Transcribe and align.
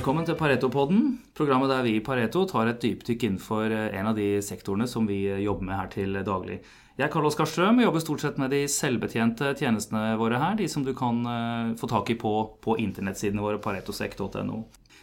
Velkommen 0.00 0.24
til 0.24 0.32
Pareto-podden, 0.32 1.00
programmet 1.36 1.68
der 1.68 1.82
vi 1.84 1.90
i 1.98 2.00
Pareto 2.00 2.46
tar 2.48 2.70
et 2.70 2.78
dypdykk 2.80 3.24
innenfor 3.26 3.68
eh, 3.68 3.98
en 4.00 4.06
av 4.08 4.14
de 4.16 4.38
sektorene 4.40 4.86
som 4.88 5.04
vi 5.04 5.18
eh, 5.28 5.42
jobber 5.44 5.66
med 5.68 5.76
her 5.76 5.90
til 5.92 6.16
daglig. 6.24 6.54
Jeg 6.96 7.04
er 7.04 7.10
Karl 7.12 7.28
Oskar 7.28 7.44
Strøm 7.44 7.82
og 7.82 7.84
jobber 7.84 8.02
stort 8.06 8.24
sett 8.24 8.38
med 8.40 8.48
de 8.54 8.62
selvbetjente 8.64 9.50
tjenestene 9.60 10.14
våre 10.16 10.38
her, 10.40 10.54
de 10.56 10.70
som 10.72 10.86
du 10.86 10.94
kan 10.96 11.20
eh, 11.28 11.74
få 11.76 11.90
tak 11.92 12.14
i 12.14 12.16
på, 12.16 12.32
på 12.64 12.78
internettsidene 12.80 13.44
våre, 13.44 13.60
paretosek.no. 13.60 14.62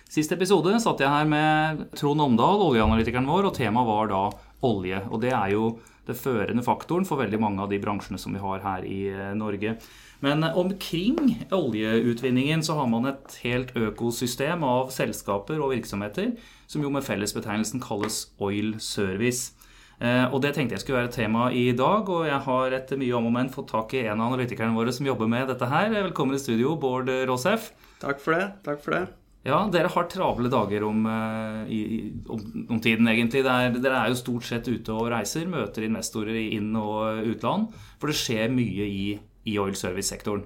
Sist 0.09 0.33
episode 0.33 0.73
satt 0.81 1.05
jeg 1.05 1.13
her 1.13 1.29
med 1.29 1.85
Trond 1.93 2.25
Omdal, 2.25 2.65
oljeanalytikeren 2.71 3.29
vår, 3.29 3.51
og 3.51 3.55
temaet 3.59 3.91
var 3.91 4.09
da 4.15 4.23
olje. 4.65 5.03
Og 5.11 5.21
det 5.21 5.35
er 5.37 5.53
jo 5.53 5.75
det 6.09 6.17
førende 6.17 6.65
faktoren 6.65 7.05
for 7.05 7.21
veldig 7.21 7.43
mange 7.45 7.61
av 7.61 7.69
de 7.69 7.77
bransjene 7.85 8.17
som 8.17 8.33
vi 8.33 8.41
har 8.41 8.65
her 8.65 8.89
i 8.89 9.01
Norge. 9.37 9.77
Men 10.19 10.43
omkring 10.43 11.45
oljeutvinningen 11.53 12.63
så 12.65 12.73
har 12.79 12.87
man 12.89 13.05
et 13.05 13.35
helt 13.43 13.75
økosystem 13.77 14.63
av 14.65 14.89
selskaper 14.93 15.61
og 15.61 15.75
virksomheter 15.75 16.31
som 16.67 16.81
jo 16.81 16.89
med 16.93 17.05
fellesbetegnelsen 17.05 17.83
kalles 17.83 18.23
oil 18.41 18.73
service. 18.81 19.53
Eh, 20.01 20.25
og 20.33 20.41
Det 20.41 20.55
tenkte 20.55 20.77
jeg 20.77 20.83
skulle 20.83 21.03
være 21.03 21.13
tema 21.13 21.51
i 21.53 21.71
dag, 21.77 22.09
og 22.09 22.25
jeg 22.25 22.41
har 22.49 22.73
etter 22.79 22.97
mye 22.97 23.13
om 23.17 23.29
og 23.29 23.33
men 23.33 23.53
fått 23.53 23.71
tak 23.73 23.93
i 23.93 24.05
en 24.05 24.19
av 24.21 24.33
analytikerne 24.33 24.77
våre 24.77 24.93
som 24.93 25.05
jobber 25.05 25.29
med 25.29 25.47
dette 25.49 25.69
her. 25.69 25.89
Velkommen 25.93 26.37
i 26.37 26.41
studio, 26.41 26.75
Bård 26.81 27.09
Råsef. 27.29 27.71
Takk 28.01 28.21
for 28.21 28.37
det. 28.37 28.51
takk 28.65 28.83
for 28.83 28.97
det. 28.97 29.05
Ja, 29.47 29.61
dere 29.71 29.87
har 29.87 30.09
travle 30.11 30.49
dager 30.51 30.83
om, 30.83 31.05
eh, 31.05 31.71
i, 31.71 31.81
om, 32.27 32.67
om 32.69 32.81
tiden, 32.81 33.07
egentlig. 33.07 33.45
Er, 33.45 33.71
dere 33.71 34.01
er 34.03 34.11
jo 34.11 34.19
stort 34.19 34.43
sett 34.43 34.67
ute 34.67 34.91
og 34.91 35.09
reiser, 35.13 35.47
møter 35.47 35.85
investorer 35.87 36.35
i 36.35 36.49
inn- 36.57 36.75
og 36.75 37.23
utland. 37.23 37.69
For 38.01 38.11
det 38.11 38.17
skjer 38.19 38.51
mye 38.51 38.85
i 38.85 39.19
i 39.47 39.57
oil 39.59 39.75
service-sektoren? 39.75 40.45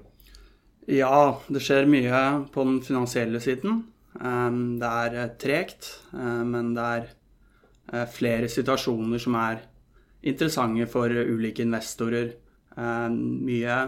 Ja, 0.90 1.42
det 1.48 1.62
skjer 1.64 1.90
mye 1.90 2.22
på 2.54 2.66
den 2.66 2.80
finansielle 2.86 3.42
siden. 3.44 3.84
Ehm, 4.20 4.78
det 4.82 4.90
er 4.90 5.18
eh, 5.22 5.34
tregt, 5.40 5.90
eh, 6.14 6.44
men 6.48 6.74
det 6.76 6.86
er 6.98 7.10
eh, 7.94 8.08
flere 8.12 8.50
situasjoner 8.52 9.22
som 9.22 9.38
er 9.40 9.62
interessante 10.28 10.88
for 10.92 11.10
ulike 11.10 11.64
investorer. 11.66 12.34
Ehm, 12.78 13.20
mye 13.48 13.82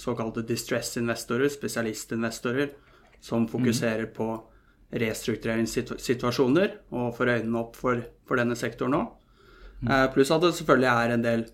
såkalte 0.00 0.40
distress-investorer, 0.48 1.50
spesialistinvestorer, 1.52 2.70
som 3.20 3.44
fokuserer 3.44 4.06
på 4.16 4.28
restruktureringssituasjoner 4.96 6.70
og 6.96 7.10
får 7.18 7.30
øynene 7.34 7.60
opp 7.60 7.76
for, 7.76 8.00
for 8.24 8.40
denne 8.40 8.56
sektoren 8.56 8.96
nå. 8.96 9.02
Mm. 9.82 9.92
Pluss 10.14 10.32
at 10.32 10.46
det 10.46 10.54
selvfølgelig 10.56 10.88
er 10.88 11.12
en 11.12 11.26
del 11.26 11.44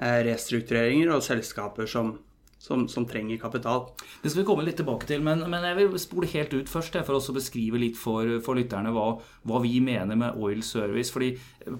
restruktureringer 0.00 1.12
og 1.12 1.24
selskaper 1.24 1.88
som, 1.90 2.14
som, 2.60 2.86
som, 2.88 3.06
trenger 3.08 3.40
kapital. 3.40 3.86
Det 4.22 4.30
skal 4.30 4.42
vi 4.42 4.46
komme 4.48 4.64
litt 4.66 4.78
tilbake 4.80 5.08
til, 5.08 5.22
men, 5.24 5.42
men 5.50 5.64
jeg 5.64 5.78
vil 5.78 6.00
spole 6.00 6.28
helt 6.32 6.54
ut 6.56 6.72
først 6.72 6.98
for 7.06 7.16
å 7.16 7.36
beskrive 7.36 7.80
litt 7.80 7.96
for, 8.00 8.38
for 8.44 8.58
lytterne 8.58 8.92
hva, 8.96 9.14
hva, 9.48 9.62
vi 9.64 9.78
mener 9.84 10.18
med 10.20 10.36
oil 10.40 10.60
service. 10.66 11.12
Fordi 11.12 11.34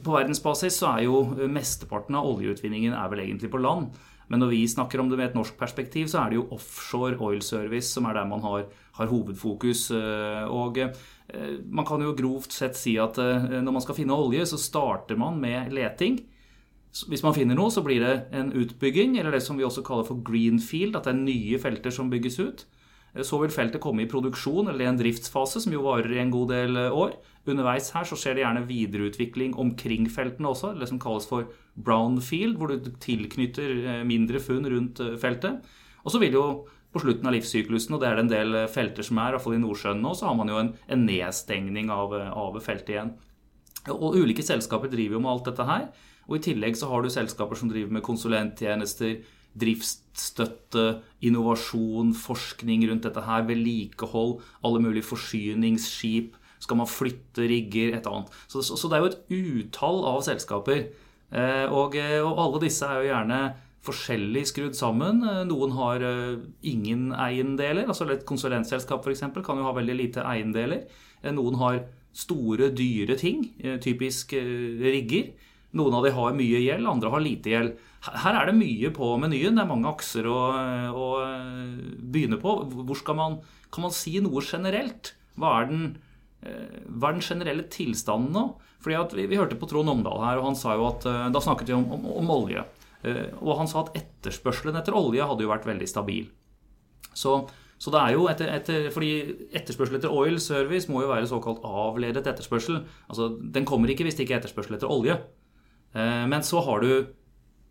På 0.05 0.17
verdensbasis 0.17 0.81
så 0.81 0.95
er 0.95 1.09
jo 1.09 1.49
mesteparten 1.53 2.17
av 2.17 2.29
oljeutvinningen 2.33 2.97
er 2.97 3.13
vel 3.13 3.27
egentlig 3.27 3.53
på 3.53 3.61
land. 3.61 3.93
Men 4.31 4.45
når 4.45 4.53
vi 4.53 4.65
snakker 4.71 5.01
om 5.03 5.09
det 5.11 5.19
med 5.19 5.33
et 5.33 5.37
norsk 5.37 5.57
perspektiv, 5.59 6.07
så 6.09 6.23
er 6.23 6.31
det 6.31 6.39
jo 6.39 6.49
offshore 6.55 7.19
oil 7.19 7.41
service 7.43 7.91
som 7.91 8.07
er 8.07 8.15
der 8.15 8.29
man 8.31 8.45
har, 8.45 8.69
har 9.01 9.11
hovedfokus. 9.11 9.89
Eh, 9.97 10.45
og 10.47 10.79
eh, 10.79 11.57
man 11.67 11.89
kan 11.89 12.05
jo 12.05 12.15
grovt 12.15 12.55
sett 12.55 12.79
si 12.79 12.95
at 13.03 13.19
når 13.19 13.75
man 13.75 13.83
skal 13.83 13.99
finne 13.99 14.15
olje, 14.15 14.47
så 14.47 14.61
starter 14.61 15.19
man 15.19 15.43
med 15.43 15.75
leting. 15.75 16.23
Hvis 16.91 17.23
man 17.23 17.35
finner 17.37 17.55
noe, 17.55 17.71
så 17.71 17.85
blir 17.87 18.03
det 18.03 18.15
en 18.35 18.51
utbygging, 18.57 19.15
eller 19.21 19.37
det 19.37 19.45
som 19.45 19.59
vi 19.59 19.67
også 19.67 19.85
kaller 19.87 20.07
for 20.09 20.23
greenfield, 20.27 20.97
at 20.99 21.07
det 21.07 21.15
er 21.15 21.21
nye 21.23 21.59
felter 21.63 21.95
som 21.95 22.11
bygges 22.11 22.41
ut. 22.43 22.65
Eh, 23.15 23.23
så 23.27 23.39
vil 23.43 23.53
feltet 23.55 23.83
komme 23.83 24.05
i 24.05 24.11
produksjon, 24.11 24.69
eller 24.69 24.85
i 24.85 24.89
en 24.91 24.99
driftsfase, 24.99 25.63
som 25.63 25.75
jo 25.75 25.85
varer 25.87 26.17
i 26.17 26.23
en 26.23 26.33
god 26.35 26.51
del 26.55 26.81
eh, 26.81 26.91
år. 26.91 27.15
Underveis 27.51 27.93
her 27.95 28.09
så 28.09 28.19
skjer 28.19 28.37
det 28.37 28.45
gjerne 28.45 28.67
videreutvikling 28.69 29.55
omkring 29.59 30.11
feltene 30.11 30.51
også, 30.51 30.75
det 30.79 30.91
som 30.91 31.01
kalles 31.03 31.29
for 31.31 31.49
brownfield, 31.79 32.59
hvor 32.59 32.75
du 32.75 32.91
tilknytter 33.03 33.73
eh, 33.79 34.03
mindre 34.07 34.43
funn 34.43 34.67
rundt 34.67 35.03
feltet. 35.23 35.63
Og 36.03 36.11
så 36.11 36.21
vil 36.23 36.35
jo 36.35 36.45
på 36.91 37.05
slutten 37.05 37.29
av 37.31 37.37
livssyklusen, 37.37 37.95
og 37.95 38.03
det 38.03 38.11
er 38.11 38.19
det 38.19 38.27
en 38.27 38.35
del 38.35 38.61
felter 38.67 39.07
som 39.07 39.19
er, 39.23 39.37
iallfall 39.37 39.55
i 39.55 39.63
Nordsjøen 39.63 40.01
nå, 40.03 40.11
så 40.19 40.27
har 40.27 40.35
man 40.35 40.51
jo 40.51 40.59
en, 40.59 40.73
en 40.91 41.05
nedstengning 41.07 41.93
av, 41.95 42.17
av 42.19 42.59
feltet 42.65 42.97
igjen. 42.97 43.13
Og 43.95 44.19
ulike 44.19 44.43
selskaper 44.43 44.91
driver 44.91 45.17
jo 45.17 45.21
med 45.23 45.31
alt 45.31 45.47
dette 45.53 45.67
her. 45.69 45.85
Og 46.29 46.39
I 46.39 46.45
tillegg 46.51 46.79
så 46.79 46.91
har 46.91 47.03
du 47.03 47.11
selskaper 47.13 47.59
som 47.59 47.71
driver 47.71 47.93
med 47.97 48.05
konsulenttjenester, 48.07 49.21
driftsstøtte, 49.61 51.01
innovasjon, 51.27 52.13
forskning 52.15 52.85
rundt 52.91 53.07
dette 53.09 53.25
her, 53.27 53.47
vedlikehold, 53.49 54.39
alle 54.67 54.83
mulige 54.85 55.09
forsyningsskip. 55.09 56.37
Skal 56.61 56.77
man 56.77 56.91
flytte 56.91 57.47
rigger, 57.49 57.95
et 57.97 58.07
annet. 58.07 58.35
Så, 58.47 58.61
så, 58.63 58.77
så 58.77 58.89
det 58.91 58.99
er 58.99 59.05
jo 59.07 59.11
et 59.11 59.23
utall 59.65 60.05
av 60.11 60.21
selskaper. 60.27 60.91
Eh, 61.31 61.67
og, 61.71 61.95
eh, 61.95 62.19
og, 62.19 62.39
alle 62.43 62.63
disse 62.65 62.87
er 62.87 63.01
jo 63.01 63.11
gjerne 63.13 63.41
forskjellig 63.87 64.43
skrudd 64.51 64.77
sammen. 64.77 65.23
Eh, 65.25 65.45
noen 65.49 65.75
har 65.79 66.05
ingen 66.63 67.11
eiendeler. 67.15 67.87
altså 67.87 68.09
Et 68.11 68.27
konsulentselskap 68.27 69.03
for 69.03 69.15
eksempel, 69.15 69.45
kan 69.45 69.57
jo 69.57 69.69
ha 69.69 69.73
veldig 69.73 69.97
lite 69.97 70.27
eiendeler. 70.27 70.85
Noen 71.23 71.59
har 71.61 71.85
store, 72.13 72.71
dyre 72.75 73.17
ting, 73.17 73.45
typisk 73.81 74.33
rigger. 74.35 75.31
Noen 75.79 75.95
av 75.95 76.03
de 76.07 76.11
har 76.17 76.35
mye 76.35 76.61
gjeld, 76.65 76.89
andre 76.91 77.13
har 77.13 77.23
lite 77.23 77.53
gjeld. 77.53 77.75
Her 78.01 78.39
er 78.41 78.49
det 78.49 78.57
mye 78.59 78.91
på 78.95 79.13
menyen. 79.23 79.59
Det 79.59 79.63
er 79.63 79.71
mange 79.71 79.91
akser 79.91 80.27
å, 80.27 80.39
å 80.91 81.09
eh, 81.23 81.77
begynne 82.01 82.41
på. 82.43 82.57
Hvor 82.81 82.99
skal 82.99 83.19
man, 83.19 83.39
Kan 83.71 83.87
man 83.87 83.95
si 83.95 84.17
noe 84.23 84.43
generelt? 84.43 85.13
Hva 85.39 85.61
er 85.61 85.71
den, 85.71 85.85
eh, 86.43 86.83
hva 86.89 87.11
er 87.11 87.19
den 87.19 87.27
generelle 87.27 87.69
tilstanden 87.71 88.35
nå? 88.35 88.45
Fordi 88.81 89.21
vi, 89.21 89.29
vi, 89.31 89.39
hørte 89.39 89.59
på 89.61 89.69
Trond 89.71 89.93
Omdal 89.93 90.25
her, 90.25 90.41
og 90.41 90.51
han 90.51 90.59
sa 90.59 90.75
jo 90.75 90.89
at 90.89 91.07
eh, 91.07 91.31
Da 91.31 91.43
snakket 91.45 91.71
vi 91.71 91.79
om, 91.79 91.87
om, 91.99 92.07
om 92.23 92.37
olje. 92.41 92.67
Og 93.41 93.55
han 93.57 93.69
sa 93.71 93.87
at 93.87 93.95
etterspørselen 93.97 94.77
etter 94.77 94.93
olje 94.93 95.25
hadde 95.25 95.47
jo 95.47 95.49
vært 95.49 95.65
veldig 95.69 95.87
stabil. 95.89 96.27
Så, 97.17 97.39
så 97.81 97.93
det 97.95 98.01
er 98.01 98.13
jo 98.13 98.27
etter, 98.29 98.51
etter, 98.53 98.89
fordi 98.93 99.13
Etterspørsel 99.57 99.97
etter 99.97 100.13
oil 100.13 100.37
service 100.43 100.91
må 100.93 101.01
jo 101.05 101.09
være 101.09 101.31
såkalt 101.31 101.63
avledet 101.65 102.27
etterspørsel. 102.29 102.83
Altså, 103.09 103.31
Den 103.41 103.65
kommer 103.69 103.89
ikke 103.89 104.05
hvis 104.05 104.19
det 104.19 104.27
ikke 104.27 104.37
er 104.37 104.43
etterspørsel 104.43 104.77
etter 104.77 104.93
olje. 104.93 105.17
Eh, 105.95 106.27
men 106.31 106.45
så 106.47 106.63
har 106.67 106.85
du, 106.85 106.93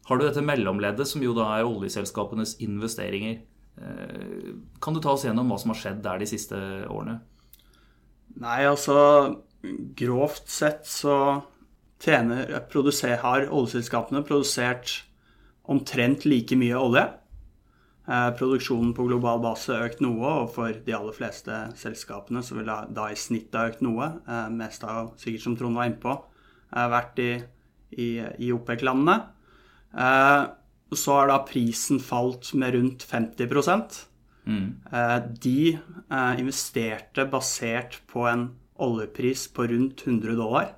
har 0.09 0.19
du 0.19 0.25
dette 0.25 0.44
mellomleddet, 0.44 1.07
som 1.07 1.24
jo 1.24 1.35
da 1.38 1.47
er 1.57 1.68
oljeselskapenes 1.68 2.57
investeringer. 2.63 3.41
Eh, 3.80 4.56
kan 4.81 4.96
du 4.96 5.02
ta 5.03 5.13
oss 5.16 5.25
gjennom 5.28 5.52
hva 5.52 5.59
som 5.62 5.74
har 5.74 5.80
skjedd 5.81 6.02
der 6.06 6.19
de 6.22 6.28
siste 6.30 6.57
årene? 6.90 7.19
Nei, 8.40 8.63
altså 8.69 8.97
Grovt 10.00 10.47
sett 10.47 10.85
så 10.88 11.41
tjener, 12.00 12.53
har 13.19 13.47
oljeselskapene 13.52 14.22
produsert 14.24 15.01
omtrent 15.68 16.24
like 16.24 16.56
mye 16.56 16.78
olje. 16.80 17.03
Eh, 18.09 18.30
produksjonen 18.40 18.94
på 18.96 19.06
global 19.06 19.41
base 19.44 19.75
har 19.75 19.90
økt 19.90 20.00
noe, 20.01 20.31
og 20.44 20.53
for 20.56 20.74
de 20.86 20.96
aller 20.96 21.13
fleste 21.13 21.59
selskapene 21.78 22.41
så 22.46 22.56
vil 22.57 22.72
det 22.72 22.78
da 22.97 23.09
i 23.12 23.19
snitt 23.19 23.53
ha 23.53 23.68
økt 23.69 23.84
noe. 23.86 24.13
Eh, 24.24 24.47
mest 24.56 24.88
av, 24.88 25.12
sikkert 25.19 25.46
som 25.46 25.57
Trond 25.59 25.78
var 25.78 25.91
innpå, 25.91 26.16
vært 26.69 27.19
i 27.22 27.31
i, 27.91 28.09
i 28.38 28.51
OPEC-landene. 28.53 29.19
Eh, 29.97 30.44
så 30.91 31.19
har 31.19 31.29
da 31.29 31.41
prisen 31.45 32.00
falt 32.01 32.53
med 32.57 32.73
rundt 32.73 33.03
50 33.05 33.45
mm. 34.45 34.67
eh, 34.91 35.17
De 35.41 35.61
eh, 35.77 36.39
investerte 36.39 37.25
basert 37.30 38.01
på 38.09 38.25
en 38.30 38.50
oljepris 38.80 39.47
på 39.53 39.68
rundt 39.68 40.07
100 40.07 40.36
dollar. 40.39 40.74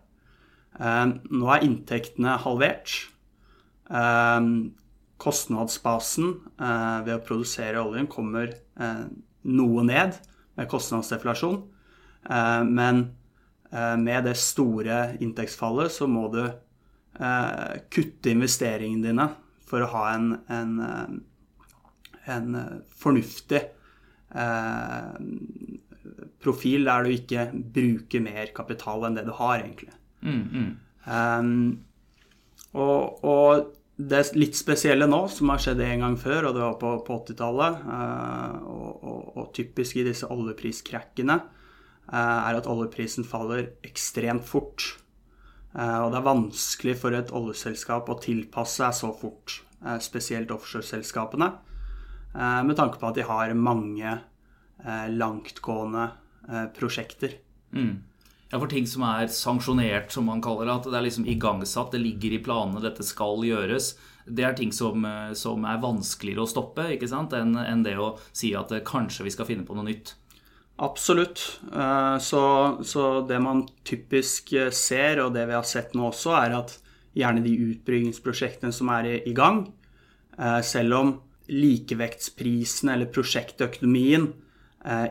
Eh, 0.80 1.06
nå 1.32 1.50
er 1.54 1.66
inntektene 1.68 2.38
halvert. 2.44 2.96
Eh, 3.92 4.42
kostnadsbasen 5.22 6.34
eh, 6.58 7.00
ved 7.06 7.16
å 7.18 7.24
produsere 7.26 7.82
oljen 7.84 8.10
kommer 8.10 8.56
noe 9.42 9.84
ned 9.86 10.16
med 10.58 10.68
kostnadsdeflasjon. 10.70 11.60
men 12.66 13.02
med 13.72 14.24
det 14.26 14.34
store 14.38 15.18
inntektsfallet 15.22 15.92
så 15.92 16.08
må 16.10 16.28
du 16.34 16.42
kutte 17.12 18.32
investeringene 18.32 19.04
dine 19.04 19.26
for 19.72 19.86
å 19.86 19.92
ha 19.94 20.06
en, 20.16 20.32
en, 20.52 20.74
eh, 20.84 21.12
en 22.36 22.58
eh, 22.60 22.80
fornuftig 23.04 23.62
eh, 24.36 25.12
profil 26.42 26.88
der 26.90 27.06
du 27.06 27.14
ikke 27.16 27.48
bruker 27.54 28.24
mer 28.26 28.52
kapital 28.56 29.08
enn 29.08 29.20
det 29.20 29.28
du 29.28 29.36
har, 29.38 29.62
egentlig. 29.62 29.94
Mm, 30.22 30.42
mm. 30.52 30.72
Um, 31.12 31.54
og, 32.78 33.24
og, 33.26 33.78
det 34.02 34.22
litt 34.34 34.58
spesielle 34.58 35.06
nå, 35.06 35.20
som 35.30 35.52
har 35.54 35.62
skjedd 35.62 35.82
en 35.86 36.04
gang 36.08 36.16
før, 36.18 36.48
og 36.50 36.56
det 36.56 36.62
var 36.64 36.78
på, 36.82 36.94
på 37.06 37.18
80-tallet, 37.22 37.84
uh, 37.86 38.56
og, 38.66 39.04
og, 39.06 39.20
og, 39.36 39.44
typisk 39.54 40.00
i 40.02 40.06
disse 40.08 40.26
oljepriskrekkene, 40.32 41.36
uh, 42.10 42.16
er 42.18 42.58
at 42.58 42.70
oljeprisen 42.72 43.28
faller 43.28 43.76
ekstremt 43.86 44.48
fort. 44.48 44.88
Eh, 45.72 45.98
og 46.04 46.12
det 46.12 46.20
er 46.20 46.28
vanskelig 46.28 46.96
for 47.00 47.16
et 47.16 47.32
oljeselskap 47.36 48.10
å 48.12 48.20
tilpasse 48.22 48.82
seg 48.82 48.96
så 48.98 49.12
fort, 49.16 49.62
eh, 49.86 50.00
spesielt 50.04 50.52
offshoreselskapene, 50.52 51.52
eh, 52.36 52.64
med 52.64 52.76
tanke 52.76 53.00
på 53.00 53.08
at 53.08 53.16
de 53.16 53.24
har 53.24 53.54
mange 53.54 54.20
langtgående 54.82 56.12
prosjekter. 56.74 57.36
Mm. 57.72 58.02
Ja, 58.52 58.58
for 58.58 58.66
ting 58.66 58.88
som 58.88 59.04
er 59.04 59.28
sanksjonert, 59.28 60.10
som 60.10 60.26
man 60.26 60.42
kaller 60.42 60.66
det, 60.66 60.74
at 60.74 60.84
det 60.86 60.96
er 60.96 61.06
liksom 61.06 61.28
igangsatt, 61.28 61.92
det 61.92 62.02
ligger 62.02 62.34
i 62.34 62.42
planene, 62.42 62.82
dette 62.82 63.04
skal 63.04 63.46
gjøres, 63.46 63.96
det 64.26 64.44
er 64.44 64.54
ting 64.54 64.72
som, 64.72 65.06
som 65.36 65.64
er 65.66 65.78
vanskeligere 65.78 66.42
å 66.42 66.50
stoppe 66.50 66.96
ikke 66.96 67.08
sant, 67.08 67.32
enn 67.32 67.56
en 67.56 67.84
det 67.84 67.94
å 67.96 68.18
si 68.34 68.56
at 68.56 68.74
kanskje 68.84 69.24
vi 69.24 69.30
skal 69.30 69.46
finne 69.46 69.68
på 69.68 69.76
noe 69.76 69.86
nytt. 69.86 70.16
Absolutt. 70.82 71.62
Eh, 71.74 72.18
så, 72.18 72.44
så, 72.84 73.22
det 73.30 73.38
man 73.40 73.68
typisk 73.86 74.56
ser, 74.74 75.22
og 75.22 75.36
det 75.36 75.46
vi 75.50 75.58
har 75.58 75.68
sett 75.68 75.94
nå 75.94 76.08
også, 76.10 76.34
er 76.40 76.58
at 76.58 76.78
gjerne 77.18 77.44
de 77.46 77.54
utbyggingsprosjektene 77.70 78.74
som 78.74 78.90
er 78.96 79.10
i, 79.20 79.34
gang, 79.36 79.66
selv 80.64 80.96
om 80.96 81.10
likevektsprisen 81.52 82.88
eller 82.94 83.10
prosjektøkonomien 83.12 84.30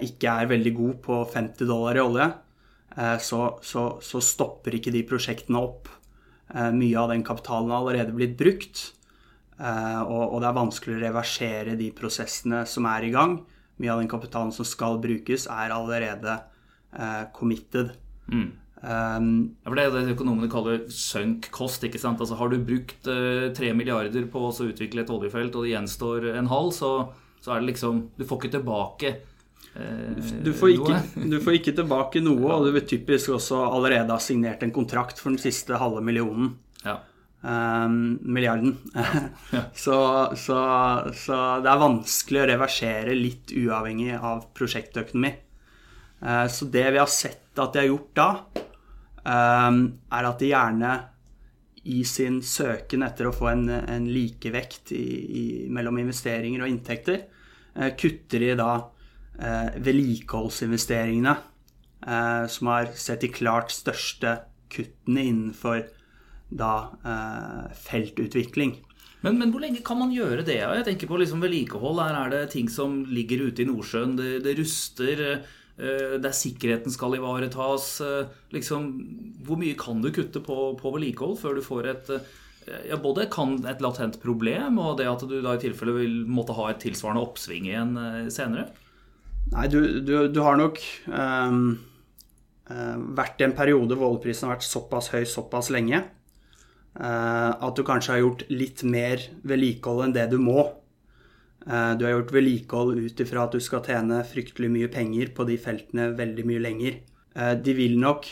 ikke 0.03 0.33
er 0.33 0.49
veldig 0.49 0.73
god 0.79 0.95
på 1.05 1.19
50 1.35 1.69
dollar 1.69 1.99
i 1.99 2.03
olje, 2.03 2.29
så, 3.21 3.43
så, 3.61 3.85
så 4.01 4.23
stopper 4.25 4.79
ikke 4.79 4.95
de 4.97 5.05
prosjektene 5.07 5.61
opp. 5.61 5.93
Mye 6.73 7.05
av 7.05 7.13
den 7.13 7.23
kapitalen 7.29 7.69
har 7.69 7.85
allerede 7.85 8.17
blitt 8.17 8.35
brukt. 8.41 8.87
og, 9.61 10.25
og, 10.25 10.41
det 10.41 10.49
er 10.49 10.59
vanskelig 10.63 10.97
å 10.97 11.05
reversere 11.05 11.77
de 11.79 11.93
prosessene 12.01 12.65
som 12.65 12.89
er 12.89 13.11
i 13.11 13.13
gang. 13.13 13.37
Mye 13.81 13.95
av 13.95 14.03
den 14.03 14.11
kapitalen 14.13 14.53
som 14.53 14.67
skal 14.69 15.01
brukes, 15.03 15.47
er 15.51 15.73
allerede 15.73 16.37
eh, 16.93 17.23
committed. 17.37 17.95
Mm. 18.31 18.51
Um, 18.81 19.57
ja, 19.61 19.69
for 19.69 19.77
Det 19.77 19.83
er 19.85 19.91
det 19.93 20.15
økonomene 20.15 20.49
kaller 20.53 20.85
sunk 20.89 21.51
cost. 21.53 21.85
ikke 21.85 22.01
sant? 22.01 22.21
Altså 22.21 22.39
Har 22.39 22.49
du 22.49 22.59
brukt 22.65 23.03
tre 23.05 23.73
uh, 23.73 23.77
milliarder 23.77 24.25
på 24.33 24.45
å 24.49 24.53
utvikle 24.53 25.05
et 25.05 25.13
oljefelt, 25.13 25.57
og 25.57 25.67
det 25.67 25.75
gjenstår 25.75 26.31
en 26.33 26.49
halv, 26.49 26.73
så, 26.73 26.93
så, 27.41 27.53
er 27.53 27.61
det 27.61 27.75
liksom 27.75 28.07
Du 28.17 28.25
får 28.25 28.41
ikke 28.41 28.55
tilbake 28.57 29.13
uh, 29.77 30.17
du, 30.45 30.53
får 30.57 30.75
ikke, 30.79 31.03
du, 31.35 31.39
får 31.45 31.59
ikke, 31.59 31.77
tilbake 31.83 32.25
noe, 32.25 32.49
og 32.57 32.69
du 32.69 32.73
vil 32.79 32.89
typisk 32.89 33.37
også 33.37 33.67
allerede 33.69 34.13
ha 34.13 34.21
signert 34.23 34.65
en 34.65 34.73
kontrakt 34.73 35.21
for 35.21 35.33
den 35.33 35.41
siste 35.43 35.77
halve 35.81 36.01
millionen. 36.05 36.55
Ja. 36.85 37.03
Um, 37.43 38.19
milliarden. 38.23 38.77
så, 39.75 40.33
så, 40.37 40.59
så, 41.17 41.37
det 41.65 41.71
er 41.73 41.81
vanskelig 41.81 42.43
å 42.43 42.49
reversere 42.51 43.15
litt 43.17 43.55
uavhengig 43.57 44.13
av 44.19 44.43
prosjektøkonomi. 44.57 45.31
Uh, 46.21 46.45
så 46.53 46.69
det 46.69 46.85
vi 46.93 47.01
har 47.01 47.09
sett 47.09 47.57
at 47.57 47.73
de 47.73 47.81
har 47.81 47.89
gjort 47.89 48.11
da, 48.19 48.29
um, 49.25 49.81
er 50.13 50.29
at 50.29 50.43
de 50.43 50.51
gjerne 50.51 50.93
i 51.89 52.03
sin 52.05 52.43
søken 52.45 53.07
etter 53.07 53.31
å 53.31 53.33
få 53.33 53.49
en, 53.55 53.65
en 53.73 54.09
likevekt 54.13 54.93
i, 54.93 55.05
i, 55.41 55.45
mellom 55.73 56.03
investeringer 56.03 56.67
og 56.67 56.69
inntekter, 56.75 57.23
uh, 57.79 57.89
kutter 57.97 58.45
de 58.45 58.51
da 58.61 58.75
uh, 58.77 59.71
vedlikeholdsinvesteringene, 59.81 61.39
som 62.01 62.71
har 62.71 62.87
sett 62.97 63.21
de 63.21 63.29
klart 63.29 63.75
største 63.75 64.31
kuttene 64.73 65.21
innenfor 65.29 65.83
da 66.51 66.91
eh, 67.07 67.71
feltutvikling. 67.87 68.75
Men, 69.21 69.37
men, 69.39 69.53
hvor 69.53 69.63
lenge 69.63 69.83
kan 69.85 69.99
man 70.01 70.13
gjøre 70.15 70.45
det? 70.47 70.59
Jeg 70.63 70.85
tenker 70.87 71.11
på 71.11 71.21
liksom 71.21 71.43
vedlikehold. 71.45 72.01
Her 72.03 72.19
er 72.23 72.33
det 72.33 72.45
ting 72.55 72.71
som 72.73 73.03
ligger 73.09 73.47
ute 73.49 73.65
i 73.65 73.69
Nordsjøen. 73.69 74.17
Det, 74.19 74.31
det 74.47 74.57
ruster. 74.59 75.25
Eh, 75.81 76.17
der 76.21 76.37
sikkerheten 76.37 76.93
skal 76.93 77.19
ivaretas. 77.19 77.93
Eh, 78.05 78.31
liksom, 78.57 78.93
hvor 79.47 79.61
mye 79.61 79.77
kan 79.79 80.01
du 80.03 80.11
kutte 80.15 80.43
på, 80.45 80.71
på 80.81 80.95
vedlikehold 80.97 81.37
før 81.41 81.59
du 81.59 81.65
får 81.65 81.93
et 81.95 82.15
ja, 82.87 82.95
både 83.01 83.25
kan 83.33 83.55
et 83.67 83.81
latent 83.83 84.19
problem, 84.23 84.77
og 84.79 84.99
det 85.01 85.07
at 85.09 85.23
du 85.27 85.41
da 85.43 85.57
i 85.57 85.63
tilfelle 85.63 85.95
vil 85.97 86.13
måtte 86.29 86.55
ha 86.55 86.69
et 86.71 86.79
tilsvarende 86.79 87.23
oppsving 87.25 87.65
igjen 87.67 87.97
senere? 88.31 88.69
Nei, 89.51 89.65
du, 89.73 89.81
du, 90.05 90.13
du 90.31 90.39
har 90.45 90.61
nok 90.61 90.79
um, 91.09 91.73
vært 93.17 93.41
i 93.41 93.49
en 93.49 93.57
periode 93.57 93.97
hvor 93.97 94.13
oljeprisen 94.13 94.47
har 94.47 94.59
vært 94.59 94.69
såpass 94.69 95.09
høy 95.17 95.25
såpass 95.27 95.73
lenge 95.75 96.05
at 96.91 97.77
du 97.79 97.85
kanskje 97.87 98.13
har 98.13 98.19
gjort 98.25 98.41
litt 98.51 98.81
mer 98.83 99.23
vedlikehold 99.47 100.09
enn 100.09 100.15
det 100.17 100.25
du 100.33 100.41
må. 100.43 100.65
Eh, 101.67 101.95
du 101.97 102.05
har 102.05 102.15
gjort 102.15 102.33
vedlikehold 102.33 102.99
ut 102.99 103.21
ifra 103.21 103.45
at 103.45 103.57
du 103.57 103.61
skal 103.61 103.85
tjene 103.85 104.23
fryktelig 104.25 104.71
mye 104.73 104.91
penger 104.93 105.33
på 105.37 105.45
de 105.49 105.59
feltene 105.61 106.11
veldig 106.17 106.47
mye 106.49 106.63
lenger. 106.65 107.01
Eh, 107.37 107.55
de 107.61 107.75
vil 107.77 107.99
nok 108.01 108.29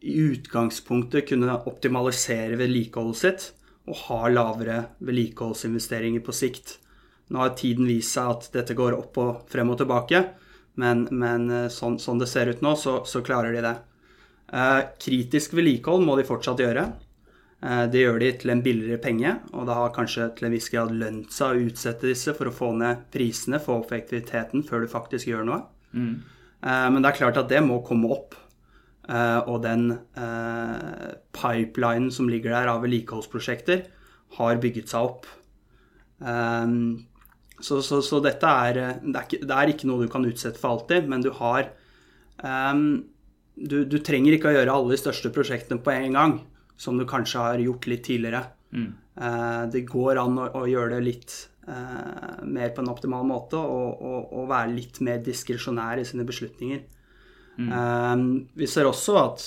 i 0.00 0.14
utgangspunktet 0.30 1.28
kunne 1.28 1.58
optimalisere 1.68 2.58
vedlikeholdet 2.60 3.20
sitt 3.20 3.48
og 3.90 3.98
ha 4.06 4.20
lavere 4.30 4.78
vedlikeholdsinvesteringer 5.02 6.22
på 6.24 6.34
sikt. 6.36 6.78
Nå 7.30 7.42
har 7.42 7.56
tiden 7.58 7.88
vist 7.90 8.14
seg 8.14 8.30
at 8.36 8.48
dette 8.54 8.76
går 8.78 8.96
opp 8.96 9.18
og 9.18 9.44
frem 9.50 9.70
og 9.72 9.80
tilbake, 9.80 10.22
men, 10.80 11.06
men 11.10 11.50
sånn, 11.72 11.98
sånn, 11.98 12.20
det 12.22 12.28
ser 12.30 12.50
ut 12.52 12.62
nå, 12.62 12.76
så, 12.78 13.00
så 13.06 13.22
klarer 13.26 13.54
de 13.54 13.62
det. 13.64 13.74
kritisk 15.02 15.54
vedlikehold 15.58 16.06
må 16.06 16.16
de 16.18 16.26
fortsatt 16.26 16.62
gjøre. 16.62 16.86
Eh, 17.60 17.84
det 17.92 18.04
gjør 18.04 18.20
de 18.22 18.30
til 18.40 18.52
en 18.54 18.62
billigere 18.64 19.00
penge, 19.02 19.34
og 19.52 19.66
det 19.68 19.76
har 19.76 19.92
kanskje 19.92 20.30
til 20.36 20.48
en 20.48 20.54
viss 20.54 20.70
grad 20.72 20.92
lønt 20.96 21.34
seg 21.34 21.52
å 21.52 21.64
utsette 21.68 22.08
disse 22.08 22.32
for 22.36 22.48
å 22.48 22.56
få 22.56 22.70
ned 22.80 23.04
prisene, 23.12 23.60
få 23.60 23.80
opp 23.82 23.90
effektiviteten 23.90 24.64
før 24.66 24.84
du 24.84 24.92
faktisk 24.92 25.28
gjør 25.28 25.44
noe. 25.48 25.64
Mm. 25.92 26.14
Eh, 26.64 26.86
men 26.94 27.00
det 27.02 27.10
er 27.10 27.18
klart 27.18 27.40
at 27.40 27.50
det 27.52 27.60
må 27.66 27.82
komme 27.84 28.12
opp. 28.16 28.38
Eh, 29.10 29.40
og 29.50 29.60
den 29.64 29.90
pipelinen 31.34 32.10
som 32.14 32.28
ligger 32.30 32.54
der 32.54 32.70
av 32.72 32.84
vedlikeholdsprosjekter, 32.84 33.84
har 34.38 34.60
bygget 34.62 34.92
seg 34.92 35.08
opp. 35.08 35.24
Så, 37.60 37.78
så, 37.82 37.98
så 38.04 38.18
dette 38.22 38.46
er 38.46 38.76
det, 38.76 39.14
er 39.16 39.24
ikke, 39.24 39.40
det 39.48 39.56
er 39.56 39.72
ikke 39.72 39.88
noe 39.88 40.04
du 40.04 40.12
kan 40.12 40.26
utsette 40.28 40.60
for 40.60 40.76
alltid, 40.76 41.08
men 41.10 41.24
du 41.24 41.32
har 41.40 41.72
du, 43.56 43.76
du 43.88 43.96
trenger 44.04 44.36
ikke 44.36 44.52
å 44.52 44.54
gjøre 44.54 44.76
alle 44.76 44.92
de 44.92 45.00
største 45.00 45.32
prosjektene 45.34 45.82
på 45.82 45.94
en 45.96 46.18
gang 46.18 46.36
som 46.80 46.96
du 46.98 47.04
kanskje 47.08 47.44
har 47.44 47.60
gjort 47.60 47.86
litt 47.90 48.04
tidligere. 48.08 48.44
Mm. 48.72 48.90
Eh, 49.20 49.62
det 49.72 49.84
går 49.88 50.20
an 50.22 50.38
å, 50.40 50.48
å 50.62 50.64
gjøre 50.70 50.96
det 50.96 51.04
litt 51.04 51.36
eh, 51.68 52.40
mer 52.48 52.72
på 52.72 52.80
en 52.80 52.92
optimal 52.92 53.26
måte 53.28 53.60
og, 53.60 54.00
og, 54.00 54.32
og 54.32 54.48
være 54.50 54.72
litt 54.72 55.02
mer 55.04 55.20
diskresjonær 55.24 56.00
i 56.00 56.06
sine 56.08 56.24
beslutninger. 56.28 56.82
Mm. 57.60 57.70
Eh, 57.76 58.16
vi 58.62 58.70
ser 58.70 58.88
også 58.88 59.18
at 59.20 59.46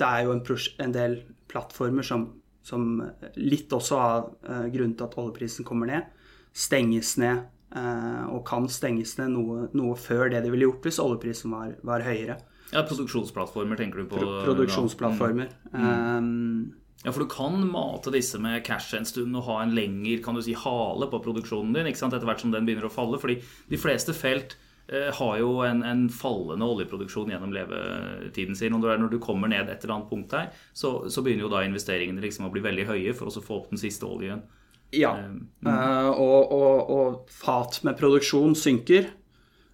det 0.00 0.08
er 0.08 0.24
jo 0.24 0.32
en, 0.32 0.44
en 0.86 0.96
del 0.96 1.20
plattformer 1.50 2.06
som, 2.06 2.30
som, 2.64 2.88
litt 3.36 3.72
også 3.76 4.00
av 4.00 4.30
eh, 4.48 4.68
til 4.72 5.04
at 5.04 5.18
oljeprisen 5.20 5.68
kommer 5.68 5.92
ned, 5.92 6.08
stenges 6.56 7.18
ned 7.20 7.48
og 7.70 8.40
kan 8.48 8.64
stenges 8.66 9.12
ned 9.20 9.28
noe, 9.30 9.68
noe, 9.78 9.92
før 9.94 10.32
det 10.32 10.40
de 10.42 10.48
ville 10.50 10.66
gjort 10.66 10.88
hvis 10.88 10.96
oljeprisen 10.98 11.52
var, 11.54 11.76
var 11.86 12.02
høyere. 12.02 12.34
Ja, 12.70 12.84
Produksjonsplattformer 12.86 13.76
tenker 13.76 14.02
du 14.02 14.10
på? 14.10 14.20
Pro 14.20 14.42
produksjonsplattformer. 14.46 15.50
Mm. 15.72 15.86
Um, 15.86 16.80
ja, 17.02 17.12
for 17.12 17.24
du 17.24 17.30
kan 17.32 17.62
mate 17.66 18.12
disse 18.12 18.38
med 18.38 18.60
cash 18.64 18.94
en 18.96 19.08
stund 19.08 19.36
og 19.38 19.46
ha 19.48 19.62
en 19.62 19.74
lengre 19.74 20.20
kan 20.22 20.36
du 20.36 20.42
si, 20.44 20.52
hale 20.52 21.08
på 21.08 21.22
produksjonen 21.24 21.72
din 21.72 21.88
ikke 21.88 22.02
sant? 22.02 22.16
etter 22.16 22.28
hvert 22.28 22.42
som 22.44 22.52
den 22.52 22.66
begynner 22.68 22.90
å 22.90 22.92
falle. 22.92 23.18
fordi 23.18 23.38
de 23.72 23.80
fleste 23.80 24.12
felt 24.16 24.58
eh, 24.92 25.08
har 25.16 25.38
jo 25.40 25.62
en, 25.64 25.80
en, 25.86 26.06
fallende 26.12 26.68
oljeproduksjon 26.68 27.32
gjennom 27.32 27.54
levetiden 27.56 28.58
sin. 28.58 28.76
og 28.76 28.84
Når 28.84 29.14
du 29.14 29.18
kommer 29.18 29.48
ned 29.48 29.72
et 29.72 29.84
eller 29.84 29.96
annet 29.96 30.12
punkt 30.12 30.36
her, 30.36 30.50
så, 30.72 31.08
så 31.08 31.24
begynner 31.24 31.48
jo 31.48 31.54
da 31.54 31.64
investeringene 31.64 32.22
liksom 32.22 32.50
å 32.50 32.52
bli 32.52 32.64
veldig 32.68 32.86
høye 32.92 33.16
for 33.16 33.32
å 33.32 33.44
få 33.48 33.62
opp 33.62 33.72
den 33.72 33.80
siste 33.80 34.04
oljen. 34.04 34.44
Ja, 34.92 35.14
um, 35.24 35.46
mm. 35.62 35.70
uh, 35.70 36.10
og, 36.20 36.52
og, 36.52 36.92
og 36.92 37.32
fat 37.32 37.80
med 37.86 37.96
produksjon 37.96 38.56
synker 38.58 39.08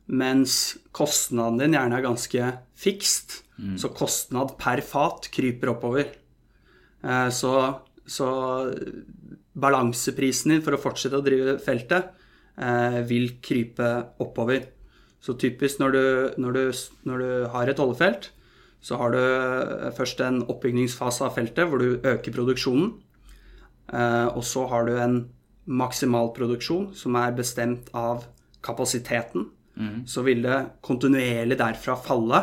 mens 0.06 0.76
kostnaden 0.94 1.58
din 1.60 1.75
gjerne 1.75 1.98
er 1.98 2.04
ganske 2.04 2.52
fikst. 2.78 3.40
Mm. 3.56 3.75
Så 3.80 3.90
kostnad 3.96 4.54
per 4.60 4.82
fat 4.84 5.28
kryper 5.32 5.72
oppover. 5.72 6.12
Eh, 7.02 7.28
så, 7.34 7.52
så, 8.06 8.28
balanseprisen 9.56 10.52
din 10.52 10.64
for 10.64 10.76
å 10.76 10.80
fortsette 10.80 11.16
å 11.16 11.25
drive 11.25 11.56
feltet 11.64 12.10
eh, 12.60 13.00
vil 13.08 13.38
krype 13.40 13.90
oppover. 14.22 14.68
Så 15.25 15.34
typisk 15.40 15.80
når 15.80 15.96
du, 15.96 16.04
når 16.44 16.58
du, 16.58 16.64
når 17.08 17.22
du 17.22 17.30
har 17.54 17.72
et 17.72 17.80
oljefelt, 17.82 18.30
så 18.84 19.00
har 19.00 19.16
du 19.16 19.22
eh, 19.22 19.88
først 19.96 20.20
en 20.22 20.42
oppbygningsfase 20.44 21.25
av 21.26 21.34
feltet 21.38 21.66
hvor 21.70 21.82
du 21.82 21.96
øker 21.96 22.34
produksjonen. 22.34 22.94
Og 23.86 24.40
så 24.42 24.64
har 24.66 24.88
du 24.88 24.96
en 24.98 25.12
maksimal 25.70 26.32
produksjon 26.34 26.88
som 26.98 27.14
er 27.20 27.36
bestemt 27.38 27.86
av 27.94 28.25
kapasiteten 28.66 29.44
mm. 29.76 29.99
så 30.09 30.25
vil 30.26 30.45
det 30.45 30.61
kontinuerlig 30.85 31.59
derfra 31.61 31.97
falle. 32.00 32.42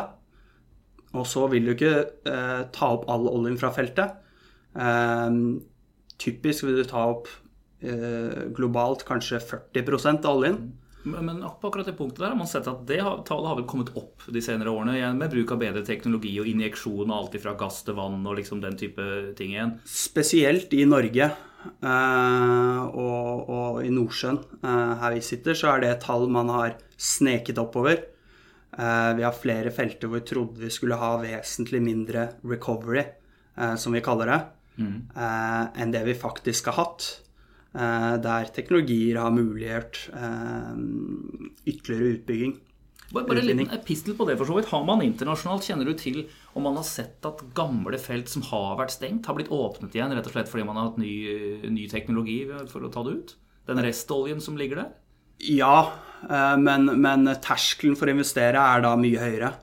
Og 1.14 1.26
så 1.30 1.46
vil 1.52 1.68
du 1.68 1.74
ikke 1.76 1.94
eh, 2.26 2.62
ta 2.74 2.90
opp 2.96 3.08
all 3.12 3.28
oljen 3.30 3.58
fra 3.60 3.70
feltet. 3.74 4.16
Eh, 4.74 5.40
typisk 6.18 6.66
vil 6.66 6.80
du 6.80 6.88
ta 6.90 7.04
opp 7.12 7.28
eh, 7.84 8.48
globalt 8.54 9.06
kanskje 9.06 9.42
40 9.42 10.24
av 10.24 10.32
oljen. 10.34 10.64
Men, 11.04 11.42
på 11.60 11.68
akkurat 11.68 11.84
det 11.84 11.98
punktet 11.98 12.22
der 12.22 12.30
har 12.32 12.38
man 12.38 12.48
sett 12.48 12.68
at 12.70 12.86
det 12.88 13.02
tallet 13.28 13.50
har 13.50 13.58
vel 13.58 13.66
kommet 13.68 13.90
opp 13.98 14.24
de 14.32 14.40
senere 14.40 14.72
årene 14.72 15.10
med 15.12 15.34
bruk 15.34 15.52
av 15.52 15.60
bedre 15.60 15.82
teknologi 15.84 16.32
og 16.40 16.48
injeksjon 16.48 17.10
og 17.10 17.16
alt 17.18 17.36
fra 17.42 17.52
gass 17.60 17.82
til 17.84 17.98
vann 17.98 18.24
og 18.24 18.38
liksom 18.38 18.62
den 18.64 18.78
type 18.80 19.04
ting 19.36 19.52
igjen? 19.52 19.74
Spesielt 19.84 20.72
i 20.72 20.86
Norge. 20.88 21.28
Uh, 21.64 22.80
og, 22.92 23.48
og, 23.48 23.78
i 23.84 23.92
Nordsjøen, 23.92 24.40
uh, 24.64 24.94
her 25.00 25.14
vi 25.16 25.22
sitter, 25.24 25.56
så 25.56 25.74
er 25.74 25.84
det 25.84 25.92
tall 26.04 26.26
man 26.32 26.52
har 26.52 26.76
sneket 26.96 27.60
oppover. 27.62 28.10
Vi 28.74 29.22
har 29.22 29.36
flere 29.38 29.70
felter 29.70 30.10
hvor 30.10 30.18
vi 30.18 30.26
trodde 30.26 30.58
vi 30.64 30.68
skulle 30.74 30.96
ha 30.98 31.12
vesentlig 31.20 31.78
mindre 31.78 32.24
recovery, 32.42 33.04
som 33.78 33.94
vi 33.94 34.00
kaller 34.02 34.32
det, 34.32 34.38
mm. 34.82 34.96
enn 35.78 35.92
det 35.94 36.00
vi 36.08 36.16
faktisk 36.18 36.72
har 36.72 36.80
hatt. 36.80 37.06
Der 38.24 38.50
teknologier 38.56 39.20
har 39.22 39.30
muliggjort 39.30 40.00
ytterligere 41.70 42.16
utbygging. 42.16 42.56
Bare, 43.14 43.28
bare 43.28 43.44
en 43.44 43.46
liten 43.46 43.70
epistel 43.76 44.16
på 44.18 44.26
det, 44.26 44.34
for 44.40 44.48
så 44.48 44.56
vidt. 44.58 44.70
Har 44.72 44.82
man 44.88 45.04
internasjonalt, 45.04 45.66
kjenner 45.68 45.86
du 45.86 45.94
til 45.98 46.24
om 46.58 46.66
man 46.66 46.80
har 46.80 46.86
sett 46.88 47.24
at 47.28 47.44
gamle 47.54 48.00
felt 48.02 48.32
som 48.32 48.42
har 48.50 48.74
vært 48.80 48.96
stengt, 48.96 49.28
har 49.30 49.38
blitt 49.38 49.52
åpnet 49.54 49.94
igjen 49.94 50.14
rett 50.16 50.26
og 50.26 50.34
slett 50.34 50.50
fordi 50.50 50.66
man 50.66 50.80
har 50.80 50.90
hatt 50.90 51.00
ny, 51.02 51.14
ny 51.70 51.86
teknologi 51.90 52.40
for 52.72 52.82
å 52.82 52.90
ta 52.92 53.06
det 53.06 53.14
ut? 53.14 53.34
Den 53.70 53.80
restoljen 53.86 54.42
som 54.44 54.58
ligger 54.60 54.82
der? 54.82 54.92
Ja, 55.44 55.92
eh, 56.28 56.56
men, 56.60 56.90
men, 57.00 57.28
terskelen 57.42 57.96
for 57.98 58.10
å 58.10 58.14
investere 58.14 58.60
er 58.60 58.84
da 58.84 58.94
mye 58.98 59.22
høyere. 59.22 59.54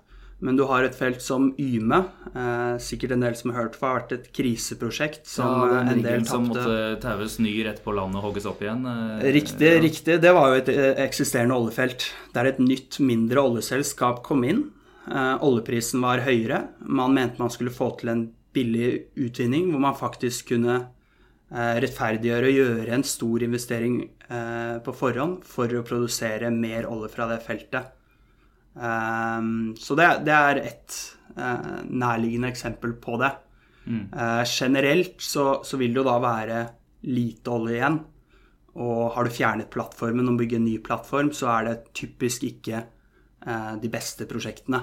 Men 0.41 0.57
du 0.57 0.63
har 0.69 0.83
et 0.83 0.95
felt 0.97 1.21
som 1.21 1.51
Yme, 1.61 1.99
eh, 2.33 2.75
sikkert 2.81 3.13
en 3.13 3.25
del 3.25 3.35
som 3.37 3.51
har 3.51 3.63
hørt 3.63 3.77
for, 3.77 3.91
har 3.91 3.99
vært 3.99 4.15
et 4.15 4.29
kriseprosjekt 4.33 5.29
som 5.29 5.45
ja, 5.45 5.81
eh, 5.83 5.91
en 5.93 6.01
del 6.01 6.25
tapte. 6.25 6.31
Som 6.31 6.47
måtte 6.49 6.77
taues 7.03 7.37
ny 7.43 7.53
rett 7.67 7.83
på 7.85 7.93
landet 7.93 8.21
og 8.21 8.29
hogges 8.29 8.49
opp 8.49 8.63
igjen? 8.65 8.85
Riktig, 9.21 9.69
ja. 9.69 9.81
riktig. 9.83 10.19
Det 10.23 10.35
var 10.37 10.51
jo 10.51 10.61
et 10.63 10.71
eksisterende 11.05 11.57
oljefelt. 11.57 12.07
Der 12.33 12.49
et 12.49 12.61
nytt, 12.61 12.97
mindre 12.99 13.43
oljeselskap 13.45 14.23
kom 14.25 14.45
inn. 14.49 14.65
Oljeprisen 15.11 16.01
var 16.01 16.25
høyere. 16.25 16.65
Man 16.85 17.13
mente 17.17 17.41
man 17.41 17.53
skulle 17.53 17.73
få 17.73 17.93
til 18.01 18.13
en 18.13 18.25
billig 18.53 19.13
utvinning 19.21 19.69
hvor 19.71 19.81
man 19.85 19.95
faktisk 19.97 20.51
kunne 20.51 20.81
Eh, 21.51 21.77
rettferdiggjøre 21.83 22.47
å 22.47 22.51
gjøre 22.55 22.93
en 22.95 23.03
stor 23.03 23.43
investering 23.43 23.95
eh, 24.31 24.77
på 24.85 24.93
forhånd 24.95 25.41
for 25.43 25.73
å 25.75 25.81
produsere 25.83 26.47
mer 26.55 26.87
olje 26.87 27.09
fra 27.11 27.27
det 27.27 27.41
feltet. 27.43 27.89
Eh, 28.75 29.39
så 29.79 29.97
det, 29.99 30.11
det 30.27 30.37
er 30.37 30.61
et 30.65 30.99
nærliggende 31.31 32.49
eksempel 32.51 32.91
på 32.99 33.15
det. 33.21 33.29
Mm. 33.85 34.09
Generelt 34.43 35.21
så, 35.23 35.61
så, 35.63 35.77
vil 35.79 35.93
det 35.93 36.01
jo 36.01 36.03
da 36.03 36.17
være 36.19 36.57
lite 37.07 37.53
olje 37.55 37.77
igjen. 37.77 37.95
Og 38.83 39.13
har 39.15 39.23
du 39.23 39.31
fjernet 39.31 39.69
plattformen 39.71 40.27
og 40.27 40.41
bygger 40.41 40.59
en 40.59 40.67
ny 40.67 40.73
plattform, 40.83 41.31
så 41.31 41.47
er 41.53 41.69
det 41.69 41.93
typisk 41.95 42.43
ikke 42.49 42.81
de 43.79 43.93
beste 43.95 44.27
prosjektene 44.27 44.81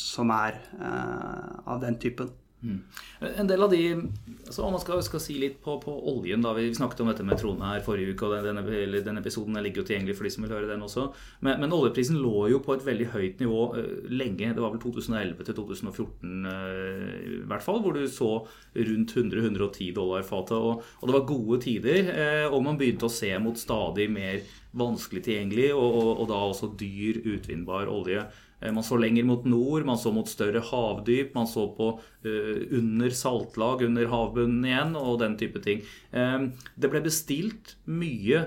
som 0.00 0.32
er 0.32 0.58
av 0.80 1.84
den 1.84 2.00
typen. 2.00 2.32
Mm. 2.66 2.78
En 3.38 3.46
del 3.46 3.62
av 3.62 3.70
de 3.70 3.80
altså 3.94 4.64
Om 4.66 4.72
man 4.74 4.82
skal, 4.82 4.98
skal 5.06 5.20
si 5.22 5.36
litt 5.38 5.60
på, 5.62 5.76
på, 5.82 5.92
oljen 6.10 6.42
da, 6.42 6.50
Vi 6.56 6.66
snakket 6.74 7.02
om 7.04 7.10
dette 7.10 7.26
med 7.26 7.38
Trone 7.38 7.70
her 7.70 7.84
forrige 7.86 8.14
uke, 8.14 8.26
og 8.26 8.42
denne, 8.46 8.64
den 9.06 9.20
episoden 9.20 9.58
ligger 9.62 9.82
jo 9.82 9.86
tilgjengelig 9.90 10.16
for 10.18 10.26
de 10.26 10.32
som 10.34 10.46
vil 10.46 10.54
høre 10.54 10.70
den 10.70 10.82
også. 10.82 11.06
Men, 11.46 11.60
men 11.62 11.74
oljeprisen 11.76 12.18
lå 12.20 12.48
jo 12.52 12.60
på 12.64 12.74
et 12.76 12.84
veldig 12.86 13.08
høyt 13.14 13.42
nivå 13.42 13.62
uh, 13.76 14.10
lenge. 14.10 14.52
Det 14.56 14.62
var 14.62 14.74
vel 14.74 14.82
2011 14.82 15.46
til 15.48 15.58
2014 15.60 16.50
uh, 16.50 17.16
i 17.36 17.40
hvert 17.50 17.66
fall, 17.66 17.80
hvor 17.84 17.96
du 17.96 18.04
så 18.10 18.30
rundt 18.90 19.16
100-110 19.16 19.90
dollar 19.96 20.26
fatet. 20.26 20.56
Og, 20.58 20.84
og, 21.00 21.08
det 21.08 21.16
var 21.18 21.28
gode 21.30 21.60
tider, 21.66 22.12
uh, 22.12 22.46
og 22.52 22.64
man 22.66 22.80
begynte 22.80 23.10
å 23.10 23.12
se 23.12 23.32
mot 23.42 23.58
stadig 23.60 24.08
mer 24.12 24.42
vanskelig 24.76 25.22
tilgjengelig 25.24 25.70
og, 25.74 25.86
og, 25.86 26.10
og 26.22 26.26
da 26.30 26.42
også 26.50 26.72
dyr 26.78 27.22
utvinnbar 27.36 27.90
olje. 27.92 28.26
Eh, 28.60 28.72
man 28.72 28.84
så 28.86 28.98
lenger 29.00 29.26
mot 29.28 29.44
nord, 29.48 29.86
man 29.88 29.98
så 30.00 30.12
mot 30.14 30.28
større 30.28 30.62
havdyp, 30.64 31.34
man 31.36 31.48
så 31.50 31.66
på 31.76 31.90
uh, 32.00 32.60
under 32.78 33.12
saltlag, 33.12 33.84
under 33.86 34.08
havbunnen 34.12 34.64
igjen, 34.66 34.94
og 34.98 35.20
den 35.22 35.36
type 35.40 35.62
ting. 35.64 35.82
Um, 36.12 36.52
det 36.76 36.92
ble 36.92 37.04
bestilt 37.04 37.76
mye 37.84 38.46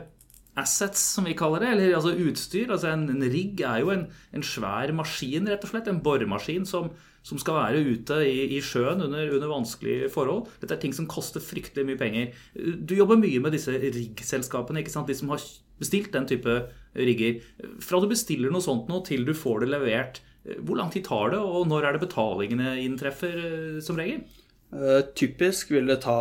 assets, 0.58 1.02
som 1.16 1.28
vi 1.28 1.36
kaller 1.38 1.64
det, 1.64 1.70
eller 1.74 1.96
altså 1.98 2.16
utstyr. 2.16 2.72
altså 2.72 2.94
En, 2.94 3.08
en 3.14 3.28
rigg 3.32 3.62
er 3.62 3.84
jo 3.84 3.94
en, 3.94 4.08
en, 4.34 4.46
svær 4.46 4.92
maskin, 4.96 5.48
rett 5.48 5.64
og 5.64 5.72
slett. 5.72 5.90
En 5.92 6.02
boremaskin 6.04 6.66
som, 6.68 6.90
som 7.24 7.42
skal 7.42 7.60
være 7.60 7.84
ute 7.86 8.20
i, 8.28 8.58
i 8.58 8.62
sjøen 8.66 9.06
under, 9.06 9.30
under, 9.36 9.50
vanskelige 9.52 10.10
forhold. 10.14 10.50
Dette 10.62 10.76
er 10.76 10.84
ting 10.84 10.96
som 10.96 11.10
koster 11.10 11.44
fryktelig 11.44 11.88
mye 11.88 12.00
penger. 12.00 12.34
Du 12.56 12.96
jobber 12.98 13.22
mye 13.22 13.44
med 13.44 13.56
disse 13.56 13.76
riggselskapene, 13.76 14.84
ikke 14.84 14.96
sant? 14.96 15.10
de 15.10 15.18
som 15.18 15.32
har 15.34 15.44
bestilt 15.80 16.12
den 16.16 16.28
type 16.28 16.58
rigger. 16.98 17.40
Fra 17.84 18.02
du 18.02 18.10
bestiller 18.12 18.52
noe 18.52 18.64
sånt 18.64 18.90
nå 18.92 19.04
til 19.08 19.24
du 19.28 19.36
får 19.38 19.64
det 19.64 19.72
levert, 19.72 20.22
hvor 20.64 20.80
lang 20.80 20.92
tid 20.92 21.06
tar 21.08 21.34
det, 21.34 21.40
og 21.40 21.68
når 21.70 21.86
er 21.86 21.96
det 21.96 22.04
betalingene 22.04 22.76
inntreffer 22.82 23.36
eh, 23.44 23.82
som 23.84 24.00
regel? 24.00 24.24
Uh, 24.70 25.02
typisk 25.18 25.72
vil 25.74 25.90
det 25.90 26.04
ta 26.06 26.20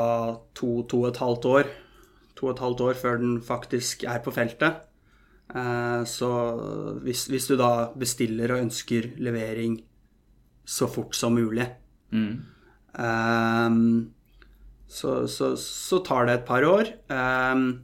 to, 0.57 0.83
to 0.89 1.03
og 1.05 1.11
et 1.11 1.21
halvt 1.23 1.49
år. 1.53 1.71
To 2.39 2.49
og 2.49 2.55
et 2.55 2.63
halvt 2.63 2.85
år 2.87 2.99
før 3.01 3.19
den 3.19 3.39
faktisk 3.43 4.05
er 4.07 4.23
på 4.23 4.35
feltet. 4.35 4.85
Uh, 5.49 6.05
så 6.05 6.29
hvis, 7.03 7.25
hvis, 7.33 7.49
du 7.49 7.57
da 7.57 7.89
bestiller 7.97 8.53
og 8.53 8.67
ønsker 8.67 9.15
levering 9.17 9.79
så 10.69 10.87
fort 10.93 11.17
som 11.17 11.33
mulig, 11.33 11.65
mm. 12.13 12.33
um, 13.01 13.79
så, 14.89 15.23
så, 15.25 15.55
så, 15.57 16.03
tar 16.05 16.29
det 16.29 16.35
et 16.37 16.49
par 16.49 16.67
år. 16.69 16.93
Um, 17.09 17.81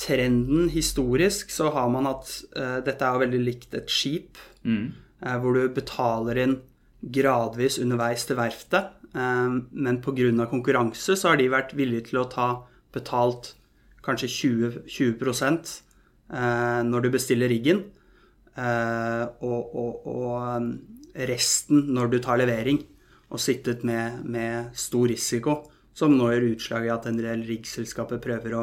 trenden 0.00 0.70
historisk 0.72 1.52
så 1.52 1.68
har 1.76 1.90
man 1.92 2.08
at 2.08 2.30
uh, 2.56 2.78
dette 2.86 3.04
er 3.04 3.20
veldig 3.26 3.42
likt 3.42 3.76
et 3.76 3.92
skip, 3.92 4.40
mm. 4.64 4.86
hvor 5.44 5.60
du 5.60 5.68
betaler 5.76 6.40
inn 6.40 6.56
gradvis 7.14 7.76
underveis 7.82 8.24
til 8.24 8.40
verftet. 8.40 8.96
Men 9.14 10.00
pga. 10.02 10.46
konkurranse 10.50 11.14
så 11.14 11.30
har 11.30 11.38
de 11.38 11.52
vært 11.52 11.76
villige 11.78 12.08
til 12.08 12.24
å 12.24 12.30
ta 12.32 12.48
betalt 12.96 13.52
kanskje 14.04 14.30
20, 14.30 14.80
20 14.86 15.32
uh, 16.30 16.80
når 16.86 17.04
du 17.04 17.10
bestiller 17.14 17.52
riggen, 17.52 17.84
og, 18.54 19.62
og, 19.74 20.04
og, 20.06 20.66
resten 21.26 21.88
når 21.90 22.12
du 22.12 22.20
tar 22.22 22.38
levering. 22.38 22.78
Og 23.34 23.40
sittet 23.42 23.82
med, 23.82 24.20
med 24.22 24.76
stor 24.78 25.08
risiko, 25.10 25.56
som 25.90 26.14
nå 26.14 26.28
gjør 26.30 26.52
utslag 26.52 26.86
i 26.86 26.92
at 26.94 27.08
en 27.10 27.18
del 27.18 27.42
riggselskaper 27.48 28.20
prøver 28.22 28.54
å 28.54 28.62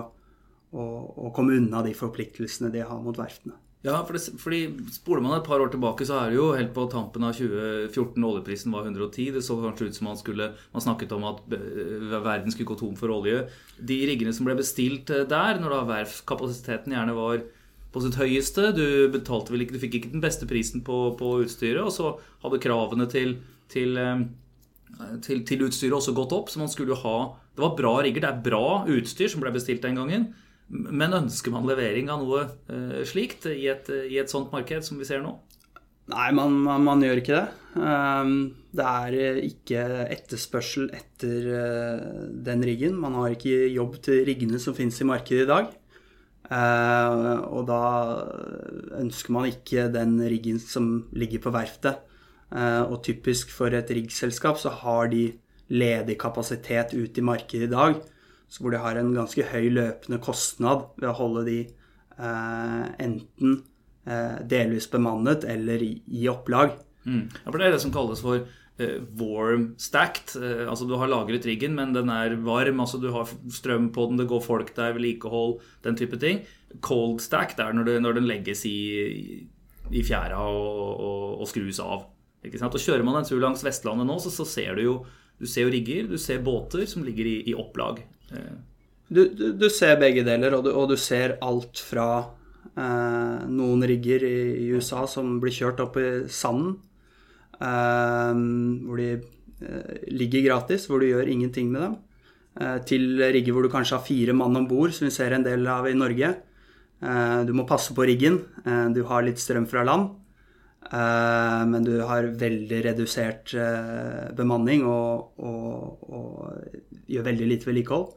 å, 0.72 0.84
å 1.28 1.32
komme 1.36 1.58
unna 1.60 1.84
de 1.86 1.94
forpliktelsene 1.98 2.72
de 2.74 2.84
har 2.86 3.04
mot 3.04 3.18
verftene. 3.18 3.58
Ja, 3.82 3.96
for 4.06 4.14
det, 4.14 4.22
fordi 4.38 4.60
Spoler 4.94 5.24
man 5.26 5.40
et 5.40 5.48
par 5.48 5.62
år 5.62 5.72
tilbake, 5.74 6.06
så 6.06 6.20
er 6.20 6.30
det 6.30 6.38
jo 6.38 6.52
helt 6.54 6.74
på 6.76 6.84
tampen 6.92 7.24
av 7.26 7.34
2014 7.34 8.28
oljeprisen 8.28 8.74
var 8.76 8.86
110. 8.86 9.32
Det 9.34 9.42
så 9.42 9.58
kanskje 9.58 9.88
ut 9.90 9.98
som 9.98 10.10
man 10.12 10.20
skulle 10.20 10.52
Man 10.74 10.84
snakket 10.86 11.16
om 11.18 11.26
at 11.32 11.42
eh, 11.58 12.12
verden 12.22 12.54
skulle 12.54 12.70
gå 12.70 12.78
tom 12.78 12.94
for 13.00 13.10
olje. 13.10 13.48
De 13.82 13.98
riggene 14.06 14.34
som 14.38 14.46
ble 14.46 14.54
bestilt 14.60 15.10
eh, 15.10 15.26
der, 15.26 15.58
når 15.62 15.74
da 15.74 15.82
verftskapasiteten 15.96 16.94
gjerne 16.94 17.18
var 17.18 17.42
på 17.92 18.04
sitt 18.06 18.16
høyeste 18.16 18.70
Du 18.78 18.86
betalte 19.12 19.52
vel 19.52 19.66
ikke, 19.66 19.76
du 19.76 19.82
fikk 19.82 19.98
ikke 19.98 20.14
den 20.14 20.24
beste 20.24 20.48
prisen 20.48 20.86
på, 20.86 21.00
på 21.18 21.34
utstyret, 21.42 21.82
og 21.82 21.92
så 21.92 22.14
hadde 22.46 22.62
kravene 22.62 23.10
til, 23.10 23.40
til, 23.74 23.98
eh, 23.98 24.24
til, 25.26 25.42
til 25.42 25.66
utstyret 25.66 25.98
også 25.98 26.14
gått 26.14 26.38
opp. 26.38 26.54
Så 26.54 26.62
man 26.62 26.70
skulle 26.70 26.94
jo 26.94 27.02
ha 27.02 27.18
Det 27.58 27.66
var 27.66 27.74
bra 27.82 27.98
rigger, 28.06 28.28
det 28.28 28.30
er 28.30 28.46
bra 28.46 28.86
utstyr 28.86 29.34
som 29.34 29.42
ble 29.42 29.58
bestilt 29.58 29.82
den 29.82 29.98
gangen. 29.98 30.30
Men 30.72 31.16
ønsker 31.18 31.52
man 31.52 31.68
levering 31.68 32.10
av 32.12 32.22
noe 32.24 32.46
uh, 32.72 33.02
slikt 33.08 33.50
i 33.52 33.66
et, 33.72 33.90
i 33.92 34.20
et, 34.22 34.32
sånt 34.32 34.54
marked 34.54 34.86
som 34.88 35.00
vi 35.00 35.08
ser 35.08 35.24
nå? 35.24 35.36
Nei, 36.12 36.30
man, 36.36 36.56
man, 36.66 36.84
man 36.84 37.04
gjør 37.04 37.20
ikke 37.22 37.36
det. 37.36 37.48
Um, 37.76 38.32
det 38.76 38.86
er 38.88 39.16
eh, 39.16 39.38
ikke 39.48 39.84
etterspørsel 40.12 40.90
etter 40.96 41.46
uh, 41.52 42.24
den 42.48 42.64
riggen. 42.68 42.98
Man 43.00 43.16
har 43.20 43.36
ikke 43.36 43.68
jobb 43.72 44.00
til 44.04 44.24
riggene 44.28 44.60
som 44.64 44.76
finnes 44.76 45.00
i 45.04 45.08
markedet 45.08 45.46
i 45.46 45.52
dag. 45.52 45.70
Uh, 46.52 47.44
og 47.52 47.68
da 47.70 47.84
ønsker 49.00 49.36
man 49.36 49.48
ikke 49.52 49.86
den 49.94 50.18
riggen 50.24 50.60
som 50.60 51.06
ligger 51.16 51.44
på 51.44 51.54
verftet. 51.56 52.08
og 52.52 52.98
typisk 53.00 53.52
for 53.56 53.72
et 53.72 53.88
riggselskap 53.96 54.58
så 54.60 54.74
har 54.82 55.08
de 55.08 55.30
ledig 55.72 56.18
kapasitet 56.20 56.92
ut 56.92 57.18
i 57.18 57.24
markedet 57.24 57.70
i 57.70 57.72
dag 57.72 58.02
hvor 58.60 58.74
de 58.74 58.82
har 58.84 59.00
en 59.00 59.14
ganske 59.16 59.46
høy 59.54 59.70
løpende 59.72 60.20
kostnad 60.24 60.90
ved 61.00 61.12
å 61.12 61.18
holde 61.22 61.46
de 61.48 61.60
eh, 61.64 62.88
enten 63.00 63.62
eh, 64.04 64.42
delvis 64.50 64.90
bemannet 64.92 65.46
eller 65.48 65.84
i, 65.86 65.94
i 66.12 66.26
opplag. 66.32 66.76
Mm. 67.06 67.30
Ja, 67.30 67.46
for 67.48 67.58
Det 67.58 67.68
er 67.68 67.78
det 67.78 67.84
som 67.84 67.94
kalles 67.96 68.24
for 68.24 68.42
eh, 68.42 68.98
warm 69.18 69.72
stacked. 69.80 70.36
Eh, 70.36 70.66
altså 70.68 70.88
Du 70.90 70.98
har 71.00 71.12
lagret 71.12 71.48
riggen, 71.48 71.76
men 71.80 71.96
den 71.96 72.12
er 72.12 72.36
varm. 72.44 72.84
altså 72.84 73.00
Du 73.02 73.12
har 73.16 73.30
strøm 73.50 73.92
på 73.96 74.10
den, 74.10 74.20
det 74.20 74.28
går 74.28 74.44
folk 74.44 74.76
der, 74.76 74.98
vedlikehold, 74.98 75.62
den 75.84 75.96
type 75.96 76.20
ting. 76.20 76.44
Cold 76.82 77.22
stacked 77.22 77.60
er 77.60 77.74
når, 77.74 77.88
det, 77.88 78.02
når 78.02 78.20
den 78.20 78.28
legges 78.28 78.66
i, 78.66 79.48
i 79.92 80.04
fjæra 80.04 80.40
og, 80.40 81.00
og, 81.00 81.42
og, 81.42 81.48
skrus 81.48 81.80
av. 81.80 82.10
Og 82.42 82.80
Kjører 82.82 83.04
man 83.06 83.20
en 83.20 83.28
tur 83.28 83.40
langs 83.40 83.64
Vestlandet 83.64 84.08
nå, 84.08 84.18
så, 84.20 84.32
så 84.34 84.46
ser 84.50 84.76
du 84.76 84.84
jo 84.84 84.96
du 85.42 85.48
ser 85.50 85.66
jo 85.66 85.74
rigger, 85.74 86.10
du 86.12 86.20
ser 86.22 86.44
båter 86.46 86.86
som 86.90 87.06
ligger 87.06 87.28
i, 87.28 87.38
i 87.52 87.56
opplag. 87.58 88.04
Du, 89.12 89.26
du, 89.28 89.48
du, 89.58 89.68
ser 89.74 89.98
begge 90.00 90.24
deler, 90.24 90.54
og 90.56 90.68
du, 90.68 90.72
og 90.72 90.92
du 90.94 90.96
ser 91.00 91.36
alt 91.44 91.82
fra 91.84 92.06
eh, 92.78 93.42
noen 93.52 93.84
rigger 93.90 94.24
i, 94.24 94.38
i, 94.62 94.70
USA 94.72 95.04
som 95.10 95.34
blir 95.42 95.56
kjørt 95.56 95.82
opp 95.84 95.98
i 96.00 96.08
sanden, 96.32 96.78
eh, 97.60 98.40
hvor 98.86 99.02
de 99.02 99.10
eh, 99.18 100.06
ligger 100.14 100.46
gratis, 100.48 100.88
hvor 100.88 101.04
du 101.04 101.10
gjør 101.10 101.34
ingenting 101.34 101.74
med 101.74 101.84
dem, 101.90 101.98
eh, 102.62 102.78
til 102.88 103.20
rigger 103.20 103.58
hvor 103.58 103.68
du 103.68 103.74
kanskje 103.74 103.98
har 103.98 104.08
fire 104.08 104.38
mann 104.38 104.62
om 104.62 104.70
bord, 104.70 104.96
som 104.96 105.10
vi 105.10 105.14
ser 105.18 105.36
en 105.36 105.44
del 105.48 105.68
av 105.68 105.92
i 105.92 105.98
Norge, 105.98 106.32
Eh, 107.02 107.42
du 107.50 107.54
må 107.58 107.66
passe 107.70 107.96
på 107.98 108.06
riggen. 108.06 108.42
Eh, 108.66 108.88
du 108.94 109.04
har 109.10 109.26
litt 109.26 109.42
strøm 109.42 109.68
fra 109.70 109.84
land. 109.88 110.14
Eh, 110.92 111.62
men 111.72 111.86
du 111.88 111.94
har 112.08 112.30
veldig 112.42 112.80
redusert 112.88 113.54
bemanning 114.38 114.86
og, 114.88 115.38
og, 115.40 116.08
og 116.12 117.06
gjør 117.12 117.28
veldig 117.30 117.52
lite 117.54 117.70
vedlikehold. 117.70 118.10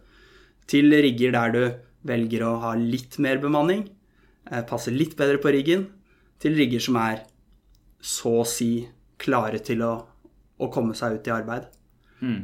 Til 0.71 0.97
rigger 1.07 1.35
der 1.37 1.55
du 1.55 1.63
velger 2.09 2.47
å 2.47 2.57
ha 2.63 2.73
litt 2.79 3.19
mer 3.23 3.39
bemanning, 3.41 3.87
passer 4.69 4.93
litt 4.93 5.15
bedre 5.17 5.39
på 5.41 5.53
riggen. 5.55 5.87
Til 6.41 6.57
rigger 6.59 6.83
som 6.85 6.99
er 7.01 7.23
så 8.05 8.41
å 8.43 8.49
si 8.49 8.85
klare 9.21 9.61
til 9.65 9.81
å, 9.85 9.95
å 10.61 10.69
komme 10.73 10.97
seg 10.97 11.17
ut 11.17 11.29
i 11.29 11.33
arbeid. 11.33 11.71
Mm. 12.25 12.41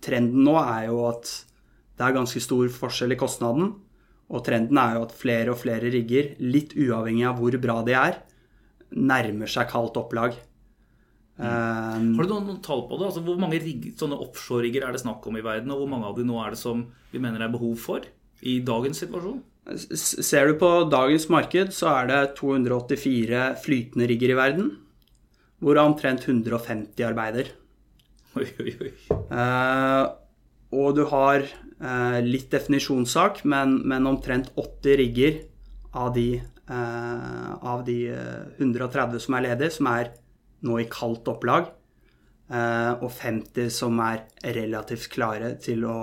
trenden 0.00 0.44
nå 0.46 0.54
er 0.60 0.86
jo 0.88 1.02
at 1.10 1.28
det 1.96 2.04
er 2.04 2.16
ganske 2.16 2.40
stor 2.44 2.68
forskjell 2.72 3.12
i 3.12 3.18
kostnaden. 3.20 3.72
Og 4.26 4.42
trenden 4.44 4.78
er 4.80 4.96
jo 4.96 5.04
at 5.06 5.14
flere 5.16 5.52
og 5.54 5.60
flere 5.60 5.90
rigger, 5.92 6.34
litt 6.42 6.74
uavhengig 6.74 7.26
av 7.28 7.38
hvor 7.40 7.56
bra 7.62 7.78
de 7.86 7.94
er, 7.96 8.18
nærmer 8.90 9.50
seg 9.50 9.70
kaldt 9.72 9.98
opplag. 10.00 10.36
Mm. 11.36 11.44
Um, 11.44 12.06
Har 12.16 12.24
du 12.24 12.30
noen, 12.32 12.46
noen, 12.48 12.62
tall 12.64 12.86
på 12.88 12.96
det? 12.96 13.10
Altså, 13.10 13.24
hvor 13.26 13.40
mange 13.40 13.60
rigger, 13.60 13.92
sånne 14.00 14.18
offshore-rigger 14.24 14.86
er 14.86 14.96
det 14.96 15.02
snakk 15.02 15.26
om 15.28 15.36
i 15.36 15.44
verden? 15.44 15.72
Og 15.74 15.82
hvor 15.82 15.90
mange 15.92 16.08
av 16.08 16.16
de 16.16 16.24
nå 16.28 16.38
er 16.40 16.54
det 16.54 16.60
som 16.62 16.86
vi 17.12 17.20
mener 17.20 17.44
er 17.44 17.52
behov 17.52 17.76
for 17.82 18.06
i 18.46 18.58
dagens 18.64 19.02
situasjon? 19.04 19.42
Ser 19.66 20.46
du 20.46 20.58
på 20.60 20.70
dagens 20.88 21.26
marked, 21.32 21.72
så 21.74 21.90
er 21.98 22.10
det 22.12 22.20
284 22.38 23.46
flytende 23.64 24.06
rigger 24.08 24.32
i 24.32 24.38
verden. 24.38 24.74
Hvorav 25.58 25.90
omtrent 25.90 26.28
150 26.28 27.02
arbeider. 27.08 27.50
Oi, 28.36 28.46
oi, 28.60 28.72
oi. 28.84 28.90
Uh, 29.32 30.04
og 30.76 30.96
du 30.98 31.06
har 31.08 31.44
uh, 31.46 32.18
litt 32.24 32.50
definisjonssak, 32.52 33.42
men, 33.48 33.78
men, 33.88 34.08
omtrent 34.08 34.50
80 34.54 34.98
rigger 35.00 35.38
av 35.96 36.12
de, 36.16 36.42
av 36.66 37.84
de 37.86 37.98
130 38.58 39.14
eh, 39.14 39.22
som 39.22 39.36
er 39.38 39.44
ledige, 39.44 39.74
som 39.76 39.90
er 39.92 40.12
nå 40.66 40.78
i 40.82 40.88
kaldt 40.90 41.28
opplag. 41.30 41.70
Eh, 42.46 42.92
og 43.02 43.10
50 43.10 43.70
som 43.74 43.98
er 44.04 44.26
relativt 44.56 45.08
klare 45.10 45.54
til 45.62 45.82
å, 45.86 45.96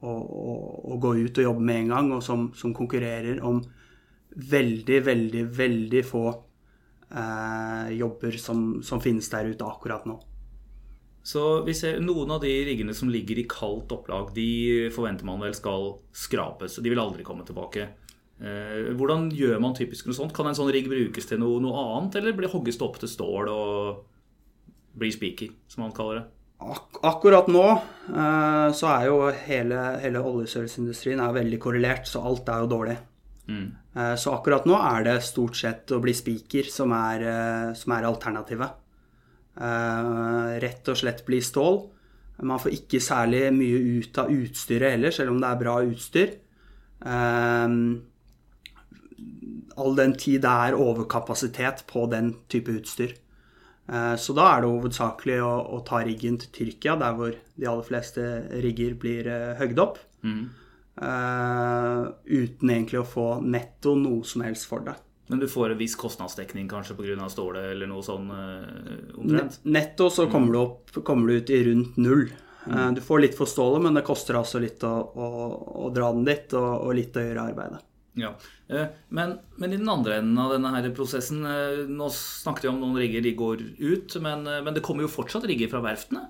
å, 0.00 0.12
å, 0.12 0.98
gå 1.00 1.14
ut 1.22 1.40
og 1.40 1.48
jobbe 1.48 1.64
med 1.64 1.84
en 1.84 1.94
gang, 1.94 2.12
og 2.16 2.24
som, 2.24 2.50
som 2.56 2.74
konkurrerer 2.76 3.40
om 3.44 3.62
veldig, 4.34 5.00
veldig, 5.06 5.44
veldig 5.56 6.04
få 6.04 6.26
eh, 6.28 7.90
jobber 7.96 8.38
som, 8.40 8.66
som 8.84 9.02
finnes 9.04 9.30
der 9.32 9.52
ute 9.52 9.68
akkurat 9.68 10.08
nå. 10.08 10.18
Så 11.24 11.62
vi 11.64 11.72
ser 11.72 12.02
noen 12.04 12.34
av 12.34 12.42
de 12.42 12.50
riggene 12.66 12.92
som 12.92 13.08
ligger 13.08 13.38
i 13.40 13.46
kaldt 13.48 13.94
opplag, 13.96 14.34
de 14.36 14.90
forventer 14.92 15.24
man 15.24 15.40
vel 15.40 15.54
skal 15.56 15.94
skrapes. 16.12 16.76
De 16.84 16.92
vil 16.92 17.00
aldri 17.00 17.24
komme 17.24 17.46
tilbake. 17.48 17.86
Eh, 18.44 18.90
hvordan 18.98 19.30
gjør 19.32 19.60
man 19.62 19.76
typisk 19.76 20.08
noe 20.08 20.16
sånt? 20.16 20.34
Kan 20.36 20.50
en 20.50 20.56
sånn 20.58 20.72
rigg 20.74 20.90
brukes 20.90 21.30
til 21.30 21.40
noe, 21.40 21.62
noe 21.64 21.84
annet, 21.96 22.18
eller 22.20 22.36
blir 22.36 22.52
hogges 22.52 22.76
det 22.80 22.84
opp 22.86 22.98
til 23.00 23.10
stål 23.10 23.48
og 23.52 24.02
blir 25.00 25.14
spiker, 25.14 25.54
som 25.70 25.86
han 25.86 25.94
kaller 25.96 26.20
det? 26.20 26.26
Ak 26.64 27.00
akkurat 27.04 27.48
nå 27.50 27.64
eh, 27.72 28.68
så 28.76 28.92
er 28.92 29.08
jo 29.08 29.16
hele, 29.48 29.80
hele 30.04 30.22
oljeserviceindustrien 30.22 31.24
veldig 31.34 31.58
korrelert, 31.60 32.06
så 32.08 32.22
alt 32.24 32.48
er 32.52 32.62
jo 32.62 32.70
dårlig. 32.74 32.98
Mm. 33.48 33.66
Eh, 33.96 34.14
så 34.20 34.36
akkurat 34.36 34.68
nå 34.68 34.76
er 34.78 35.08
det 35.08 35.18
stort 35.26 35.58
sett 35.58 35.92
å 35.92 36.00
bli 36.04 36.14
spiker 36.16 36.68
som 36.72 36.94
er, 36.96 37.26
som 37.80 37.96
er 37.96 38.08
alternativet. 38.08 38.80
Eh, 39.54 40.54
rett 40.62 40.88
og 40.90 40.98
slett 40.98 41.24
bli 41.26 41.40
stål. 41.44 41.84
Man 42.44 42.58
får 42.58 42.74
ikke 42.74 43.00
særlig 43.02 43.46
mye 43.54 44.00
ut 44.00 44.18
av 44.18 44.32
utstyret 44.34 44.96
heller, 44.96 45.14
selv 45.14 45.34
om 45.34 45.38
det 45.42 45.50
er 45.50 45.60
bra 45.60 45.76
utstyr. 45.86 46.34
Eh, 47.04 47.76
all 49.80 49.96
den 49.98 50.16
tid 50.18 50.42
det 50.44 50.54
er 50.68 50.78
overkapasitet 50.78 51.84
på 51.90 52.06
den 52.12 52.34
type 52.52 52.74
utstyr. 52.74 53.14
Eh, 53.88 54.14
så 54.20 54.36
da 54.36 54.48
er 54.52 54.64
det 54.64 54.72
hovedsakelig 54.72 55.40
å, 55.44 55.54
å, 55.76 55.80
ta 55.86 56.02
riggen 56.06 56.38
til 56.40 56.52
Tyrkia, 56.58 56.98
der 57.00 57.16
hvor 57.18 57.34
de 57.34 57.70
aller 57.70 57.86
fleste 57.86 58.28
rigger 58.64 58.98
blir 59.00 59.30
høgd 59.60 59.82
opp. 59.86 60.02
Mm. 60.24 60.44
uten 60.94 62.70
egentlig 62.70 63.00
å 63.00 63.04
få 63.04 63.24
netto 63.42 63.96
noe 63.98 64.22
som 64.24 64.44
helst 64.46 64.64
for 64.70 64.86
det. 64.86 64.94
Men 65.26 65.38
du 65.38 65.48
får 65.48 65.70
en 65.70 65.78
viss 65.78 65.96
kostnadsdekning 65.96 66.68
kanskje 66.68 66.94
pga. 66.94 67.28
stålet 67.28 67.70
eller 67.72 67.88
noe 67.88 68.04
sånn 68.04 68.28
uh, 68.28 69.16
omtrent? 69.16 69.60
Netto 69.62 70.10
så 70.10 70.26
kommer 70.28 70.52
du, 70.52 70.58
opp, 70.60 70.92
kommer 71.04 71.28
du 71.28 71.38
ut 71.38 71.50
i 71.50 71.62
rundt 71.64 71.96
null. 71.96 72.26
Mm. 72.66 72.74
Uh, 72.76 72.90
du 72.92 73.00
får 73.00 73.24
litt 73.24 73.38
for 73.38 73.48
stålet, 73.48 73.82
men 73.86 73.96
det 73.96 74.04
koster 74.04 74.36
altså 74.36 74.60
litt 74.60 74.84
å, 74.84 74.92
å, 74.92 75.28
å 75.86 75.90
dra 75.94 76.12
den 76.12 76.26
dit, 76.28 76.52
og, 76.52 76.68
og, 76.74 76.92
litt 76.98 77.16
å 77.16 77.24
gjøre 77.24 77.46
arbeidet. 77.52 77.80
Ja, 78.18 78.30
uh, 78.70 78.86
men, 79.10 79.38
men, 79.58 79.72
i 79.72 79.80
den 79.80 79.90
andre 79.90 80.20
enden 80.20 80.38
av 80.38 80.52
denne 80.54 80.70
her 80.70 80.86
prosessen 80.94 81.40
Nå 81.90 82.06
snakket 82.14 82.68
vi 82.68 82.70
om 82.70 82.78
noen 82.78 83.00
rigger 83.02 83.24
de 83.24 83.32
går 83.34 83.64
ut, 83.80 84.14
men, 84.22 84.46
men 84.46 84.76
det 84.76 84.84
kommer 84.86 85.06
jo 85.06 85.10
fortsatt 85.10 85.48
rigger 85.50 85.72
fra 85.72 85.82
verftene? 85.82 86.28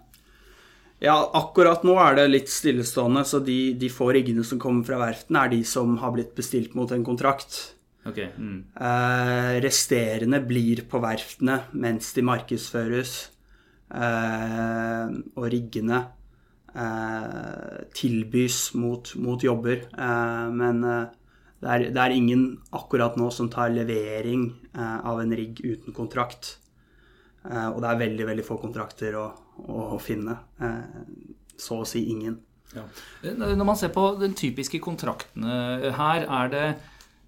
Ja, 1.04 1.16
akkurat 1.36 1.82
nå 1.84 1.96
er 2.00 2.16
det 2.16 2.26
litt 2.30 2.50
stillestående, 2.52 3.24
så 3.28 3.40
de, 3.44 3.74
de 3.76 3.90
få 3.92 4.08
riggene 4.14 4.44
som 4.46 4.60
kommer 4.62 4.86
fra 4.86 5.00
verftene, 5.02 5.42
er 5.42 5.52
de 5.52 5.60
som 5.68 5.98
har 6.00 6.14
blitt 6.14 6.32
bestilt 6.38 6.76
mot 6.78 6.92
en 6.94 7.04
kontrakt. 7.04 7.58
Okay. 8.04 8.30
Mm. 8.36 8.64
Eh, 8.76 9.54
resterende 9.64 10.40
blir 10.44 10.84
på 10.88 11.00
verftene 11.02 11.62
mens 11.72 12.12
de 12.16 12.24
markedsføres. 12.24 13.14
Eh, 13.94 15.12
og 15.34 15.48
riggene 15.52 16.00
eh, 16.72 17.84
tilbys 17.96 18.58
mot, 18.78 19.14
mot 19.20 19.44
jobber. 19.44 19.86
Eh, 19.92 20.46
men 20.56 20.84
eh, 20.88 21.12
det 21.64 21.70
er, 21.72 21.86
det, 21.88 22.00
er, 22.00 22.14
ingen 22.14 22.44
akkurat 22.76 23.16
nå 23.20 23.30
som 23.32 23.48
tar 23.52 23.72
levering 23.72 24.50
eh, 24.74 24.98
av 25.00 25.22
en 25.22 25.34
rigg 25.34 25.62
uten 25.64 25.96
kontrakt. 25.96 26.58
og 27.44 27.80
det 27.82 27.88
er 27.90 27.98
veldig, 28.00 28.24
veldig 28.24 28.44
få 28.46 28.56
kontrakter 28.56 29.16
å, 29.20 29.24
å 29.68 29.98
finne. 30.00 30.32
så 31.60 31.82
å 31.82 31.84
si 31.84 32.06
ingen. 32.08 32.38
Ja. 32.72 32.86
Når 33.36 33.64
man 33.68 33.76
ser 33.76 33.92
på 33.92 34.14
den 34.16 34.32
typiske 34.32 34.80
kontraktene 34.80 35.92
her, 35.92 36.24
er 36.24 36.48
det 36.54 36.64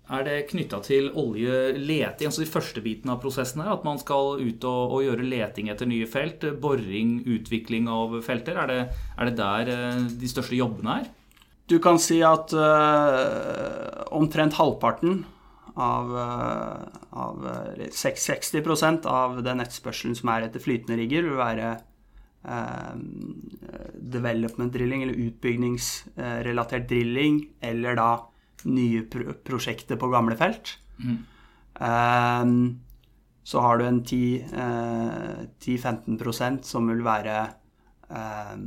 er 0.06 0.22
det 0.22 0.34
knytta 0.52 0.78
til 0.86 1.08
oljeleting, 1.18 2.28
altså 2.28 2.44
de 2.44 2.50
første 2.50 2.82
bitene 2.82 3.16
av 3.16 3.22
prosessen 3.22 3.62
her? 3.64 3.72
At 3.74 3.86
man 3.86 3.98
skal 3.98 4.38
ut 4.38 4.66
og, 4.68 4.82
og, 4.94 5.00
gjøre 5.02 5.26
leting 5.26 5.70
etter 5.72 5.88
nye 5.90 6.06
felt? 6.10 6.46
Boring, 6.62 7.18
utvikling 7.26 7.88
av 7.90 8.14
felter? 8.26 8.60
Er 8.62 8.70
det, 8.70 8.80
er 9.16 9.30
det 9.30 9.36
der 9.40 9.72
eh, 9.74 10.04
de 10.20 10.30
største 10.30 10.58
jobbene 10.58 11.00
er? 11.00 11.08
Du 11.66 11.80
kan 11.82 11.98
si 11.98 12.20
at 12.22 12.52
uh, 12.54 14.06
omtrent 14.14 14.54
halvparten 14.54 15.24
av, 15.74 16.12
uh, 16.14 16.86
av 17.10 17.42
60% 17.90 19.08
av 19.10 19.42
den 19.44 19.60
etterspørselen 19.64 20.14
som 20.16 20.30
er 20.30 20.46
etter 20.46 20.62
flytende 20.62 20.96
rigger, 21.00 21.26
vil 21.26 21.40
være 21.40 21.72
uh, 22.46 22.94
development 24.16 24.72
drilling, 24.78 25.00
eller 25.04 25.18
utbyggingsrelatert 25.26 26.86
drilling, 26.90 27.34
eller 27.60 27.92
da 27.98 28.10
nye 28.70 29.02
pro 29.10 29.34
prosjekter 29.46 29.96
på 30.00 30.10
gamle 30.14 30.36
felt. 30.38 30.66
Mm. 31.02 31.18
Um, 31.76 32.56
så 33.46 33.62
har 33.62 33.78
du 33.78 33.84
en 33.86 34.00
10-15 34.02 36.26
uh, 36.26 36.56
som 36.66 36.88
vil 36.90 37.04
være 37.06 37.36
um, 38.08 38.64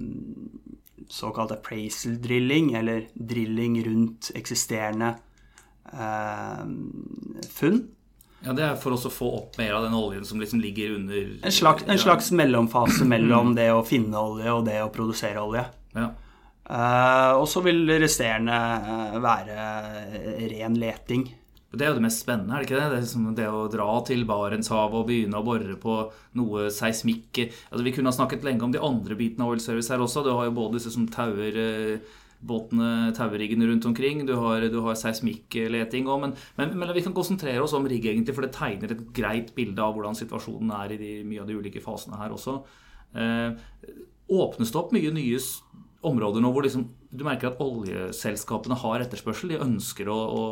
såkalt 1.10 1.52
appraisal 1.52 2.22
drilling, 2.22 2.74
eller 2.74 3.08
drilling 3.14 3.80
rundt 3.86 4.32
eksisterende 4.36 5.16
eh, 5.94 6.66
funn. 7.50 7.88
Ja, 8.40 8.54
Det 8.54 8.64
er 8.64 8.78
for 8.80 8.96
oss 8.96 9.04
å 9.10 9.12
få 9.12 9.30
opp 9.42 9.58
mer 9.60 9.74
av 9.76 9.84
den 9.84 9.96
oljen 9.98 10.24
som 10.26 10.40
liksom 10.40 10.62
ligger 10.64 10.96
under 10.96 11.34
En 11.44 11.52
slags, 11.52 11.84
en 11.88 12.00
slags 12.00 12.32
mellomfase 12.32 13.06
mellom 13.14 13.56
det 13.58 13.72
å 13.74 13.84
finne 13.84 14.22
olje 14.22 14.54
og 14.54 14.66
det 14.70 14.80
å 14.84 14.92
produsere 14.94 15.44
olje. 15.44 15.66
Ja. 15.98 16.12
Uh, 16.70 17.34
og 17.42 17.48
så 17.50 17.64
vil 17.66 17.82
det 17.90 17.98
resterende 18.04 18.54
uh, 18.54 19.18
være 19.24 19.58
ren 20.54 20.78
leting. 20.78 21.26
Det 21.70 21.86
er 21.86 21.92
jo 21.92 22.00
det 22.00 22.06
mest 22.08 22.24
spennende, 22.24 22.56
er 22.56 22.64
det 22.64 22.66
ikke 22.66 22.80
det? 22.80 22.86
Det, 22.90 22.98
er 22.98 23.04
liksom 23.04 23.26
det 23.38 23.48
å 23.54 23.66
dra 23.70 23.90
til 24.08 24.24
Barentshavet 24.30 24.96
og 24.98 25.06
begynne 25.06 25.38
å 25.38 25.46
bore 25.46 25.76
på 25.78 25.98
noe 26.40 26.64
seismikk 26.74 27.44
altså, 27.44 27.84
Vi 27.86 27.94
kunne 27.94 28.10
ha 28.10 28.16
snakket 28.16 28.48
lenge 28.48 28.66
om 28.66 28.74
de 28.74 28.82
andre 28.82 29.18
bitene 29.20 29.46
av 29.46 29.54
Oil 29.54 29.62
Service 29.62 29.94
her 29.94 30.02
også. 30.02 30.24
Du 30.26 30.32
har 30.34 30.48
jo 30.48 30.56
både 30.58 30.80
disse 30.80 30.96
som 30.96 31.06
tauer 31.14 31.60
uh, 31.62 32.18
båtene, 32.42 33.12
tauriggene 33.14 33.70
rundt 33.70 33.86
omkring. 33.86 34.26
Du 34.26 34.34
har, 34.42 34.66
du 34.66 34.80
har 34.82 34.98
seismikkleting 34.98 36.10
òg. 36.10 36.24
Men, 36.26 36.36
men, 36.58 36.74
men, 36.74 36.96
vi 36.98 37.06
kan 37.06 37.14
konsentrere 37.14 37.62
oss 37.62 37.78
om 37.78 37.86
rigg, 37.86 38.08
egentlig, 38.08 38.34
for 38.34 38.48
det 38.48 38.56
tegner 38.58 38.96
et 38.96 39.06
greit 39.14 39.54
bilde 39.58 39.86
av 39.86 39.94
hvordan 39.94 40.18
situasjonen 40.18 40.74
er 40.80 40.96
i 40.96 41.02
de, 41.02 41.16
mye 41.28 41.44
av 41.44 41.52
de 41.52 41.60
ulike 41.60 41.84
fasene 41.86 42.18
her 42.18 42.34
også. 42.34 42.64
åpnes 44.30 44.74
det 44.74 44.82
opp 44.82 44.96
mye 44.96 45.14
nye 45.14 45.38
områder 46.10 46.42
nå 46.42 46.50
hvor 46.56 46.66
liksom, 46.66 46.88
du 47.10 47.26
merker 47.26 47.52
at 47.52 47.62
oljeselskapene 47.64 48.78
har 48.82 49.06
etterspørsel? 49.06 49.54
De 49.54 49.62
ønsker 49.66 50.10
å, 50.12 50.18
å, 50.18 50.44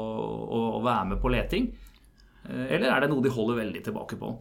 å, 0.77 0.83
være 0.85 1.13
med 1.13 1.21
på 1.21 1.31
leting? 1.33 1.67
Eh, 2.47 2.67
eller 2.77 2.89
er 2.91 3.03
det 3.03 3.11
noe 3.13 3.25
de 3.25 3.33
holder 3.33 3.61
veldig 3.61 3.83
tilbake 3.85 4.19
på? 4.19 4.33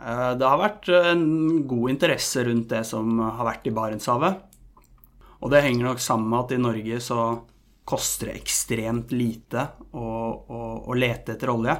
Eh, 0.00 0.32
det 0.40 0.48
har 0.48 0.60
vært 0.60 0.90
en 0.96 1.24
god 1.70 1.94
interesse 1.96 2.44
rundt 2.48 2.68
det 2.72 2.84
som 2.88 3.20
har 3.24 3.46
vært 3.48 3.70
i 3.70 3.74
Barentshavet. 3.76 4.46
Og 5.40 5.52
det 5.52 5.64
henger 5.64 5.88
nok 5.88 6.04
sammen 6.04 6.28
med 6.28 6.42
at 6.42 6.52
i 6.52 6.60
Norge 6.60 7.00
så, 7.04 7.22
koster 7.90 8.30
det 8.30 8.40
ekstremt 8.40 9.12
lite 9.14 9.66
å, 9.98 10.06
å, 10.06 10.60
å 10.86 10.94
lete 10.94 11.34
etter 11.34 11.50
olje. 11.50 11.74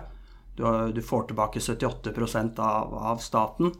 Du, 0.56 0.64
du 0.92 1.00
får 1.04 1.28
tilbake 1.30 1.62
78 1.62 2.12
av, 2.58 2.94
av 3.12 3.20
staten, 3.22 3.70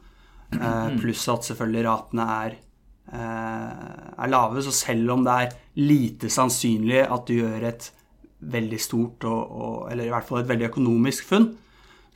eh, 0.55 0.89
pluss 1.01 1.27
at 1.33 1.49
selvfølgelig 1.49 1.87
ratene 1.89 2.27
er, 2.37 2.55
eh, 2.55 2.70
er 3.13 4.31
lave. 4.31 4.63
Så 4.63 4.75
selv 4.75 5.17
om 5.17 5.25
det 5.27 5.33
er 5.35 5.57
lite 5.81 6.31
sannsynlig 6.33 7.03
at 7.07 7.27
du 7.27 7.35
gjør 7.41 7.67
et 7.71 7.91
veldig 8.41 8.81
stort, 8.81 9.27
og, 9.29 9.41
og, 9.51 9.75
eller 9.93 10.09
i 10.09 10.13
hvert 10.13 10.29
fall 10.29 10.43
et 10.43 10.49
veldig 10.49 10.69
økonomisk 10.71 11.29
funn, 11.33 11.51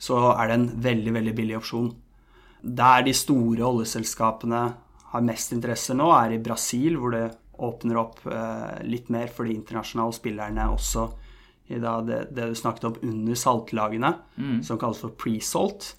så 0.01 0.19
er 0.33 0.49
det 0.49 0.57
en 0.57 0.69
veldig, 0.85 1.13
veldig 1.19 1.35
billig 1.37 1.57
opsjon. 1.59 1.91
Der 2.65 3.05
de 3.05 3.13
store 3.15 3.65
oljeselskapene 3.67 4.63
har 5.11 5.25
mest 5.25 5.53
interesse 5.55 5.95
nå, 5.95 6.09
er 6.15 6.35
i 6.35 6.41
Brasil, 6.43 6.97
hvor 6.99 7.13
det 7.15 7.27
åpner 7.63 7.99
opp 8.01 8.25
eh, 8.27 8.81
litt 8.89 9.11
mer 9.13 9.29
for 9.31 9.47
de 9.47 9.55
internasjonale 9.55 10.15
spillerne 10.17 10.65
også 10.73 11.05
i 11.71 11.79
da 11.81 11.97
det, 12.05 12.17
det, 12.35 12.49
du 12.51 12.57
snakket 12.57 12.89
om 12.89 12.97
under 13.07 13.37
saltlagene, 13.39 14.11
mm. 14.37 14.57
som 14.65 14.77
kalles 14.81 14.99
for 15.01 15.15
pre-salt. 15.17 15.93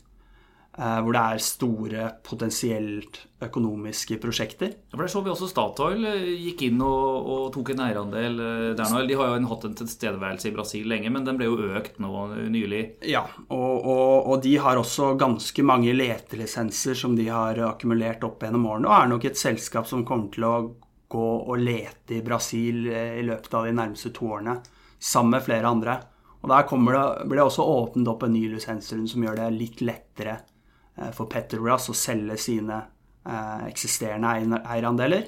Eh, 0.77 0.99
hvor 1.01 1.15
det 1.17 1.21
er 1.25 1.41
store 1.41 2.07
potensielt 2.21 3.23
økonomiske 3.41 4.19
prosjekter. 4.21 4.75
Ja, 4.77 4.93
for 4.93 5.07
Der 5.07 5.09
så 5.09 5.23
vi 5.25 5.31
også 5.33 5.49
Statoil 5.49 6.05
eh, 6.05 6.27
gikk 6.37 6.67
inn 6.67 6.83
og, 6.85 7.29
og 7.33 7.45
tok 7.55 7.71
en 7.73 7.81
eierandel 7.87 8.41
eh, 8.45 8.73
der 8.77 8.91
nå. 8.93 9.05
De 9.09 9.17
har 9.17 9.31
jo 9.31 9.49
hatt 9.49 9.63
en 9.65 9.77
tilstedeværelse 9.79 10.51
i 10.51 10.53
Brasil 10.53 10.91
lenge, 10.93 11.09
men 11.15 11.25
den 11.25 11.39
ble 11.41 11.49
jo 11.49 11.71
økt 11.79 11.97
nå 12.03 12.27
nylig. 12.53 12.83
Ja, 13.09 13.23
og, 13.49 13.87
og, 13.89 14.29
og 14.29 14.43
de 14.45 14.53
har 14.61 14.77
også 14.77 15.15
ganske 15.17 15.65
mange 15.65 15.95
letelisenser 15.97 16.99
som 16.99 17.15
de 17.17 17.25
har 17.33 17.57
akkumulert 17.71 18.27
opp 18.29 18.45
gjennom 18.45 18.67
årene, 18.69 18.91
og 18.91 18.97
er 18.99 19.09
nok 19.15 19.25
et 19.31 19.41
selskap 19.41 19.89
som 19.89 20.05
kommer 20.05 20.29
til 20.35 20.45
å 20.45 20.59
gå 21.09 21.31
og 21.39 21.57
lete 21.63 22.19
i 22.19 22.25
Brasil 22.27 22.91
i 22.91 23.25
løpet 23.25 23.57
av 23.57 23.65
de 23.65 23.73
nærmeste 23.79 24.13
to 24.13 24.29
årene 24.37 24.59
sammen 25.01 25.39
med 25.39 25.47
flere 25.47 25.71
andre. 25.71 25.97
Og 26.43 26.53
Der 26.53 26.69
det, 26.69 27.07
blir 27.31 27.41
det 27.41 27.47
også 27.47 27.65
åpnet 27.65 28.13
opp 28.13 28.27
en 28.27 28.37
ny 28.37 28.45
lisensrunde 28.53 29.09
som 29.09 29.25
gjør 29.25 29.41
det 29.41 29.49
litt 29.57 29.81
lettere 29.81 30.37
for 31.17 31.29
Petrobras 31.31 31.91
å 31.93 31.97
selge 31.97 32.39
sine 32.41 32.79
eh, 33.27 33.67
eksisterende 33.69 34.63
eierandeler. 34.65 35.27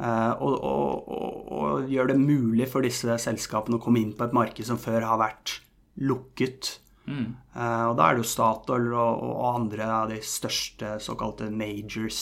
Eh, 0.00 0.32
og, 0.42 0.54
og, 0.54 1.10
og, 1.16 1.42
og, 1.58 1.90
gjør 1.90 2.12
det 2.12 2.20
mulig 2.20 2.68
for 2.70 2.86
disse 2.86 3.18
selskapene 3.22 3.78
å 3.78 3.82
komme 3.82 4.02
inn 4.02 4.14
på 4.16 4.26
et 4.26 4.36
marked 4.36 4.66
som 4.66 4.80
før 4.80 5.06
har 5.06 5.20
vært 5.22 5.58
lukket. 6.02 6.78
Mm. 7.04 7.34
og 7.52 7.98
da 7.98 8.04
er 8.06 8.16
det 8.16 8.22
jo 8.22 8.28
Statoil 8.30 8.86
og, 8.96 9.42
andre 9.44 9.88
av 9.92 10.06
de 10.08 10.22
største 10.24 10.94
såkalte 11.04 11.50
majors 11.52 12.20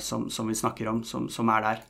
som, 0.00 0.30
som, 0.32 0.48
vi 0.48 0.56
snakker 0.56 0.88
om, 0.88 1.02
som, 1.04 1.26
som 1.28 1.52
er 1.52 1.66
der. 1.66 1.82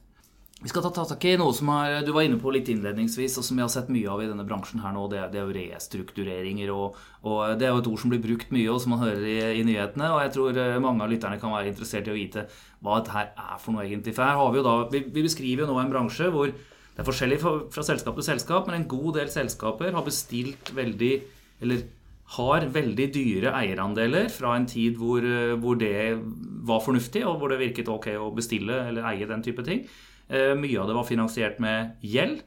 Vi 0.62 0.70
skal 0.70 0.84
ta 0.86 0.90
tak 0.94 1.24
i 1.26 1.34
noe 1.36 1.52
som 1.52 1.68
er, 1.74 1.98
du 2.06 2.12
var 2.14 2.24
inne 2.24 2.38
på 2.40 2.52
litt 2.54 2.68
innledningsvis, 2.72 3.34
og 3.40 3.44
som 3.44 3.58
vi 3.58 3.64
har 3.64 3.72
sett 3.72 3.90
mye 3.92 4.08
av 4.08 4.22
i 4.22 4.28
denne 4.30 4.46
bransjen 4.48 4.80
her 4.80 4.94
nå. 4.94 5.08
Det 5.12 5.24
det 5.32 5.40
er 5.40 5.48
jo 5.48 5.56
restruktureringer. 5.56 6.70
Og, 6.72 7.00
og, 7.26 7.40
Det 7.58 7.66
er 7.66 7.74
jo 7.74 7.82
et 7.82 7.90
ord 7.90 8.00
som 8.00 8.12
blir 8.12 8.22
brukt 8.22 8.54
mye, 8.54 8.70
og 8.72 8.78
som 8.80 8.94
man 8.94 9.02
hører 9.02 9.26
i, 9.26 9.34
i, 9.58 9.64
nyhetene. 9.66 10.12
Og 10.14 10.22
jeg 10.22 10.32
tror 10.36 10.60
eh, 10.62 10.78
mange 10.80 11.04
av 11.04 11.10
lytterne 11.10 11.40
kan 11.42 11.52
være 11.52 11.72
interessert 11.72 12.08
i 12.08 12.14
å 12.14 12.16
vite 12.16 12.46
hva 12.80 13.00
dette 13.00 13.16
her 13.16 13.32
er 13.34 13.58
for 13.58 13.74
noe, 13.74 13.84
egentlig. 13.84 14.14
For 14.14 14.24
her 14.24 14.38
har 14.40 14.54
Vi 14.54 14.62
jo 14.62 14.68
da, 14.68 14.76
vi, 14.94 15.02
vi 15.18 15.26
beskriver 15.26 15.64
jo 15.64 15.72
nå 15.72 15.80
en 15.82 15.92
bransje 15.92 16.30
hvor 16.32 16.54
det 16.54 17.02
er 17.02 17.10
forskjellig 17.10 17.40
fra, 17.42 17.52
fra 17.74 17.84
selskap 17.84 18.16
til 18.16 18.28
selskap, 18.28 18.70
men 18.70 18.78
en 18.78 18.88
god 18.88 19.18
del 19.18 19.28
selskaper 19.34 19.92
har 19.92 20.06
bestilt 20.06 20.70
veldig 20.76 21.12
Eller 21.64 21.84
har 22.38 22.64
veldig 22.72 23.06
dyre 23.12 23.52
eierandeler 23.52 24.30
fra 24.32 24.54
en 24.56 24.64
tid 24.70 24.96
hvor, 24.96 25.20
eh, 25.20 25.58
hvor 25.60 25.76
det 25.76 26.16
var 26.64 26.80
fornuftig, 26.80 27.26
og 27.28 27.36
hvor 27.38 27.52
det 27.52 27.60
virket 27.60 27.90
ok 27.92 28.14
å 28.16 28.32
bestille 28.32 28.80
eller 28.88 29.04
eie 29.12 29.28
den 29.28 29.44
type 29.44 29.64
ting. 29.66 29.84
Eh, 30.28 30.54
mye 30.56 30.80
av 30.80 30.88
det 30.88 30.96
var 30.96 31.04
finansiert 31.04 31.58
med 31.60 31.96
gjeld, 32.00 32.40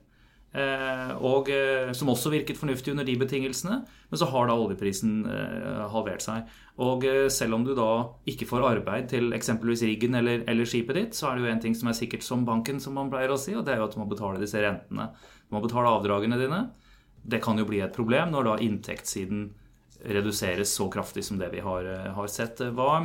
eh, 0.57 1.11
og, 1.21 1.49
eh, 1.49 1.91
som 1.93 2.09
også 2.09 2.31
virket 2.33 2.57
fornuftig 2.57 2.91
under 2.91 3.05
de 3.05 3.15
betingelsene. 3.15 3.85
Men 4.09 4.19
så 4.19 4.29
har 4.29 4.47
da 4.47 4.55
oljeprisen 4.55 5.25
halvert 5.91 6.21
seg. 6.21 6.47
Og 6.79 7.03
selv 7.29 7.53
om 7.55 7.63
du 7.65 7.75
da 7.75 8.13
ikke 8.25 8.47
får 8.47 8.63
arbeid 8.63 9.09
til 9.09 9.31
eksempelvis 9.33 9.83
riggen 9.83 10.15
eller, 10.15 10.43
eller 10.47 10.63
skipet 10.63 10.95
ditt, 10.95 11.11
så 11.11 11.29
er 11.29 11.35
det 11.35 11.43
jo 11.43 11.51
en 11.51 11.59
ting 11.59 11.75
som 11.75 11.89
er 11.89 11.97
sikkert 11.97 12.23
som 12.23 12.45
banken, 12.45 12.79
som 12.79 12.93
man 12.93 13.09
pleier 13.09 13.29
å 13.29 13.37
si, 13.37 13.53
og 13.53 13.65
det 13.65 13.73
er 13.73 13.77
jo 13.77 13.87
at 13.89 13.93
du 13.93 13.99
må 13.99 14.07
betale 14.07 14.39
disse 14.39 14.61
rentene. 14.61 15.09
Du 15.49 15.55
må 15.55 15.61
betale 15.61 15.91
avdragene 15.91 16.39
dine. 16.39 16.71
Det 17.27 17.41
kan 17.43 17.57
jo 17.57 17.65
bli 17.65 17.81
et 17.81 17.93
problem 17.93 18.31
når 18.31 18.43
da 18.43 18.57
inntektssiden 18.63 19.49
reduseres 20.05 20.71
så 20.71 20.87
kraftig 20.89 21.25
som 21.25 21.37
det 21.37 21.49
vi 21.51 21.59
har, 21.59 21.83
har 22.13 22.27
sett. 22.27 22.61
Hva, 22.77 23.01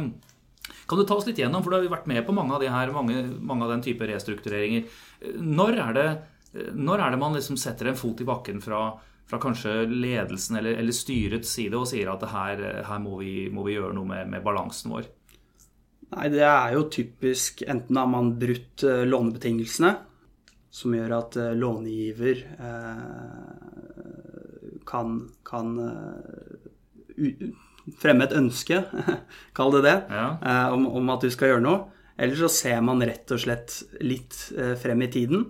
kan 0.89 0.99
du 0.99 1.05
ta 1.07 1.17
oss 1.17 1.27
litt 1.29 1.41
gjennom, 1.41 1.63
for 1.63 1.73
du 1.73 1.79
har 1.79 1.87
jo 1.87 1.93
vært 1.93 2.11
med 2.11 2.25
på 2.27 2.35
mange 2.37 2.55
av 2.57 2.63
de 2.63 2.71
her, 2.73 2.93
mange, 2.95 3.23
mange 3.41 3.67
av 3.67 3.73
den 3.75 3.85
type 3.85 4.07
restruktureringer. 4.09 4.83
Når 5.39 5.81
er 5.87 5.97
det, 5.97 6.09
når 6.77 6.99
er 7.01 7.15
det 7.15 7.23
man 7.23 7.37
liksom 7.37 7.57
setter 7.61 7.91
en 7.91 7.99
fot 7.99 8.21
i 8.21 8.29
bakken 8.29 8.61
fra, 8.65 8.85
fra 9.29 9.41
kanskje 9.43 9.87
ledelsen 9.89 10.61
eller, 10.61 10.79
eller, 10.83 10.93
styrets 10.97 11.51
side 11.57 11.79
og 11.79 11.89
sier 11.91 12.13
at 12.13 12.23
her, 12.33 12.63
her 12.87 13.03
må, 13.03 13.19
vi, 13.23 13.49
må, 13.53 13.67
vi, 13.69 13.77
gjøre 13.79 13.97
noe 13.97 14.09
med, 14.09 14.31
med, 14.35 14.45
balansen 14.45 14.93
vår? 14.93 15.11
Nei, 16.13 16.29
Det 16.35 16.45
er 16.45 16.75
jo 16.77 16.89
typisk 16.93 17.63
enten 17.65 17.97
har 17.97 18.09
man 18.11 18.35
brutt 18.41 18.85
uh, 18.85 19.05
lånebetingelsene, 19.09 19.95
som 20.73 20.95
gjør 20.97 21.19
at 21.19 21.37
lånegiver 21.57 21.61
långiver 21.63 22.37
uh, 22.61 23.73
kan, 24.89 25.31
kan 25.47 25.77
fremme 27.99 28.27
et 28.29 28.37
ønske, 28.37 28.83
kall 29.57 29.75
det 29.77 29.83
det, 29.87 29.97
ja. 30.13 30.29
Eh, 30.39 30.77
om, 30.77 30.87
om, 31.01 31.13
at 31.15 31.25
du 31.25 31.33
skal 31.33 31.55
gjøre 31.55 31.65
noe. 31.65 31.83
Eller 32.23 32.39
så 32.39 32.51
ser 32.53 32.83
man 32.85 33.03
rett 33.03 33.31
og 33.35 33.41
slett 33.43 33.79
litt 34.05 34.37
eh, 34.57 34.75
frem 34.79 35.03
i 35.03 35.11
tiden. 35.13 35.47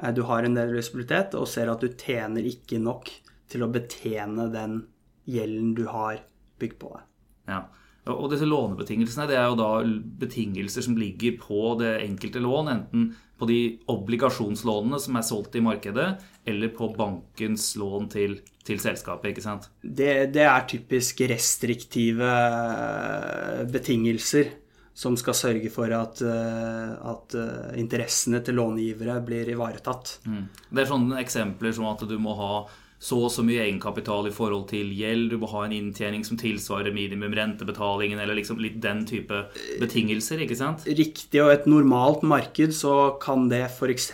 Eh, 0.00 0.12
du 0.14 0.24
har 0.28 0.44
en 0.44 0.58
del 0.58 0.74
visibilitet 0.76 1.36
og 1.38 1.48
ser 1.50 1.70
at 1.72 1.84
du 1.84 1.92
tjener 1.92 2.46
ikke 2.48 2.80
nok 2.82 3.10
til 3.52 3.64
å 3.64 3.70
betjene 3.72 4.48
den 4.52 4.82
gjelden 5.28 5.72
du 5.78 5.86
har 5.90 6.20
bygd 6.60 6.78
på 6.80 6.92
deg. 6.96 7.08
Ja. 7.52 7.62
Og 8.10 8.32
disse 8.32 8.48
lånebetingelsene 8.48 9.28
det 9.30 9.36
er 9.38 9.46
jo 9.46 9.58
da 9.60 9.70
betingelser 10.18 10.82
som 10.82 10.96
ligger 10.98 11.36
på 11.38 11.76
det 11.78 12.00
enkelte 12.02 12.42
lån, 12.42 12.70
enten 12.72 13.04
på 13.42 13.48
de 13.50 13.60
obligasjonslånene 13.90 15.00
som 15.02 15.16
er 15.18 15.26
solgt 15.26 15.56
i 15.58 15.64
markedet, 15.64 16.12
eller 16.46 16.70
på 16.76 16.92
bankens 16.94 17.72
lån 17.80 18.06
til, 18.12 18.36
til 18.62 18.78
selskapet. 18.78 19.32
ikke 19.32 19.42
sant? 19.42 19.66
Det, 19.82 20.30
det, 20.30 20.44
er 20.46 20.68
typisk 20.70 21.24
restriktive 21.26 22.28
eh, 22.30 23.64
betingelser 23.66 24.52
som 24.94 25.16
skal 25.18 25.34
sørge 25.34 25.72
for 25.74 25.90
at, 25.96 26.22
eh, 26.22 26.94
at 27.10 27.34
eh, 27.40 27.74
interessene 27.82 28.42
til 28.46 28.60
långivere 28.60 29.18
blir 29.26 29.50
ivaretatt. 29.56 30.20
Mm. 30.28 30.46
Det 30.70 30.84
er 30.84 30.92
sånne 30.92 31.18
eksempler 31.24 31.74
som 31.74 31.90
at 31.90 32.06
du 32.06 32.14
må 32.22 32.36
ha 32.38 32.54
så 33.02 33.18
og 33.26 33.32
så 33.34 33.42
mye 33.42 33.64
egenkapital 33.64 34.28
i 34.28 34.34
forhold 34.34 34.68
til 34.70 34.92
gjeld, 34.94 35.32
du 35.32 35.40
må 35.42 35.48
ha 35.50 35.64
en 35.66 35.74
inntjening 35.74 36.22
som 36.26 36.38
tilsvarer 36.38 36.94
minimum 36.94 37.34
rentebetalingen, 37.34 38.20
eller 38.22 38.38
liksom 38.38 38.60
litt 38.62 38.76
den 38.84 39.02
type 39.08 39.40
betingelser, 39.82 40.44
ikke 40.44 40.58
sant? 40.60 40.86
Riktig, 40.86 41.40
og 41.42 41.50
et 41.50 41.66
normalt 41.66 42.22
marked 42.22 42.76
så 42.78 43.16
kan 43.22 43.48
det 43.50 43.64
f.eks. 43.72 44.12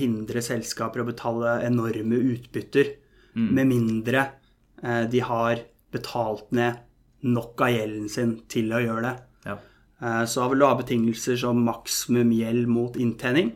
hindre 0.00 0.44
selskaper 0.44 1.04
å 1.04 1.10
betale 1.10 1.58
enorme 1.66 2.22
utbytter, 2.32 2.94
mm. 3.36 3.50
med 3.52 3.68
mindre 3.68 4.24
eh, 4.80 5.04
de 5.12 5.20
har 5.28 5.66
betalt 5.92 6.48
ned 6.56 6.80
nok 7.28 7.60
av 7.68 7.76
gjelden 7.76 8.08
sin 8.10 8.34
til 8.50 8.72
å 8.72 8.80
gjøre 8.80 9.04
det. 9.10 9.14
Ja. 9.50 9.60
Eh, 10.00 10.24
så 10.24 10.48
vil 10.48 10.64
du 10.64 10.70
ha 10.70 10.74
betingelser 10.80 11.36
som 11.44 11.60
maksimum 11.68 12.32
gjeld 12.32 12.64
mot 12.72 12.96
inntjening. 12.96 13.52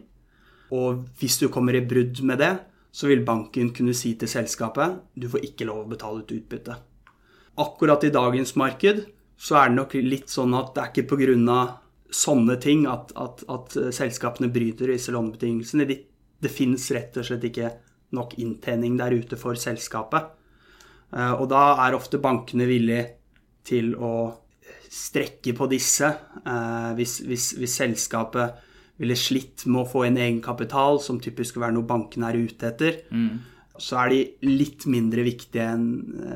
Og 0.77 1.07
hvis 1.21 1.41
du 1.41 1.49
kommer 1.49 1.77
i 1.79 1.85
brudd 1.87 2.21
med 2.27 2.45
det, 2.45 2.57
så 2.97 3.11
vil 3.11 3.25
banken 3.29 3.75
kunne 3.77 3.93
si 3.97 4.15
til 4.17 4.31
selskapet 4.31 5.01
du 5.21 5.29
får 5.29 5.45
ikke 5.51 5.67
lov 5.69 5.83
å 5.83 5.91
betale 5.91 6.23
ut 6.23 6.33
utbytte. 6.33 6.77
Akkurat 7.61 8.05
i 8.05 8.13
dagens 8.13 8.55
marked 8.57 9.03
så 9.37 9.59
er 9.61 9.69
det 9.69 9.77
nok 9.77 9.97
litt 10.01 10.33
sånn 10.33 10.55
at 10.57 10.73
det 10.75 10.83
er 10.83 10.93
ikke 10.93 11.11
pga. 11.13 11.59
sånne 12.11 12.57
ting 12.63 12.87
at, 12.87 13.13
at, 13.17 13.43
at, 13.49 13.77
selskapene 13.93 14.49
bryter 14.49 14.89
disse 14.89 15.13
lånebetingelsene. 15.13 15.85
Det, 15.85 15.97
det 16.41 16.49
fins 16.49 16.91
rett 16.95 17.17
og 17.17 17.27
slett 17.27 17.45
ikke 17.45 17.73
nok 18.17 18.39
inntjening 18.39 18.97
der 18.97 19.13
ute 19.13 19.37
for 19.37 19.59
selskapet. 19.59 20.31
Eh, 21.13 21.33
og 21.33 21.49
da 21.51 21.77
er 21.85 21.97
ofte 21.99 22.23
bankene 22.23 22.65
villige 22.65 23.09
til 23.67 23.93
å 23.99 24.31
strekke 24.89 25.53
på 25.59 25.67
disse 25.69 26.07
eh, 26.07 26.93
hvis, 26.97 27.19
hvis, 27.27 27.51
hvis 27.59 27.77
selskapet 27.83 28.65
ville 29.01 29.17
slitt 29.19 29.67
med 29.69 29.83
å 29.83 29.89
få 29.89 30.07
inn 30.09 30.17
egenkapital, 30.21 31.01
som 31.05 31.21
typisk 31.23 31.57
vil 31.57 31.67
være 31.67 31.77
noe 31.77 31.89
bankene 31.89 32.31
er 32.31 32.39
ute 32.49 32.71
etter, 32.71 33.03
mm. 33.11 33.77
så 33.83 34.01
er 34.03 34.13
de 34.13 34.21
litt 34.49 34.87
mindre 34.89 35.27
viktige 35.27 35.67
enn 35.75 35.87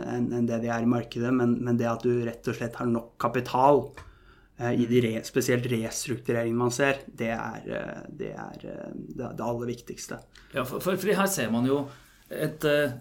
en, 0.04 0.28
en 0.36 0.48
det 0.48 0.60
de 0.64 0.72
er 0.72 0.84
i 0.84 0.90
markedet. 0.90 1.32
Men, 1.36 1.56
men, 1.64 1.80
det 1.80 1.88
at 1.88 2.04
du 2.04 2.12
rett 2.26 2.52
og 2.52 2.58
slett 2.58 2.76
har 2.80 2.90
nok 2.90 3.14
kapital 3.22 3.82
eh, 4.60 4.74
i 4.76 4.88
de 4.90 5.02
re, 5.06 5.14
spesielt 5.26 5.70
restruktureringene 5.72 6.66
man 6.66 6.74
ser, 6.74 7.00
det 7.06 7.32
er, 7.36 7.64
eh, 7.64 8.04
det, 8.20 8.34
er 8.36 8.68
eh, 8.74 8.92
det, 8.92 9.24
det, 9.24 9.48
aller 9.48 9.72
viktigste. 9.72 10.20
Ja, 10.52 10.66
for, 10.66 10.84
for, 10.84 11.00
for 11.00 11.22
her 11.22 11.32
ser 11.32 11.52
man 11.54 11.68
jo 11.68 11.84
et 12.30 12.62
uh, 12.62 12.92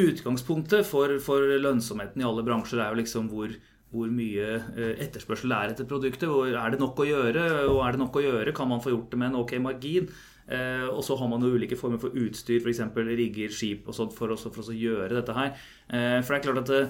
Utgangspunktet 0.00 0.86
for, 0.88 1.18
for, 1.20 1.44
lønnsomheten 1.60 2.22
i 2.22 2.24
alle 2.24 2.40
bransjer 2.46 2.80
er 2.80 2.94
jo 2.94 3.00
liksom 3.02 3.26
hvor 3.28 3.52
hvor 3.92 4.08
mye 4.12 4.48
eh, 4.56 4.92
etterspørsel 5.04 5.52
er 5.52 5.72
etter 5.74 5.88
produktet. 5.88 6.28
Hvor 6.30 6.48
er 6.48 6.72
det 6.72 6.80
nok 6.80 7.02
å 7.02 7.08
gjøre? 7.08 7.46
Og 7.68 7.82
er 7.84 7.94
det 7.94 8.00
nok 8.00 8.16
å 8.16 8.24
gjøre, 8.24 8.54
kan 8.56 8.70
man 8.70 8.82
få 8.84 8.94
gjort 8.94 9.12
det 9.12 9.20
med 9.20 9.32
en 9.32 9.40
ok 9.42 9.54
margin? 9.60 10.08
Eh, 10.48 10.88
og 10.88 11.02
så 11.06 11.16
har 11.20 11.28
man 11.30 11.44
jo 11.44 11.52
ulike 11.52 11.78
former 11.78 12.00
for 12.00 12.16
utstyr, 12.18 12.64
f.eks. 12.64 12.82
rigger, 13.12 13.52
skip 13.52 13.86
og 13.88 13.96
sånt, 13.96 14.16
for, 14.16 14.32
for 14.40 14.72
å 14.72 14.76
gjøre 14.76 15.12
dette 15.18 15.36
her. 15.36 15.52
Eh, 15.92 16.18
for 16.24 16.32
det 16.32 16.40
er 16.40 16.46
klart 16.48 16.62
at 16.64 16.72
det, 16.72 16.82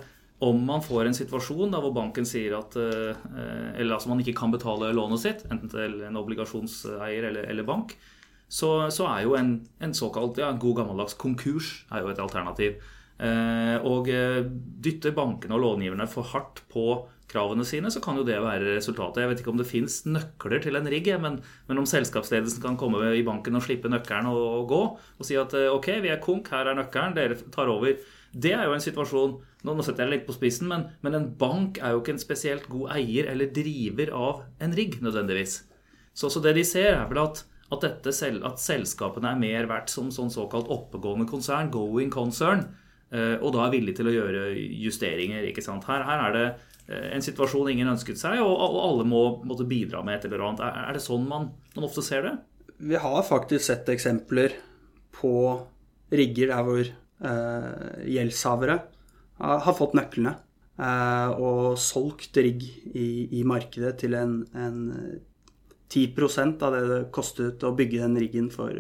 om 0.43 0.63
man 0.67 0.83
får 0.83 1.11
en 1.11 1.19
situasjon 1.19 1.75
da, 1.75 1.83
hvor 1.83 1.93
banken 1.95 2.27
sier 2.27 2.57
at 2.57 2.75
Eller 2.75 3.93
altså 3.95 4.11
man 4.11 4.19
ikke 4.19 4.35
kan 4.35 4.51
betale 4.51 4.89
lånet 4.91 5.23
sitt, 5.23 5.45
enten 5.47 5.71
til 5.71 6.01
en 6.03 6.19
obligasjonseier 6.19 7.29
eller, 7.29 7.47
eller 7.53 7.67
bank, 7.69 7.95
så, 8.51 8.91
så, 8.91 9.07
er 9.07 9.23
jo 9.23 9.37
en, 9.39 9.53
en 9.79 9.95
såkalt 9.95 10.41
ja, 10.43 10.51
god 10.51 10.81
gammeldags 10.81 11.15
konkurs 11.15 11.71
er 11.95 12.03
jo 12.03 12.11
et 12.11 12.19
alternativ. 12.21 12.83
Eh, 13.23 13.77
og 13.87 14.09
dytter 14.83 15.15
bankene 15.15 15.55
og 15.55 15.63
långiverne 15.63 16.09
for 16.11 16.27
hardt 16.33 16.65
på 16.73 16.87
kravene 17.33 17.65
sine, 17.67 17.91
så 17.93 18.01
kan 18.03 18.19
jo 18.19 18.27
det 18.27 18.39
være 18.43 18.77
resultatet. 18.77 19.23
Jeg 19.23 19.31
vet 19.31 19.43
ikke 19.43 19.53
om 19.55 19.61
det 19.61 19.69
fins 19.69 20.03
nøkler 20.09 20.63
til 20.63 20.77
en 20.79 20.89
rigg, 20.91 21.09
men, 21.23 21.39
men, 21.69 21.81
om 21.81 21.89
selskapsledelsen 21.89 22.63
kan 22.65 22.79
komme 22.81 23.01
i 23.17 23.25
banken 23.27 23.57
og 23.59 23.65
slippe 23.65 23.91
nøkkelen 23.93 24.29
og, 24.31 24.43
og, 24.43 24.67
gå 24.73 24.83
og 24.93 25.29
si 25.29 25.39
at 25.41 25.55
eh, 25.59 25.71
ok, 25.73 25.89
vi 26.05 26.13
er 26.13 26.23
konk, 26.23 26.53
her 26.53 26.71
er 26.71 26.79
nøkkelen, 26.79 27.17
dere 27.17 27.39
tar 27.55 27.73
over. 27.73 27.97
Det 28.33 28.55
er 28.57 28.65
jo 28.65 28.77
en 28.77 28.85
situasjon 28.85 29.41
Nå, 29.63 29.77
nå 29.79 29.85
setter 29.87 30.03
jeg 30.03 30.09
det 30.09 30.15
litt 30.17 30.25
på 30.27 30.35
spissen, 30.35 30.67
men, 30.67 30.89
men, 31.07 31.15
en 31.15 31.29
bank 31.39 31.77
er 31.79 31.93
jo 31.95 32.01
ikke 32.01 32.17
en 32.17 32.19
spesielt 32.19 32.65
god 32.67 32.97
eier 32.97 33.29
eller 33.31 33.53
driver 33.55 34.11
av 34.19 34.41
en 34.59 34.73
rigg, 34.75 34.97
nødvendigvis. 35.05 35.61
Så, 36.19 36.33
så 36.35 36.43
det 36.43 36.57
de 36.57 36.65
ser, 36.67 36.97
er 36.97 37.05
vel 37.07 37.21
at 37.23 37.45
at, 37.73 37.85
dette, 37.85 38.11
at, 38.11 38.59
selskapene 38.61 39.31
er 39.31 39.39
mer 39.39 39.69
verdt 39.71 39.93
som 39.93 40.11
sånn 40.13 40.33
såkalt 40.35 40.67
oppegående 40.69 41.29
konsern, 41.31 41.71
going 41.73 42.11
concern, 42.13 42.67
eh, 42.67 42.82
og 43.13 43.51
da 43.53 43.67
er 43.67 43.73
villig 43.75 43.93
til 43.99 44.09
å 44.09 44.13
gjøre 44.15 44.47
justeringer. 44.57 45.45
ikke 45.45 45.65
sant? 45.65 45.85
Her, 45.85 46.05
her 46.09 46.23
er 46.31 46.37
det 46.37 46.45
Eh, 46.93 47.13
en 47.15 47.23
situasjon 47.23 47.71
ingen 47.71 47.91
ønsket 47.93 48.19
seg, 48.19 48.41
og 48.43 48.79
alle 48.83 49.07
må 49.07 49.23
måtte 49.47 49.67
bidra 49.69 50.03
med 50.07 50.19
et 50.19 50.27
eller 50.29 50.47
annet. 50.49 50.65
Er 50.67 50.97
det 50.97 51.05
sånn 51.05 51.29
man, 51.29 51.51
man, 51.77 51.87
ofte 51.87 52.05
ser 52.05 52.27
det? 52.27 52.37
Vi 52.83 52.99
har 52.99 53.21
faktisk 53.27 53.65
sett 53.69 53.91
eksempler 53.93 54.57
på 55.15 55.35
rigger 56.13 56.51
der 56.51 56.65
hvor 56.67 56.83
eh, 56.83 58.01
gjeldshavere 58.11 58.81
har 59.43 59.75
fått 59.75 59.95
nøklene 59.97 60.35
eh, 60.77 61.31
og 61.39 61.79
solgt 61.81 62.37
rigg 62.43 62.65
i, 62.93 63.09
i 63.39 63.45
markedet 63.49 63.95
til 64.03 64.19
en, 64.19 64.41
en 64.53 64.83
10 65.93 66.59
av 66.65 66.75
det 66.75 66.83
det 66.91 67.01
kostet 67.15 67.63
å 67.65 67.75
bygge 67.77 68.03
den 68.03 68.19
riggen 68.19 68.51
for, 68.53 68.75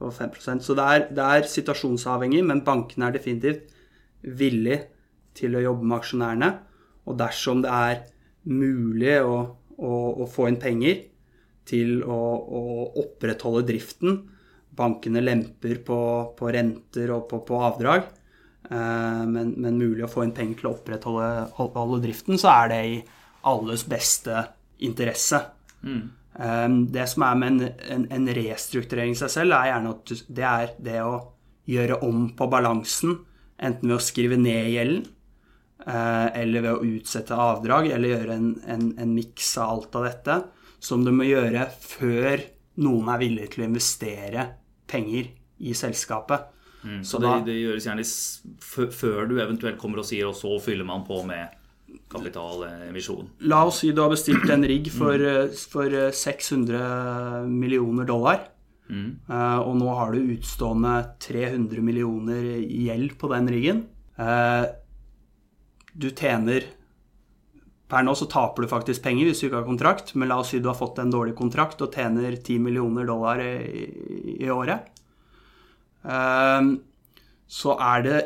eh, 0.00 0.10
5 0.10 0.60
Så 0.62 0.74
det 0.78 0.84
er, 0.84 1.08
det 1.10 1.24
er 1.24 1.50
situasjonsavhengig, 1.50 2.44
men 2.44 2.64
bankene 2.66 3.08
er 3.08 3.18
definitivt 3.18 3.74
villig 4.22 4.80
til 5.38 5.56
å 5.56 5.62
jobbe 5.62 5.86
med 5.86 5.98
aksjonærene. 5.98 6.50
Og 7.08 7.18
dersom 7.18 7.62
det 7.64 7.72
er 7.72 8.02
mulig 8.48 9.14
å, 9.22 9.38
å, 9.76 9.92
å 10.24 10.26
få 10.30 10.48
inn 10.50 10.60
penger 10.60 11.04
til 11.68 12.02
å, 12.02 12.18
å, 12.38 12.62
opprettholde 13.02 13.66
driften, 13.68 14.22
bankene 14.78 15.22
lemper 15.24 15.80
på, 15.84 16.00
på 16.38 16.52
renter 16.54 17.12
og 17.14 17.26
på, 17.30 17.42
på 17.48 17.60
avdrag, 17.66 18.06
eh, 18.70 19.24
men, 19.28 19.54
men, 19.56 19.80
mulig 19.80 20.06
å 20.06 20.10
få 20.10 20.24
inn 20.24 20.34
penger 20.36 20.62
til 20.62 20.70
å 20.70 20.76
opprettholde 20.76 22.02
driften, 22.04 22.40
så 22.40 22.52
er 22.54 22.72
det 22.72 22.80
i 22.86 23.00
alles 23.48 23.84
beste 23.88 24.46
interesse. 24.84 25.42
Mm. 25.82 26.06
Eh, 26.38 26.68
det 26.94 27.08
som 27.12 27.26
er 27.26 27.38
med 27.42 27.52
en, 27.52 27.74
en, 27.96 28.08
en, 28.14 28.32
restrukturering 28.38 29.16
i 29.16 29.20
seg 29.20 29.34
selv, 29.34 29.58
er 29.58 29.72
gjerne 29.72 29.94
at 29.96 30.16
det 30.40 30.48
er 30.48 30.74
det 30.90 30.98
å 31.04 31.14
gjøre 31.68 32.00
om 32.06 32.30
på 32.36 32.48
balansen, 32.50 33.18
enten 33.58 33.90
ved 33.90 33.98
å 33.98 34.04
skrive 34.04 34.38
ned 34.40 34.70
gjelden 34.72 35.06
Eh, 35.86 36.40
eller 36.42 36.64
ved 36.64 36.74
å 36.74 36.84
utsette 36.84 37.36
avdrag, 37.38 37.92
eller 37.94 38.10
gjøre 38.10 38.34
en, 38.34 38.48
en, 38.68 38.88
en 38.98 39.12
miks 39.14 39.52
av 39.62 39.76
alt 39.76 39.94
av 39.96 40.08
dette, 40.08 40.34
som 40.82 41.04
du 41.06 41.12
må 41.14 41.24
gjøre 41.24 41.68
før 41.80 42.42
noen 42.82 43.08
er 43.14 43.20
villig 43.22 43.46
til 43.54 43.62
å 43.62 43.68
investere 43.70 44.46
penger 44.90 45.30
i 45.64 45.74
selskapet. 45.78 46.50
Mm, 46.82 47.00
så 47.06 47.20
det, 47.22 47.30
det, 47.46 47.56
gjøres 47.62 47.86
gjerne 47.88 48.04
før 48.94 49.30
du 49.30 49.38
eventuelt 49.38 49.78
kommer 49.80 50.02
og 50.02 50.08
sier, 50.10 50.28
og 50.28 50.36
så 50.38 50.58
fyller 50.62 50.86
man 50.86 51.06
på 51.06 51.22
med 51.26 51.56
kapitalemisjon. 52.08 53.28
La 53.50 53.64
oss 53.68 53.82
si 53.82 53.92
du 53.92 54.00
har 54.02 54.12
bestilt 54.12 54.48
en 54.52 54.64
rigg 54.68 54.88
for, 54.92 55.22
for 55.72 55.98
600 56.14 57.48
millioner 57.50 58.08
dollar. 58.08 58.46
Mm. 58.88 59.08
Uh, 59.28 59.60
og 59.66 59.74
nå 59.76 59.92
har 59.98 60.14
du 60.14 60.32
utstående 60.34 60.94
300 61.20 61.84
millioner 61.84 62.50
i 62.56 62.86
gjeld 62.88 63.18
på 63.20 63.30
den 63.34 63.50
riggen. 63.52 63.84
Uh, 64.18 64.64
du 65.92 66.10
tjener 66.10 66.74
Per 67.88 68.04
nå 68.04 68.12
så 68.12 68.26
taper 68.28 68.64
du 68.64 68.68
faktisk 68.68 69.00
penger 69.00 69.30
hvis 69.30 69.38
du 69.40 69.46
ikke 69.46 69.62
har 69.62 69.64
kontrakt, 69.64 70.10
men 70.12 70.28
la 70.28 70.36
oss 70.42 70.50
si 70.52 70.58
du 70.60 70.66
har 70.68 70.76
fått 70.76 70.98
en 71.00 71.12
dårlig 71.12 71.32
kontrakt 71.38 71.80
og 71.80 71.94
tjener 71.96 72.34
10 72.36 72.58
millioner 72.60 73.06
dollar 73.08 73.40
i, 73.40 73.86
i 74.44 74.50
året. 74.52 74.90
Så 77.48 77.76
er 77.80 78.04
det 78.04 78.18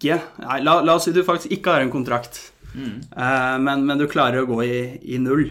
ikke 0.00 0.16
Nei, 0.40 0.60
la, 0.64 0.80
la, 0.80 0.96
oss 0.96 1.06
si 1.08 1.12
du 1.12 1.20
faktisk 1.26 1.52
ikke 1.52 1.76
har 1.76 1.84
en 1.84 1.92
kontrakt, 1.92 2.40
mm. 2.72 2.94
uh, 3.12 3.56
men, 3.60 3.84
men, 3.84 3.98
du 4.00 4.08
klarer 4.08 4.42
å 4.42 4.48
gå 4.48 4.62
i, 4.64 4.78
i 5.12 5.20
null. 5.20 5.50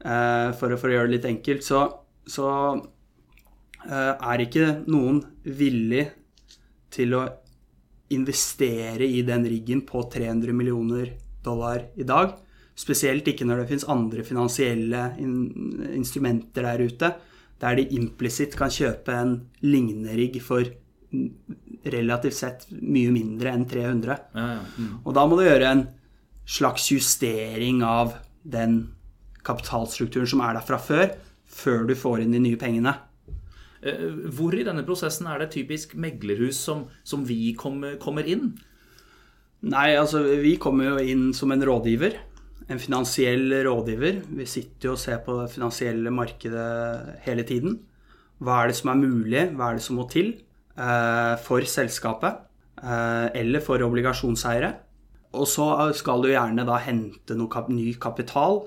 Uh, 0.00 0.52
for, 0.56 0.72
for, 0.78 0.88
å 0.88 0.94
gjøre 0.94 1.10
det 1.10 1.16
litt 1.16 1.28
enkelt, 1.28 1.66
så, 1.66 1.82
så 2.30 2.48
uh, 2.72 4.14
er 4.14 4.44
ikke 4.46 4.70
noen 4.88 5.20
villig 5.44 6.06
til 6.94 7.16
å 7.18 7.26
investere 8.14 9.04
i 9.04 9.22
den 9.26 9.44
riggen 9.50 9.82
på 9.86 10.04
300 10.12 10.54
millioner 10.56 11.10
dollar 11.44 11.88
i 11.98 12.06
dag. 12.06 12.36
Spesielt 12.76 13.26
ikke 13.28 13.46
når 13.48 13.62
det 13.62 13.70
finnes 13.72 13.88
andre 13.90 14.24
finansielle 14.24 15.08
in 15.20 15.34
instrumenter 15.96 16.68
der 16.68 16.84
ute, 16.86 17.12
der 17.60 17.78
de 17.78 17.86
implisitt 17.96 18.56
kan 18.56 18.72
kjøpe 18.72 19.14
en 19.16 19.36
lignende 19.64 20.14
rigg 20.18 20.38
for 20.44 20.68
relativt 21.92 22.38
sett 22.38 22.66
mye 22.70 23.12
mindre 23.14 23.52
enn 23.52 23.66
300. 23.68 24.18
Ja, 24.34 24.46
ja. 24.56 24.64
Mm. 24.76 24.92
Og 25.04 25.16
da 25.16 25.26
må 25.28 25.38
du 25.38 25.46
gjøre 25.46 25.72
en 25.72 25.86
slags 26.46 26.90
justering 26.92 27.82
av 27.86 28.14
den 28.46 28.78
kapitalstrukturen 29.46 30.28
som 30.30 30.42
er 30.44 30.56
der 30.56 30.66
fra 30.66 30.78
før, 30.82 31.10
før 31.46 31.86
du 31.88 31.94
får 31.98 32.22
inn 32.22 32.34
de 32.34 32.42
nye 32.42 32.60
pengene. 32.60 32.94
Eh, 33.86 34.06
hvor 34.34 34.54
i 34.56 34.64
denne 34.66 34.84
prosessen 34.86 35.28
er 35.30 35.42
det 35.42 35.52
typisk 35.54 35.94
meglerhus 35.98 36.58
som, 36.68 36.86
som 37.06 37.26
vi 37.26 37.52
kommer, 37.58 37.98
kommer, 38.02 38.26
inn? 38.26 38.54
Nei, 39.66 39.90
altså 39.98 40.22
vi 40.42 40.56
kommer 40.62 40.92
jo 40.92 41.12
inn 41.14 41.28
som 41.36 41.52
en 41.54 41.64
rådgiver. 41.66 42.18
En 42.70 42.82
finansiell 42.82 43.52
rådgiver. 43.66 44.22
Vi 44.38 44.46
sitter 44.50 44.90
jo 44.90 44.96
og 44.96 45.02
ser 45.02 45.22
på 45.26 45.38
det 45.42 45.52
finansielle 45.54 46.10
markedet 46.14 47.20
hele 47.26 47.46
tiden. 47.46 47.78
Hva 48.42 48.62
er 48.62 48.70
det 48.70 48.78
som 48.78 48.92
er 48.92 49.00
mulig, 49.00 49.44
hva 49.56 49.70
er 49.70 49.78
det 49.78 49.86
som 49.86 49.98
må 50.00 50.06
til 50.12 50.34
for 50.76 51.64
selskapet 51.64 52.42
eh, 52.82 53.28
eller 53.40 53.62
for 53.64 53.82
obligasjonseiere? 53.86 54.72
Og 55.36 55.48
så 55.50 55.68
skal 55.96 56.22
du 56.24 56.30
gjerne 56.30 56.64
da 56.66 56.78
hente 56.80 57.36
noe 57.36 57.64
ny 57.72 57.90
kapital, 58.00 58.62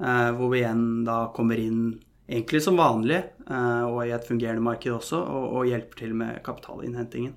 eh, 0.00 0.30
hvor 0.36 0.52
vi 0.52 0.62
igjen 0.62 1.04
da 1.06 1.26
kommer 1.36 1.60
inn 1.60 1.98
egentlig 2.26 2.62
som 2.64 2.78
vanlig, 2.80 3.22
eh, 3.46 3.84
og 3.84 4.06
i 4.06 4.14
et 4.14 4.26
fungerende 4.26 4.64
marked 4.64 4.92
også, 4.92 5.20
og, 5.20 5.66
hjelper 5.68 6.02
til 6.02 6.14
med 6.14 6.42
kapitalinnhentingen. 6.46 7.34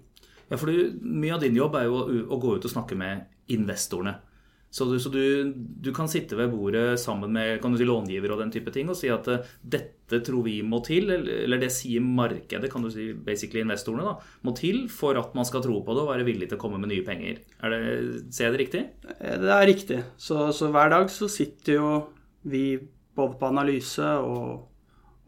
Ja, 0.49 0.57
for 0.57 0.69
Mye 0.69 1.35
av 1.35 1.43
din 1.43 1.57
jobb 1.57 1.75
er 1.77 1.85
jo 1.85 2.25
å 2.25 2.39
gå 2.41 2.55
ut 2.57 2.65
og 2.65 2.71
snakke 2.71 2.97
med 2.97 3.27
investorene. 3.53 4.15
Så, 4.69 4.85
du, 4.85 4.99
så 5.01 5.09
du, 5.09 5.49
du, 5.55 5.89
kan 5.95 6.09
sitte 6.09 6.37
ved 6.37 6.51
bordet 6.53 6.99
sammen 7.01 7.31
med 7.33 7.55
kan 7.61 7.73
du 7.73 7.79
si, 7.79 7.87
långiver 7.89 8.35
og 8.35 8.43
den 8.43 8.51
type 8.53 8.69
ting 8.73 8.91
og 8.91 8.97
si 8.99 9.09
at 9.09 9.25
uh, 9.25 9.47
dette 9.65 10.19
tror 10.25 10.45
vi 10.45 10.59
må 10.61 10.77
til, 10.85 11.09
eller, 11.09 11.41
eller, 11.47 11.61
det 11.61 11.71
sier 11.73 12.05
markedet, 12.05 12.69
kan 12.69 12.85
du 12.85 12.91
si, 12.93 13.09
basically 13.13 13.63
investorene, 13.65 14.05
da, 14.05 14.31
må 14.45 14.53
til 14.57 14.83
for 14.93 15.17
at 15.17 15.33
man 15.37 15.47
skal 15.49 15.65
tro 15.65 15.81
på 15.85 15.97
det 15.97 16.05
og 16.05 16.11
være 16.13 16.27
villig 16.27 16.51
til 16.51 16.59
å 16.59 16.61
komme 16.61 16.77
med 16.81 16.93
nye 16.93 17.05
penger. 17.07 17.41
Er 17.65 17.73
det, 17.73 17.81
ser 18.29 18.49
jeg 18.49 18.55
det 18.55 18.63
riktig? 18.63 18.85
Eh, 19.17 19.35
det 19.41 19.51
er 19.57 19.67
riktig. 19.71 19.99
Så, 20.21 20.51
så 20.53 20.69
hver 20.73 20.93
dag 20.93 21.09
så 21.13 21.29
sitter 21.31 21.79
jo 21.79 21.91
vi 22.49 22.65
både 23.17 23.39
på 23.41 23.49
analyse 23.49 24.05
og 24.21 24.69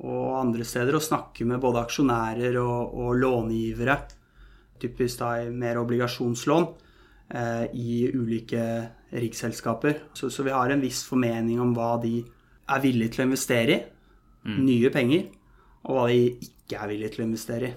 og 0.01 0.37
andre 0.39 0.65
steder 0.65 0.97
og 0.97 1.03
snakker 1.05 1.45
med 1.45 1.61
både 1.61 1.83
aksjonærer 1.83 2.55
og, 2.61 2.93
og 2.97 3.17
långivere, 3.21 3.99
typisk 4.81 5.21
da 5.21 5.35
i 5.43 5.51
mer 5.53 5.77
obligasjonslån, 5.81 6.65
eh, 6.65 6.87
i 7.31 8.09
ulike 8.11 8.63
riksselskaper. 9.15 10.01
Så, 10.17 10.29
så, 10.33 10.43
vi 10.43 10.51
har 10.51 10.71
en 10.73 10.81
viss 10.83 11.05
formening 11.07 11.61
om 11.63 11.71
hva 11.77 11.93
de 12.03 12.17
er 12.71 12.81
villige 12.83 13.15
til 13.15 13.23
å 13.23 13.27
investere 13.29 13.77
i, 13.77 13.85
mm. 14.47 14.57
nye 14.65 14.91
penger, 14.91 15.29
og 15.87 15.95
hva 15.95 16.09
de 16.11 16.19
ikke 16.49 16.81
er 16.81 16.91
villige 16.91 17.15
til 17.15 17.23
å 17.23 17.27
investere 17.29 17.69
i. 17.69 17.73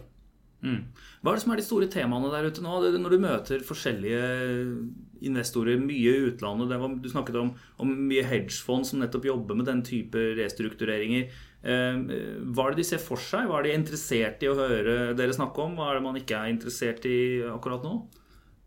Mm. 0.65 0.81
Hva 1.21 1.33
er 1.33 1.37
det 1.37 1.43
som 1.45 1.53
er 1.53 1.61
de 1.61 1.67
store 1.67 1.87
temaene 1.93 2.31
der 2.33 2.47
ute 2.49 2.63
nå? 2.65 2.79
Når 2.97 3.13
du 3.13 3.19
møter 3.21 3.65
forskjellige 3.69 4.21
investorer, 5.29 5.81
mye 5.81 6.15
i 6.15 6.29
utlandet 6.31 6.73
var, 6.73 6.95
Du 7.01 7.09
snakket 7.13 7.37
om, 7.41 7.51
om 7.81 7.91
mye 8.09 8.25
hedgefond 8.25 8.89
som 8.89 9.03
nettopp 9.03 9.29
jobber 9.29 9.59
med 9.59 9.69
den 9.69 9.83
type 9.85 10.21
restruktureringer. 10.39 11.29
Eh, 11.65 12.01
hva 12.49 12.67
er 12.67 12.75
det 12.75 12.83
de 12.83 12.89
ser 12.95 13.03
for 13.03 13.21
seg? 13.21 13.49
Hva 13.49 13.61
er 13.61 13.69
de 13.69 13.77
interessert 13.77 14.45
i 14.45 14.51
å 14.51 14.57
høre 14.57 15.13
dere 15.17 15.37
snakke 15.37 15.65
om? 15.65 15.77
Hva 15.77 15.91
er 15.91 16.01
det 16.01 16.07
man 16.09 16.21
ikke 16.21 16.41
er 16.41 16.53
interessert 16.53 17.09
i 17.09 17.19
akkurat 17.53 17.85
nå? 17.85 17.99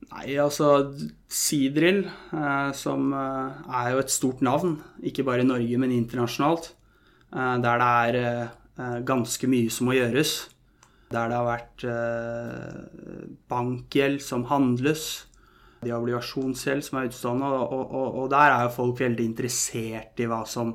Nei, 0.08 0.38
altså 0.40 0.94
Sidril, 1.28 2.06
eh, 2.08 2.70
som 2.78 3.12
eh, 3.14 3.58
er 3.82 3.92
jo 3.92 4.04
et 4.04 4.14
stort 4.14 4.44
navn, 4.46 4.78
ikke 5.04 5.26
bare 5.28 5.44
i 5.44 5.50
Norge, 5.50 5.82
men 5.82 5.92
internasjonalt, 5.96 6.72
der 7.28 7.82
det 7.82 7.88
er 7.88 8.18
eh, 8.24 9.00
ganske 9.06 9.50
mye 9.52 9.72
som 9.74 9.90
må 9.90 9.98
gjøres. 9.98 10.38
Der 11.12 11.30
det 11.32 11.38
har 11.38 11.48
vært 11.48 11.86
eh, 11.88 13.38
bankgjeld 13.52 14.20
som 14.24 14.44
handles, 14.50 15.28
de 15.86 15.94
obligasjonsgjeld 15.94 16.84
som 16.84 17.00
er 17.00 17.08
utstående, 17.08 17.48
og, 17.48 17.94
og, 17.94 18.08
og, 18.24 18.28
der 18.34 18.52
er 18.52 18.66
jo 18.66 18.76
folk 18.76 19.00
veldig 19.04 19.26
interessert 19.30 20.20
i 20.20 20.28
hva 20.28 20.42
som, 20.50 20.74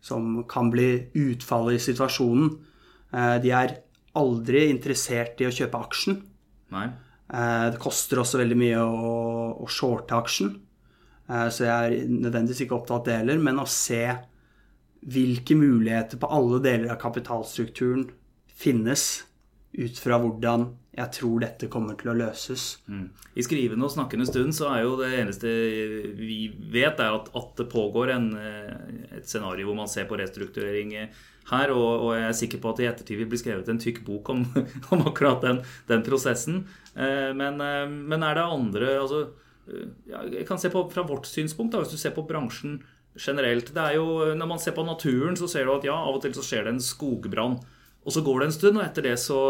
som 0.00 0.40
kan 0.50 0.70
bli 0.72 0.88
utfallet 1.20 1.78
i 1.78 1.84
situasjonen. 1.84 2.50
Eh, 3.12 3.36
de 3.44 3.54
er 3.54 3.76
aldri 4.18 4.66
interessert 4.72 5.40
i 5.40 5.48
å 5.48 5.54
kjøpe 5.54 5.84
aksjen. 5.86 6.18
Nei. 6.72 6.88
Eh, 7.30 7.66
det 7.72 7.80
koster 7.82 8.20
også 8.22 8.40
veldig 8.42 8.58
mye 8.58 8.82
å, 8.82 9.14
å 9.62 9.70
shorte 9.70 10.18
aksjen. 10.18 10.56
Eh, 11.28 11.48
så 11.52 11.68
jeg 11.68 11.72
er 12.02 12.12
nødvendigvis 12.12 12.64
ikke 12.66 12.78
opptatt 12.80 13.08
det 13.08 13.18
heller, 13.22 13.42
men 13.42 13.62
å 13.62 13.68
se 13.68 14.04
hvilke 15.02 15.56
muligheter 15.58 16.20
på 16.22 16.30
alle 16.30 16.60
deler 16.62 16.92
av 16.94 17.00
kapitalstrukturen 17.02 18.06
finnes 18.46 19.24
ut 19.72 19.98
fra 19.98 20.18
hvordan 20.20 20.68
jeg 20.92 21.14
tror 21.16 21.40
dette 21.40 21.68
kommer 21.72 21.96
til 21.96 22.12
å 22.12 22.16
løses. 22.18 22.82
Mm. 22.84 23.06
I 23.40 23.44
skrivende 23.46 23.88
og 23.88 23.94
snakkende 23.94 24.26
stund 24.28 24.52
så 24.54 24.68
er 24.74 24.82
jo 24.84 24.98
det 25.00 25.08
eneste 25.22 25.48
vi 26.18 26.42
vet, 26.52 27.00
er 27.00 27.16
at, 27.16 27.30
at 27.32 27.54
det 27.62 27.70
pågår 27.72 28.12
en, 28.12 28.28
eh, 28.36 28.72
et 29.16 29.28
scenario 29.28 29.70
hvor 29.70 29.78
man 29.78 29.90
ser 29.90 30.04
på 30.10 30.20
restrukturering 30.20 30.92
her. 31.50 31.74
Og, 31.74 31.90
og, 32.06 32.10
jeg 32.18 32.28
er 32.28 32.38
sikker 32.38 32.62
på 32.62 32.72
at 32.72 32.82
i 32.82 32.88
ettertid 32.90 33.20
vil 33.20 33.30
bli 33.30 33.40
skrevet 33.40 33.68
en 33.72 33.82
tykk 33.82 34.02
bok 34.06 34.32
om, 34.34 34.46
om 34.94 35.04
akkurat 35.08 35.44
den, 35.44 35.62
den 35.90 36.06
prosessen. 36.06 36.64
Eh, 36.94 37.30
men, 37.36 37.58
men, 37.58 38.22
er 38.22 38.38
det 38.38 38.48
andre 38.48 38.96
altså, 39.00 39.26
jeg 40.06 40.42
kan 40.48 40.58
se 40.58 40.68
på 40.72 40.82
Fra 40.90 41.04
vårt 41.06 41.28
synspunkt, 41.30 41.72
da, 41.72 41.80
hvis 41.80 41.94
du 41.94 42.00
ser 42.00 42.12
på 42.16 42.24
bransjen 42.26 42.80
generelt 43.14 43.70
det 43.74 43.82
er 43.82 43.98
jo, 44.00 44.34
Når 44.34 44.48
man 44.48 44.60
ser 44.60 44.74
på 44.76 44.84
naturen, 44.84 45.36
så 45.38 45.48
ser 45.48 45.68
du 45.68 45.74
at 45.76 45.86
ja, 45.86 45.94
av 45.94 46.16
og 46.16 46.22
til 46.24 46.34
så 46.36 46.44
skjer 46.44 46.66
det 46.66 46.76
en 46.76 46.82
skogbrann. 46.82 47.58
Og 48.02 48.14
så 48.14 48.22
går 48.26 48.40
det 48.40 48.46
en 48.48 48.54
stund, 48.56 48.78
og 48.80 48.84
etter 48.84 49.06
det 49.06 49.16
så, 49.22 49.40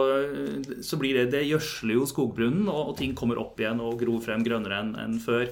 så 0.84 0.98
blir 1.00 1.16
det 1.16 1.30
Det 1.32 1.46
gjødsler 1.48 1.96
jo 1.96 2.08
skogbrunnen, 2.08 2.66
og, 2.68 2.92
og, 2.92 2.96
ting 2.98 3.14
kommer 3.16 3.40
opp 3.40 3.60
igjen 3.60 3.80
og 3.80 4.00
gror 4.02 4.20
frem 4.24 4.44
grønnere 4.44 4.82
enn 4.82 4.92
en 5.00 5.20
før. 5.22 5.46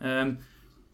Um, 0.00 0.36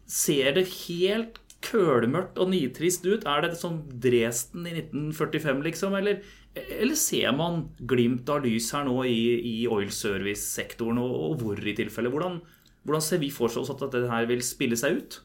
ser 0.09 0.57
det 0.57 0.65
helt 0.87 1.39
kølemørkt 1.63 2.39
og 2.41 2.51
nitrist 2.51 3.05
ut? 3.07 3.25
Er 3.29 3.45
det 3.45 3.57
som 3.59 3.81
Dresden 4.03 4.67
i 4.69 4.75
1945, 4.81 5.61
liksom? 5.67 5.97
Eller, 5.99 6.23
eller 6.55 6.97
ser 6.99 7.33
man 7.37 7.67
glimt 7.89 8.29
av 8.29 8.43
lys 8.45 8.71
her 8.75 8.87
nå 8.87 8.97
i, 9.09 9.19
i 9.53 9.55
oil 9.71 9.91
service-sektoren, 9.93 11.01
og, 11.01 11.13
og, 11.27 11.37
hvor 11.41 11.59
i 11.59 11.75
tilfelle? 11.77 12.11
Hvordan, 12.13 12.39
hvordan 12.83 13.05
ser 13.05 13.21
vi 13.23 13.31
for 13.33 13.51
oss 13.51 13.71
at 13.73 13.83
dette 13.87 14.11
her 14.11 14.27
vil 14.29 14.43
spille 14.45 14.79
seg 14.79 14.99
ut? 14.99 15.21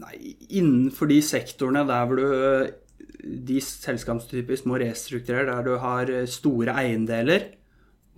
Nei, 0.00 0.14
innenfor 0.54 1.10
de 1.10 1.18
sektorene 1.24 1.82
der 1.88 2.04
hvor 2.06 2.20
du 2.20 2.76
De 3.50 3.56
selskapstypisk 3.60 4.68
må 4.70 4.78
restrukturere, 4.78 5.50
der 5.50 5.66
du 5.66 5.74
har 5.82 6.12
store 6.30 6.76
eiendeler 6.78 7.50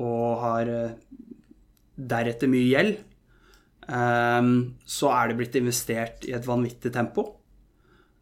og 0.02 0.42
har 0.42 0.68
eh, 0.70 0.94
deretter 1.96 2.50
mye 2.50 2.68
gjeld, 2.68 2.96
ehm, 3.88 4.52
så 4.84 5.12
er 5.14 5.30
det 5.30 5.38
blitt 5.40 5.58
investert 5.60 6.26
i 6.28 6.34
et 6.36 6.46
vanvittig 6.46 6.92
tempo. 6.94 7.26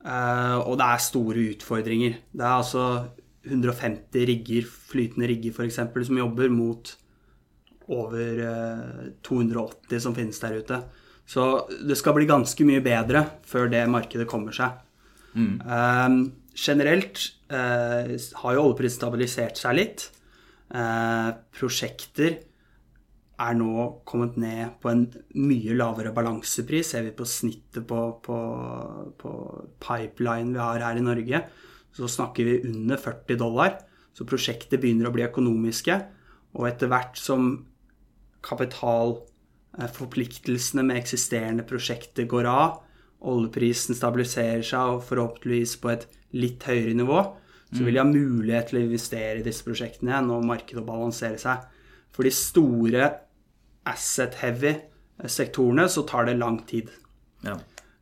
Eh, 0.00 0.58
og 0.64 0.78
det 0.80 0.86
er 0.86 1.04
store 1.04 1.46
utfordringer. 1.54 2.16
Det 2.32 2.44
er 2.44 2.56
altså 2.56 2.84
150 3.44 4.26
rigger, 4.28 4.66
flytende 4.66 5.28
rigger 5.28 5.54
f.eks., 5.54 5.80
som 6.06 6.20
jobber 6.20 6.52
mot 6.52 6.94
over 7.90 8.42
280 9.26 9.96
eh, 9.96 10.02
som 10.02 10.16
finnes 10.16 10.40
der 10.40 10.60
ute. 10.60 10.82
Så 11.30 11.46
det 11.86 11.98
skal 11.98 12.16
bli 12.16 12.28
ganske 12.28 12.66
mye 12.66 12.82
bedre 12.82 13.24
før 13.46 13.70
det 13.70 13.84
markedet 13.90 14.28
kommer 14.30 14.54
seg. 14.54 14.80
Mm. 15.30 15.60
Um, 15.62 16.16
generelt 16.58 17.20
uh, 17.52 18.16
har 18.42 18.56
jo 18.56 18.64
oljeprisen 18.64 18.98
stabilisert 18.98 19.60
seg 19.60 19.76
litt. 19.78 20.08
Uh, 20.74 21.30
prosjekter 21.54 22.40
er 23.40 23.54
nå 23.56 24.02
kommet 24.08 24.36
ned 24.40 24.74
på 24.82 24.88
en 24.90 25.06
mye 25.40 25.74
lavere 25.76 26.12
balansepris. 26.16 26.90
Ser 26.92 27.02
vi 27.06 27.12
på 27.16 27.24
snittet 27.28 27.86
på, 27.88 28.00
på, 28.24 28.38
på 29.20 29.30
pipeline 29.80 30.54
vi 30.54 30.60
har 30.60 30.80
her 30.84 30.96
i 31.00 31.04
Norge, 31.04 31.38
så 31.96 32.04
snakker 32.10 32.42
vi 32.46 32.62
under 32.68 32.96
40 33.00 33.36
dollar. 33.40 33.70
Så 34.16 34.22
prosjektet 34.28 34.80
begynner 34.82 35.06
å 35.08 35.14
bli 35.14 35.26
økonomiske. 35.26 35.94
Og 36.58 36.62
etter 36.68 36.86
hvert 36.90 37.16
som 37.18 37.42
kapitalforpliktelsene 38.44 40.82
med 40.86 40.96
eksisterende 41.00 41.64
prosjekter 41.68 42.24
går 42.28 42.46
av, 42.50 42.70
oljeprisen 43.20 43.94
stabiliserer 43.96 44.62
seg 44.64 44.80
og 44.96 45.04
forhåpentligvis 45.08 45.76
på 45.82 45.88
et 45.92 46.04
litt 46.36 46.62
høyere 46.66 46.94
nivå, 46.96 47.20
så 47.70 47.84
vil 47.84 47.94
de 47.94 48.02
ha 48.02 48.08
mulighet 48.08 48.66
til 48.70 48.78
å 48.80 48.82
investere 48.82 49.38
i 49.38 49.46
disse 49.46 49.64
prosjektene 49.66 50.10
igjen 50.10 50.32
og 50.34 50.48
markedet 50.48 50.84
balanserer 50.86 51.38
seg. 51.38 51.56
For 52.10 52.22
de 52.26 52.32
store 52.34 53.02
asset-heavy 53.90 54.74
sektorene 55.28 55.88
så 55.88 56.02
tar 56.02 56.24
det 56.24 56.34
lang 56.34 56.60
tid. 56.66 56.90
Ja. 57.44 57.58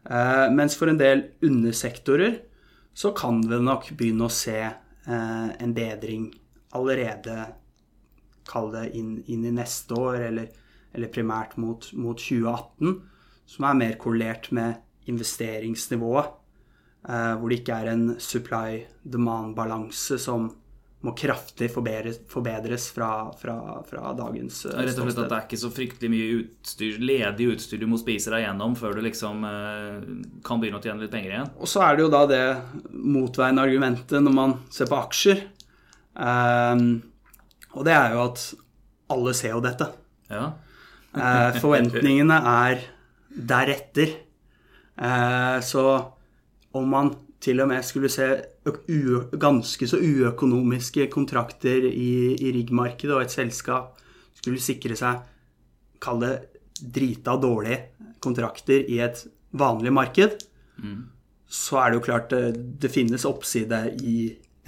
Uh, 0.08 0.46
mens 0.54 0.76
for 0.78 0.88
en 0.88 0.98
del 1.00 1.24
undersektorer 1.44 2.38
så 2.94 3.12
kan 3.16 3.40
vi 3.48 3.58
nok 3.62 3.90
begynne 3.98 4.28
å 4.28 4.32
se 4.32 4.58
uh, 4.64 5.48
en 5.58 5.74
bedring 5.76 6.30
allerede 6.76 7.46
kall 8.48 8.70
det 8.72 8.86
inn, 8.96 9.18
inn, 9.28 9.44
i 9.44 9.52
neste 9.52 9.96
år, 9.98 10.22
eller, 10.30 10.48
eller 10.96 11.12
primært 11.12 11.58
mot, 11.60 11.90
mot, 11.92 12.16
2018, 12.16 12.94
som 13.48 13.66
er 13.68 13.80
mer 13.82 13.98
korrelert 14.00 14.48
med 14.56 14.78
investeringsnivået. 15.10 16.34
Uh, 17.08 17.34
hvor 17.38 17.48
det 17.50 17.60
ikke 17.60 17.76
er 17.82 17.92
en 17.92 18.08
supply-demand-balanse 18.20 20.18
som 20.20 20.48
må 21.06 21.12
kraftig 21.14 21.68
forbedres, 21.70 22.18
forbedres 22.30 22.88
fra, 22.90 23.30
fra, 23.38 23.54
fra, 23.86 24.12
dagens 24.18 24.64
uh, 24.66 24.72
Rett 24.82 24.98
og 24.98 25.06
slett 25.06 25.20
at 25.22 25.30
det 25.30 25.36
er 25.36 25.44
ikke 25.46 25.60
så 25.60 25.70
fryktelig 25.70 26.08
mye 26.10 26.30
utstyr, 26.40 26.96
ledig 26.98 27.46
utstyr 27.52 27.78
du 27.78 27.86
må 27.90 28.00
spise 28.00 28.32
deg 28.34 28.42
gjennom 28.42 28.74
før 28.78 28.98
du 28.98 29.04
liksom 29.06 29.44
uh, 29.46 30.00
kan 30.46 30.58
begynne 30.58 30.80
å 30.80 30.82
tjene 30.82 31.04
litt 31.04 31.12
penger 31.14 31.36
igjen? 31.36 31.52
Og 31.62 31.70
så 31.70 31.84
er 31.86 31.94
det 31.94 32.06
jo 32.06 32.10
da 32.16 32.24
det 32.30 32.42
motveiende 32.90 33.66
argumentet 33.68 34.24
når 34.24 34.34
man 34.40 34.56
ser 34.74 34.90
på 34.90 34.98
aksjer. 34.98 35.44
Um, 36.18 36.88
og 37.78 37.86
det 37.86 37.94
er 37.94 38.16
jo 38.16 38.24
at 38.24 38.48
alle 39.14 39.36
ser 39.38 39.54
jo 39.54 39.62
dette. 39.62 39.92
Ja. 40.32 40.48
uh, 41.14 41.50
forventningene 41.62 42.42
er 42.42 42.82
deretter. 43.38 44.18
Så 45.62 45.82
om 46.74 46.88
man 46.90 47.12
til 47.42 47.62
og 47.62 47.68
med 47.70 47.86
skulle 47.86 48.10
se 48.10 48.28
ganske 49.38 49.88
så 49.88 50.00
uøkonomiske 50.02 51.06
kontrakter 51.12 51.86
i, 51.86 52.34
i 52.34 52.52
riggmarkedet, 52.56 53.14
og 53.14 53.22
et 53.22 53.34
selskap 53.34 54.00
skulle 54.38 54.62
sikre 54.62 54.98
seg 54.98 55.26
Kall 55.98 56.20
det 56.22 56.34
drita 56.78 57.32
dårlige 57.42 58.12
kontrakter 58.22 58.84
i 58.86 59.00
et 59.02 59.24
vanlig 59.58 59.90
marked, 59.90 60.36
mm. 60.78 61.00
så 61.42 61.80
er 61.80 61.90
det 61.90 61.98
jo 61.98 62.04
klart 62.04 62.28
det, 62.30 62.42
det 62.78 62.90
finnes 62.94 63.26
oppside 63.26 63.80
i 64.06 64.18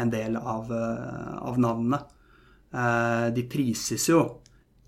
en 0.00 0.11
del 0.11 0.35
av, 0.40 0.72
eh, 0.74 1.37
av 1.46 1.61
navnene. 1.62 2.00
Eh, 2.74 3.28
de 3.37 3.44
prises 3.50 4.09
jo 4.11 4.24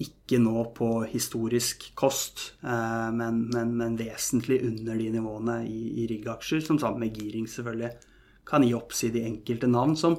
ikke 0.02 0.38
nå 0.42 0.64
på 0.76 0.88
historisk 1.10 1.88
kost, 1.98 2.52
eh, 2.62 3.08
men, 3.14 3.44
men, 3.52 3.74
men 3.78 3.96
vesentlig 3.98 4.60
under 4.66 4.98
de 4.98 5.08
nivåene 5.14 5.60
i, 5.68 6.02
i 6.02 6.08
riggaksjer, 6.10 6.64
som 6.66 6.80
sammen 6.80 7.04
med 7.04 7.16
giring 7.16 7.48
selvfølgelig 7.50 7.92
kan 8.48 8.66
gi 8.66 8.74
oppside 8.74 9.20
i 9.20 9.28
enkelte 9.30 9.70
navn 9.70 9.94
som 9.98 10.18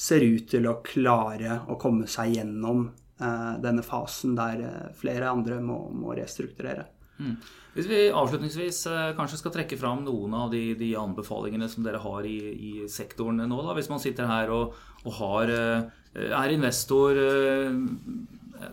ser 0.00 0.24
ut 0.24 0.48
til 0.48 0.66
å 0.68 0.78
klare 0.84 1.60
å 1.68 1.76
komme 1.80 2.08
seg 2.08 2.38
gjennom 2.38 2.86
eh, 2.88 3.54
denne 3.60 3.84
fasen 3.84 4.34
der 4.38 4.92
flere 4.96 5.28
andre 5.30 5.60
må, 5.62 5.82
må 5.92 6.16
restrukturere. 6.16 6.88
Mm. 7.20 7.36
Hvis 7.74 7.86
vi 7.86 7.98
avslutningsvis 8.16 8.78
kanskje 9.14 9.38
skal 9.38 9.52
trekke 9.54 9.76
fram 9.78 10.00
noen 10.06 10.32
av 10.34 10.48
de, 10.50 10.72
de 10.74 10.88
anbefalingene 10.98 11.68
som 11.70 11.84
dere 11.84 12.00
har 12.02 12.26
i, 12.26 12.38
i 12.50 12.72
sektoren 12.90 13.44
nå, 13.44 13.60
da, 13.62 13.76
hvis 13.76 13.90
man 13.92 14.00
sitter 14.02 14.26
her 14.26 14.50
og, 14.56 14.72
og 15.04 15.18
har 15.20 15.52
Eh, 16.10 16.32
er 16.34 16.50
investor 16.50 17.14
eh, 17.14 17.70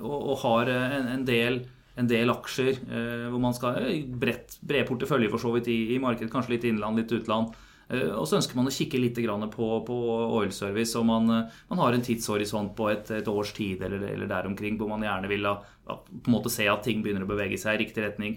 og, 0.01 0.33
har 0.43 0.71
en, 0.73 1.07
en, 1.13 1.23
del, 1.27 1.61
en, 1.95 2.09
del, 2.09 2.33
aksjer 2.33 2.75
eh, 2.87 3.27
hvor 3.31 3.41
man 3.43 3.55
skal 3.57 3.87
bredt, 4.19 4.59
bred 4.61 4.87
portefølje 4.89 5.31
for 5.33 5.43
så 5.43 5.53
vidt 5.55 5.71
i, 5.73 5.79
i 5.95 6.01
markedet, 6.03 6.31
kanskje 6.33 6.55
litt 6.55 6.67
innland, 6.69 7.01
litt 7.01 7.15
utland. 7.15 7.55
Og 7.87 8.25
så 8.27 8.35
ønsker 8.35 8.57
man 8.57 8.67
å 8.67 8.71
kikke 8.75 8.99
litt 8.99 9.15
på, 9.53 9.67
på 9.87 9.97
oil 10.35 10.49
service, 10.51 10.91
og 10.99 11.05
man, 11.07 11.29
man, 11.69 11.79
har 11.79 11.95
en 11.95 12.01
tidshorisont 12.03 12.73
på 12.75 12.89
et, 12.91 13.13
et 13.15 13.29
års 13.31 13.53
tid 13.55 13.79
eller, 13.87 14.03
eller, 14.09 14.27
der 14.27 14.49
omkring, 14.49 14.75
hvor 14.75 14.89
man 14.91 15.05
gjerne 15.07 15.29
vil 15.31 15.47
da, 15.47 15.53
på 15.85 16.27
en 16.27 16.33
måte 16.33 16.51
se 16.51 16.67
at 16.67 16.83
ting 16.83 16.99
begynner 16.99 17.23
å 17.23 17.29
bevege 17.29 17.55
seg 17.55 17.77
i 17.77 17.85
riktig 17.85 18.03
retning. 18.03 18.35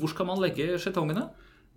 Hvor 0.00 0.14
skal 0.14 0.30
man 0.30 0.40
legge 0.40 0.78
skjetongene? 0.80 1.26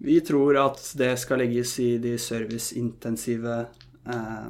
Vi 0.01 0.17
tror 0.25 0.57
at 0.57 0.81
det 0.97 1.11
skal 1.21 1.43
legges 1.43 1.75
i 1.81 1.91
de 2.01 2.15
serviceintensive 2.17 3.57
eh, 3.61 4.47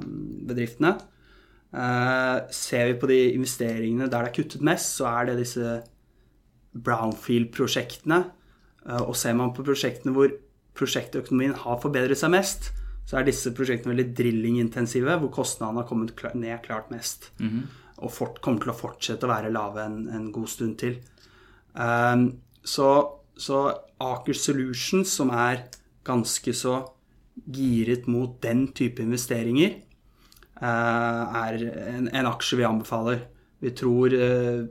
bedriftene. 0.48 0.94
Uh, 1.72 2.44
ser 2.52 2.90
vi 2.90 3.00
på 3.00 3.08
de 3.08 3.18
investeringene 3.32 4.10
der 4.12 4.26
det 4.26 4.32
er 4.34 4.36
kuttet 4.36 4.64
mest, 4.66 4.98
så 4.98 5.08
er 5.08 5.30
det 5.30 5.40
disse 5.40 5.78
brownfield-prosjektene. 6.76 8.24
Uh, 8.84 9.04
og 9.06 9.16
ser 9.20 9.38
man 9.40 9.54
på 9.56 9.64
prosjektene 9.68 10.14
hvor 10.16 10.34
prosjektøkonomien 10.78 11.56
har 11.64 11.80
forbedret 11.84 12.20
seg 12.20 12.34
mest, 12.34 12.72
så 13.08 13.20
er 13.20 13.28
disse 13.28 13.54
prosjektene 13.56 13.94
veldig 13.94 14.12
drillingintensive, 14.18 15.16
hvor 15.20 15.32
kostnadene 15.34 15.84
har 15.84 15.90
kommet 15.90 16.16
ned 16.38 16.62
klart 16.66 16.92
mest. 16.94 17.32
Og 18.02 18.12
fort, 18.14 18.40
kommer 18.42 18.64
til 18.64 18.72
å 18.74 18.78
fortsette 18.78 19.28
å 19.28 19.32
være 19.32 19.52
lave 19.54 19.84
en, 19.84 20.06
en 20.10 20.30
god 20.34 20.50
stund 20.50 20.78
til. 20.82 20.96
Um, 21.76 22.30
så, 22.64 22.88
så 23.38 23.64
Aker 24.02 24.38
Solutions, 24.38 25.12
som 25.12 25.32
er 25.36 25.66
ganske 26.08 26.54
så 26.56 26.80
giret 27.52 28.08
mot 28.12 28.34
den 28.44 28.68
type 28.76 29.04
investeringer, 29.04 29.80
er 30.62 31.58
en, 31.96 32.08
en, 32.12 32.30
aksje 32.30 32.60
vi 32.60 32.68
anbefaler. 32.68 33.24
Vi 33.62 33.72
tror 33.78 34.14
uh, 34.14 34.62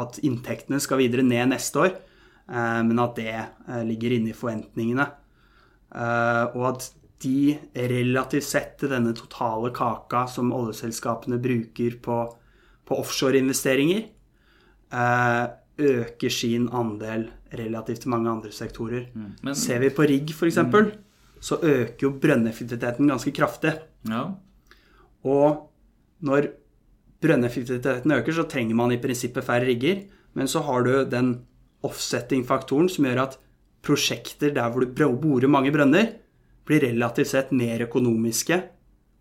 at 0.00 0.18
inntektene 0.26 0.80
skal 0.82 0.98
videre 1.02 1.22
ned 1.26 1.52
neste 1.52 1.82
år, 1.84 1.94
uh, 2.50 2.82
men 2.86 3.02
at 3.02 3.18
det 3.18 3.36
ligger 3.86 4.16
inne 4.16 4.32
i 4.32 4.36
forventningene. 4.38 5.06
og 5.94 6.62
at 6.72 6.88
de 7.24 7.58
relativt 7.74 8.46
sett 8.46 8.76
til 8.80 8.92
denne 8.92 9.14
totale 9.16 9.70
kaka 9.74 10.24
som 10.30 10.52
oljeselskapene 10.54 11.38
bruker 11.42 11.98
på, 12.04 12.18
på 12.84 12.98
offshoreinvesteringer, 13.00 14.04
eh, 14.94 15.44
øker 15.74 16.30
sin 16.30 16.68
andel 16.72 17.28
relativt 17.54 18.04
til 18.04 18.12
mange 18.12 18.30
andre 18.30 18.52
sektorer. 18.52 19.08
Mm. 19.14 19.30
Men, 19.42 19.54
Ser 19.54 19.80
vi 19.82 19.90
på 19.90 20.06
rigg, 20.06 20.30
f.eks., 20.30 20.58
mm. 20.58 20.90
så 21.40 21.58
øker 21.62 22.06
jo 22.06 22.14
brønneffektiviteten 22.20 23.10
ganske 23.10 23.32
kraftig. 23.34 23.74
Ja. 24.08 24.26
Og 25.24 25.70
når 26.24 26.50
brønneffektiviteten 27.24 28.12
øker, 28.12 28.36
så 28.36 28.44
trenger 28.48 28.76
man 28.76 28.92
i 28.92 29.00
prinsippet 29.00 29.44
færre 29.44 29.66
rigger. 29.68 30.04
Men 30.34 30.50
så 30.50 30.64
har 30.66 30.84
du 30.84 30.92
den 31.08 31.34
offsetting-faktoren 31.84 32.88
som 32.88 33.08
gjør 33.08 33.22
at 33.24 33.38
prosjekter 33.84 34.54
der 34.56 34.70
hvor 34.72 34.84
du 34.84 35.18
borer 35.20 35.50
mange 35.50 35.72
brønner, 35.72 36.14
blir 36.64 36.80
relativt 36.80 37.28
sett 37.28 37.52
mer 37.52 37.82
økonomiske 37.84 38.56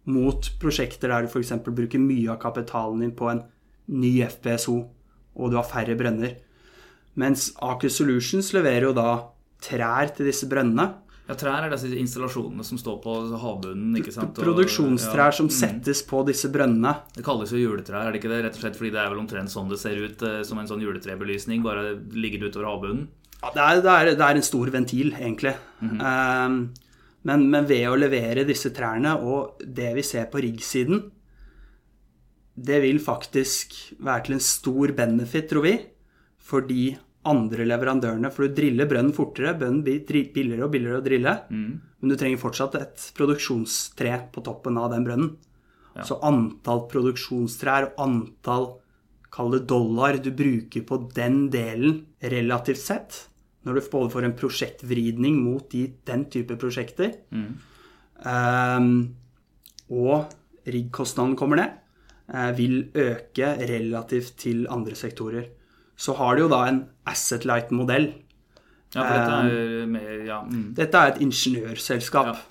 mot 0.08 0.48
prosjekter 0.60 1.12
der 1.12 1.26
du 1.26 1.32
f.eks. 1.32 1.52
bruker 1.64 2.00
mye 2.00 2.32
av 2.32 2.40
kapitalen 2.40 3.04
din 3.04 3.16
på 3.16 3.28
en 3.32 3.44
ny 3.92 4.14
FPSO, 4.24 4.78
og 5.36 5.52
du 5.52 5.58
har 5.60 5.68
færre 5.68 5.96
brønner. 6.00 6.38
Mens 7.20 7.52
Aker 7.62 7.92
Solutions 7.92 8.54
leverer 8.56 8.88
jo 8.88 8.94
da 8.96 9.10
trær 9.64 10.14
til 10.16 10.28
disse 10.28 10.48
brønnene. 10.50 11.03
Ja, 11.24 11.38
Trær 11.40 11.64
er 11.64 11.72
disse 11.72 11.88
installasjonene 11.96 12.66
som 12.68 12.80
står 12.80 12.98
på 13.04 13.14
havbunnen. 13.40 13.96
ikke 13.96 14.12
sant? 14.12 14.36
Produksjonstrær 14.36 15.30
ja. 15.32 15.36
som 15.38 15.48
mm. 15.48 15.56
settes 15.56 16.04
på 16.08 16.20
disse 16.28 16.52
brønnene. 16.52 16.98
Det 17.16 17.24
kalles 17.24 17.54
jo 17.56 17.62
juletrær, 17.62 18.10
er 18.10 18.12
det 18.12 18.20
ikke 18.20 18.32
det? 18.34 18.42
Rett 18.44 18.60
og 18.60 18.66
slett 18.66 18.80
fordi 18.80 18.92
det 18.92 19.00
er 19.00 19.12
vel 19.14 19.22
omtrent 19.24 19.54
sånn 19.54 19.72
det 19.72 19.80
ser 19.80 20.02
ut, 20.04 20.26
eh, 20.28 20.42
som 20.48 20.60
en 20.60 20.68
sånn 20.68 20.84
juletrebelysning, 20.84 21.64
bare 21.64 21.94
ligger 22.12 22.50
utover 22.50 22.68
havbunnen? 22.68 23.08
Ja, 23.40 23.52
det 23.56 23.64
er, 23.64 23.82
det 23.84 23.94
er, 23.94 24.12
det 24.20 24.28
er 24.28 24.40
en 24.40 24.50
stor 24.50 24.72
ventil, 24.72 25.14
egentlig. 25.16 25.56
Mm 25.80 25.90
-hmm. 25.90 26.48
um, 26.48 26.74
men, 27.24 27.50
men, 27.50 27.66
ved 27.68 27.88
å 27.88 27.96
levere 27.96 28.44
disse 28.48 28.74
trærne 28.76 29.16
og 29.16 29.64
det 29.64 29.94
vi 29.96 30.04
ser 30.04 30.26
på 30.32 30.42
riggsiden, 30.44 31.06
det 32.56 32.82
vil 32.84 33.00
faktisk 33.00 33.96
være 34.00 34.26
til 34.26 34.34
en 34.34 34.40
stor 34.40 34.92
benefit, 34.92 35.50
tror 35.50 35.64
vi, 35.64 35.78
for 36.38 36.62
de 36.62 36.98
andre 37.30 37.66
leverandørene. 37.68 38.32
For 38.34 38.48
du 38.48 38.56
driller 38.58 38.90
brønnen 38.90 39.16
fortere, 39.16 39.56
brønnen 39.58 39.84
blir 39.86 40.04
billigere 40.34 40.68
og 40.68 40.74
billigere 40.74 41.00
å 41.00 41.06
drille. 41.06 41.34
Mm. 41.50 41.74
Men 42.04 42.12
du 42.12 42.20
trenger 42.20 42.42
fortsatt 42.42 42.78
et 42.80 43.10
produksjonstre 43.18 44.16
på 44.34 44.44
toppen 44.46 44.80
av 44.82 44.92
den 44.92 45.08
brønnen. 45.08 45.34
Ja. 45.94 46.06
Så 46.08 46.18
antall 46.26 46.88
produksjonstrær 46.92 47.92
og 47.92 48.02
antall, 48.02 48.68
kall 49.34 49.54
det 49.56 49.64
dollar, 49.70 50.18
du 50.18 50.32
bruker 50.36 50.86
på 50.90 51.00
den 51.16 51.46
delen 51.54 52.02
relativt 52.34 52.82
sett, 52.82 53.20
når 53.64 53.78
du 53.78 53.90
både 53.94 54.12
får 54.14 54.28
en 54.28 54.38
prosjektvridning 54.38 55.38
mot 55.40 55.64
de, 55.72 55.86
den 56.06 56.26
type 56.34 56.58
prosjekter, 56.60 57.14
mm. 57.32 57.52
um, 58.28 58.90
og 59.94 60.34
riggkostnaden 60.68 61.38
kommer 61.40 61.62
ned, 61.62 61.78
uh, 62.34 62.52
vil 62.58 62.90
øke 62.92 63.54
relativt 63.70 64.36
til 64.44 64.66
andre 64.74 64.98
sektorer. 65.00 65.48
Så 66.04 66.16
har 66.20 66.36
du 66.36 66.44
jo 66.44 66.52
da 66.52 66.66
en 66.68 66.82
asset 67.08 67.46
light-modell. 67.48 68.10
Ja, 68.94 69.04
for 69.04 69.14
dette 69.14 69.38
er, 69.42 69.86
mer 69.90 70.26
ja. 70.28 70.42
Mm. 70.46 70.66
dette 70.78 71.00
er 71.00 71.14
et 71.14 71.22
ingeniørselskap. 71.24 72.34
Ja. 72.34 72.50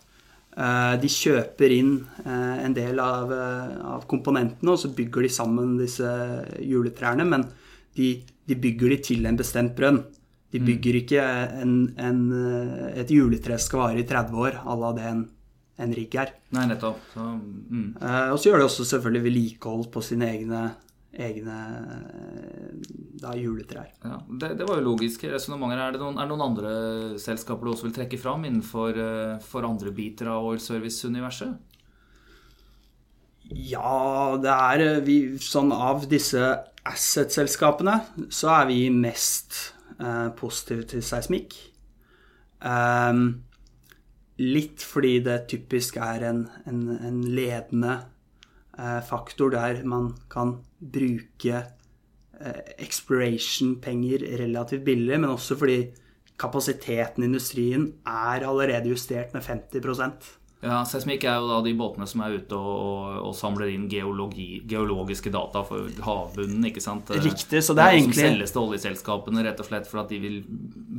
Uh, 0.52 0.94
de 1.00 1.08
kjøper 1.08 1.72
inn 1.72 1.92
uh, 2.26 2.56
en 2.60 2.74
del 2.76 2.98
av, 3.00 3.30
av, 3.32 4.02
komponentene, 4.08 4.74
og 4.74 4.80
så 4.80 4.90
bygger 4.92 5.24
de 5.24 5.30
sammen 5.32 5.78
disse 5.80 6.08
juletrærne. 6.60 7.28
Men 7.28 7.46
de, 7.96 8.14
de 8.48 8.58
bygger 8.58 8.96
de 8.96 8.98
til 9.06 9.28
en 9.28 9.38
bestemt 9.38 9.76
brønn. 9.78 10.02
De 10.52 10.60
mm. 10.60 10.66
bygger 10.68 10.98
ikke 11.00 11.22
en, 11.62 11.76
en, 11.96 12.18
et 12.92 13.12
juletre 13.12 13.56
skal 13.60 13.86
vare 13.86 14.02
i 14.02 14.08
30 14.08 14.36
år 14.36 14.58
à 14.60 14.76
la 14.76 14.90
det 14.98 15.06
en, 15.08 15.22
en 15.80 15.94
rigg 15.96 16.16
er. 16.20 16.34
Nei, 16.52 16.66
nettopp. 16.68 17.00
Så, 17.14 17.24
mm. 17.24 17.86
eh, 17.96 18.26
og 18.34 18.36
så 18.36 18.50
gjør 18.50 18.60
de 18.60 18.66
også 18.68 18.88
selvfølgelig 18.90 19.24
vedlikehold 19.28 19.86
på 19.94 20.02
sine 20.04 20.28
egne, 20.28 20.66
egne 21.16 21.56
da, 23.22 23.32
juletrær. 23.38 23.90
Ja, 24.02 24.18
det, 24.28 24.54
det, 24.58 24.66
var 24.68 24.80
jo 24.80 24.88
logiske 24.90 25.30
resonnementer. 25.30 25.80
Er, 25.80 25.94
det 25.94 26.02
noen, 26.02 26.18
er 26.18 26.26
det 26.26 26.34
noen 26.34 26.46
andre 26.48 26.72
selskaper 27.22 27.68
du 27.68 27.72
også 27.72 27.88
vil 27.88 27.96
trekke 28.00 28.20
fram 28.20 28.46
innenfor 28.48 28.98
eh, 28.98 29.36
for 29.46 29.68
andre 29.68 29.94
biter 29.94 30.32
av 30.32 30.48
oil 30.50 30.60
service-universet? 30.62 31.54
Ja, 33.52 34.38
det 34.42 34.52
er 34.52 34.84
eh, 34.86 35.00
vi, 35.06 35.18
Sånn 35.42 35.72
av 35.74 36.06
disse 36.10 36.42
asset-selskapene 36.88 38.00
så 38.32 38.50
er 38.56 38.68
vi 38.72 38.80
mest 38.94 39.58
eh, 39.98 40.28
positive 40.38 40.88
til 40.90 41.04
seismikk. 41.06 41.54
Um, 42.62 43.42
litt 44.42 44.82
fordi 44.86 45.16
det 45.26 45.44
typisk 45.50 45.98
er 46.02 46.24
en, 46.30 46.44
en, 46.66 46.82
en 46.94 47.20
ledende 47.26 47.98
eh, 48.78 49.00
faktor 49.06 49.52
der 49.54 49.82
man 49.84 50.12
kan 50.32 50.56
bruke 50.78 51.54
eh, 51.58 51.70
exploration-penger 52.82 54.26
relativt 54.40 54.84
billig, 54.86 55.18
men 55.20 55.30
også 55.30 55.56
fordi 55.60 55.80
kapasiteten 56.42 57.22
i 57.22 57.28
industrien 57.30 57.90
er 58.08 58.46
allerede 58.48 58.90
justert 58.90 59.34
med 59.36 59.44
50% 59.46 60.32
ja, 60.62 60.76
Seismikk 60.86 61.24
er 61.26 61.40
jo 61.42 61.48
da 61.48 61.56
de 61.64 61.72
båtene 61.74 62.06
som 62.06 62.20
er 62.22 62.36
ute 62.38 62.54
og, 62.54 62.74
og, 62.86 63.06
og 63.26 63.32
samler 63.34 63.72
inn 63.72 63.88
geologi, 63.90 64.60
geologiske 64.70 65.32
data 65.34 65.64
for 65.66 65.88
havbunnen. 66.06 66.62
ikke 66.68 66.82
sant? 66.82 67.10
Riktig, 67.16 67.64
så 67.66 67.74
det 67.74 67.82
er 67.82 67.96
egentlig... 67.96 68.14
Som 68.20 68.28
selges 68.28 68.54
til 68.54 68.62
oljeselskapene 68.62 69.42
rett 69.42 69.62
og 69.62 69.66
slett 69.66 69.90
for 69.90 70.04
at 70.04 70.14
de 70.14 70.20
vil 70.22 70.38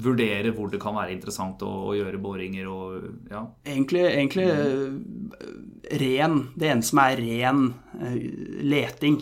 vurdere 0.04 0.52
hvor 0.52 0.68
det 0.74 0.82
kan 0.84 0.98
være 0.98 1.16
interessant 1.16 1.64
å, 1.64 1.72
å 1.88 1.96
gjøre 1.96 2.20
boringer 2.26 2.68
og 2.68 3.08
ja. 3.32 3.46
Egentlig, 3.64 4.04
egentlig 4.10 4.50
mm. 4.52 5.00
ren 6.02 6.38
Det 6.60 6.68
eneste 6.74 6.92
som 6.92 7.04
er 7.06 7.24
ren 7.24 7.64
leting. 8.68 9.22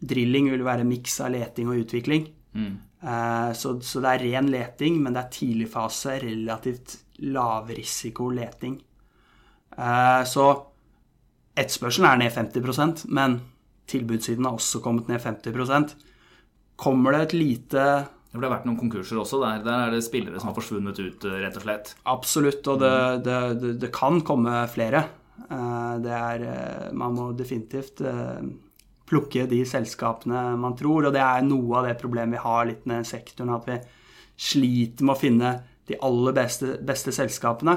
Drilling 0.00 0.50
vil 0.52 0.64
være 0.66 0.84
miks 0.88 1.20
av 1.24 1.32
leting 1.32 1.70
og 1.72 1.86
utvikling. 1.86 2.28
Mm. 2.56 2.74
Uh, 3.06 3.52
så, 3.56 3.76
så, 3.84 4.00
det 4.02 4.12
er 4.12 4.24
ren 4.26 4.50
leting, 4.52 4.98
men 5.02 5.16
det 5.16 5.22
er 5.22 5.34
tidligfase, 5.38 6.18
relativt 6.24 6.98
lavrisiko 7.24 8.30
leting. 8.34 8.76
Eh, 9.76 10.22
så 10.24 10.46
etterspørselen 11.56 12.08
er 12.08 12.20
ned 12.20 12.32
50% 12.32 13.06
men 13.12 13.40
tilbudssiden 13.90 14.46
har 14.48 14.56
også 14.56 14.80
kommet 14.84 15.10
ned 15.10 15.20
50% 15.20 15.96
Kommer 16.80 17.12
det 17.12 17.20
et 17.26 17.34
lite 17.36 17.86
det 18.36 18.44
har 18.44 18.52
vært 18.52 18.66
noen 18.68 18.76
konkurser 18.76 19.16
også 19.16 19.38
der. 19.40 19.62
Der 19.64 19.86
er 19.86 19.94
det 19.94 20.02
spillere 20.04 20.36
som 20.36 20.50
har 20.50 20.56
forsvunnet 20.58 20.98
ut, 21.00 21.22
eh, 21.24 21.38
rett 21.40 21.54
og 21.56 21.62
slett. 21.64 21.94
Absolutt, 22.12 22.66
og 22.68 22.82
det, 22.82 22.90
det, 23.24 23.36
det, 23.62 23.70
det 23.80 23.88
kan 23.96 24.18
komme 24.28 24.58
flere. 24.68 25.00
Eh, 25.46 25.94
det 26.04 26.12
er 26.12 26.92
Man 26.92 27.16
må 27.16 27.30
definitivt 27.32 28.02
plukke 29.06 29.46
de 29.50 29.60
selskapene 29.68 30.56
man 30.60 30.76
tror, 30.78 31.08
og 31.08 31.14
det 31.14 31.22
er 31.22 31.44
noe 31.46 31.80
av 31.80 31.88
det 31.88 31.96
problemet 32.00 32.36
vi 32.36 32.44
har 32.44 32.66
litt 32.68 32.86
med 32.90 33.06
sektoren, 33.06 33.54
at 33.54 33.68
vi 33.68 33.78
sliter 34.36 35.06
med 35.06 35.14
å 35.14 35.20
finne 35.20 35.52
de 35.86 35.98
aller 36.04 36.34
beste, 36.36 36.76
beste 36.84 37.14
selskapene. 37.14 37.76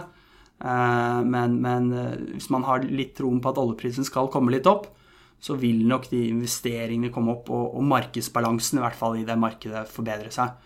Eh, 0.60 1.20
men, 1.24 1.60
men, 1.64 1.92
eh, 1.94 2.16
hvis 2.36 2.50
man 2.52 2.66
har 2.68 2.84
litt 2.84 3.16
troen 3.20 3.40
på 3.42 3.52
at 3.52 3.62
oljeprisen 3.62 4.08
skal 4.08 4.32
komme 4.34 4.52
litt 4.56 4.68
opp, 4.70 4.90
så 5.40 5.56
vil 5.56 5.86
nok 5.88 6.10
de 6.12 6.26
investeringene 6.34 7.14
komme 7.16 7.38
opp, 7.38 7.52
og, 7.54 7.78
og 7.80 7.86
markedsbalansen 7.88 8.82
i 8.82 8.84
hvert 8.84 8.98
fall 9.00 9.16
i 9.20 9.28
det 9.28 9.38
markedet 9.40 9.86
forbedre 9.92 10.34
seg. 10.36 10.58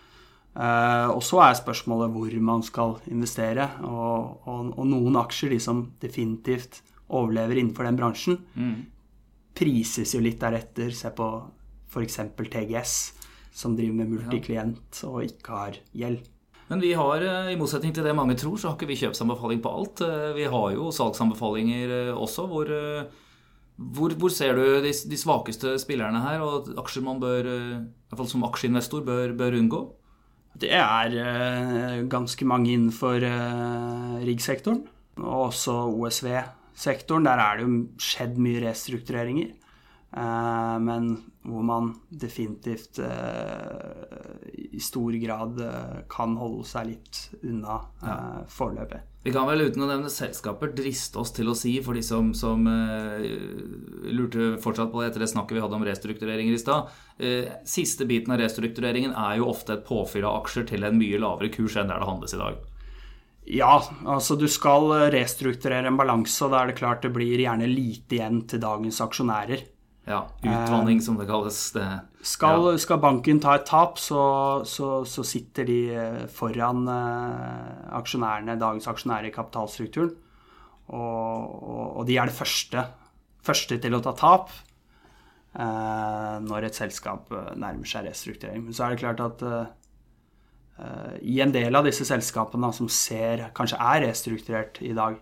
Uh, 0.54 1.10
og 1.10 1.18
så 1.26 1.40
er 1.42 1.56
spørsmålet 1.58 2.12
hvor 2.14 2.34
man 2.46 2.62
skal 2.66 2.96
investere. 3.10 3.68
Og, 3.86 4.42
og, 4.46 4.72
og, 4.74 4.84
noen 4.86 5.18
aksjer, 5.18 5.54
de 5.54 5.60
som 5.62 5.84
definitivt 6.02 6.80
overlever 7.14 7.58
innenfor 7.58 7.86
den 7.86 7.98
bransjen, 7.98 8.38
mm. 8.54 8.74
Prises 9.54 10.14
jo 10.14 10.22
litt 10.22 10.40
deretter. 10.42 10.92
Se 10.94 11.10
på 11.14 11.30
f.eks. 11.94 12.20
TGS, 12.36 12.94
som 13.54 13.76
driver 13.78 14.00
med 14.02 14.14
multiklient 14.16 15.04
og 15.08 15.22
ikke 15.28 15.58
har 15.58 15.82
gjeld. 15.94 16.24
Men 16.66 16.80
vi 16.80 16.94
har, 16.96 17.20
eh, 17.20 17.52
i 17.52 17.58
motsetning 17.60 17.92
til 17.94 18.06
det 18.06 18.14
mange 18.16 18.36
tror, 18.40 18.56
så 18.56 18.70
har 18.70 18.78
ikke 18.78 18.88
vi 18.88 19.00
kjøpsanbefaling 19.02 19.60
på 19.62 19.72
alt. 19.72 20.00
Eh, 20.00 20.32
vi 20.32 20.46
har 20.48 20.72
jo 20.72 20.88
salgsanbefalinger 20.90 21.92
eh, 22.08 22.14
også, 22.16 22.46
hvor, 22.48 22.72
hvor, 23.76 24.16
hvor 24.16 24.32
ser 24.32 24.56
du 24.56 24.80
de, 24.80 24.92
de, 24.92 25.18
svakeste 25.20 25.76
spillerne 25.78 26.22
her, 26.24 26.40
og 26.40 26.72
aksjer 26.80 27.04
man 27.04 27.20
bør, 27.20 27.44
i 27.44 28.08
hvert 28.08 28.22
fall 28.22 28.32
som 28.32 28.48
aksjeinvestor, 28.48 29.04
bør, 29.04 29.36
bør 29.36 29.58
unngå? 29.60 29.84
Det 30.54 30.70
er 30.70 32.06
ganske 32.06 32.46
mange 32.46 32.70
innenfor 32.70 33.18
riggsektoren. 34.22 34.84
Og 35.18 35.48
også 35.50 35.74
OSV-sektoren. 36.74 37.24
Der 37.24 37.38
er 37.38 37.56
det 37.56 37.66
jo 37.66 37.84
skjedd 37.98 38.38
mye 38.38 38.64
restruktureringer. 38.68 39.54
Eh, 40.14 40.76
men 40.78 41.16
hvor 41.42 41.64
man 41.66 41.88
definitivt 42.08 43.00
eh, 43.02 44.44
i 44.54 44.78
stor 44.80 45.12
grad 45.18 45.58
eh, 45.60 46.04
kan 46.08 46.36
holde 46.38 46.62
seg 46.68 46.92
litt 46.92 47.18
unna 47.42 47.80
ja. 47.98 48.14
foreløpig. 48.46 49.00
Vi 49.24 49.32
kan 49.34 49.48
vel 49.48 49.64
uten 49.66 49.82
å 49.82 49.88
nevne 49.88 50.12
selskaper 50.12 50.70
driste 50.76 51.18
oss 51.18 51.32
til 51.34 51.48
å 51.50 51.56
si, 51.56 51.72
for 51.82 51.96
de 51.96 52.02
som, 52.04 52.30
som 52.36 52.60
lurte 54.04 54.50
fortsatt 54.60 54.92
på 54.92 55.00
det 55.00 55.08
etter 55.08 55.24
det 55.24 55.30
snakket 55.32 55.56
vi 55.56 55.62
hadde 55.64 55.78
om 55.78 55.86
restruktureringer 55.88 56.52
i 56.52 56.60
stad 56.60 56.92
Siste 57.64 58.04
biten 58.04 58.34
av 58.36 58.42
restruktureringen 58.42 59.16
er 59.16 59.38
jo 59.40 59.48
ofte 59.48 59.78
et 59.78 59.86
påfyll 59.88 60.28
av 60.28 60.42
aksjer 60.42 60.68
til 60.74 60.84
en 60.84 61.00
mye 61.00 61.22
lavere 61.24 61.48
kurs 61.56 61.78
enn 61.80 61.88
der 61.88 62.04
det 62.04 62.10
handles 62.10 62.36
i 62.36 62.42
dag. 62.42 62.60
Ja, 63.44 63.76
altså 64.08 64.38
du 64.40 64.46
skal 64.48 64.88
restrukturere 65.12 65.90
en 65.90 65.98
balanse, 66.00 66.38
og 66.46 66.54
da 66.54 66.62
er 66.62 66.72
det 66.72 66.78
klart 66.78 67.04
det 67.04 67.12
blir 67.12 67.42
gjerne 67.42 67.68
lite 67.68 68.16
igjen 68.18 68.42
til 68.48 68.62
dagens 68.62 69.02
aksjonærer. 69.04 69.66
Ja, 70.04 70.26
Utvanning, 70.44 71.00
som 71.00 71.16
det 71.16 71.24
kalles. 71.28 71.58
Det, 71.72 71.84
skal, 72.20 72.66
ja. 72.68 72.80
skal, 72.80 73.00
banken 73.00 73.40
ta 73.40 73.54
et 73.56 73.64
tap, 73.68 73.96
så, 74.00 74.24
så, 74.68 74.98
så 75.08 75.24
sitter 75.24 75.68
de 75.68 75.78
eh, 75.96 76.18
foran 76.28 76.84
eh, 76.92 77.94
aksjonærene, 77.96 78.58
dagens 78.60 78.88
aksjonærer 78.90 79.30
i 79.30 79.32
kapitalstrukturen. 79.34 80.12
Og, 80.92 81.54
og, 81.64 81.86
og, 81.86 82.02
de 82.08 82.18
er 82.20 82.28
det 82.28 82.36
første, 82.36 82.84
første 83.44 83.78
til 83.80 83.96
å 83.96 84.02
ta 84.04 84.12
tap 84.18 84.52
eh, 85.56 86.34
når 86.44 86.68
et 86.68 86.76
selskap 86.76 87.32
eh, 87.32 87.54
nærmer 87.56 87.88
seg 87.88 88.04
restrukturering. 88.10 88.66
Men 88.66 88.76
så 88.76 88.84
er 88.84 88.92
det 88.92 89.00
klart 89.06 89.24
at 89.24 89.44
eh, 89.48 89.72
i 91.22 91.36
en 91.40 91.52
del 91.54 91.76
av 91.78 91.86
disse 91.86 92.06
selskapene 92.08 92.72
som 92.74 92.88
ser, 92.90 93.48
kanskje 93.54 93.78
er 93.78 94.00
restrukturert 94.08 94.80
i 94.82 94.90
dag, 94.96 95.20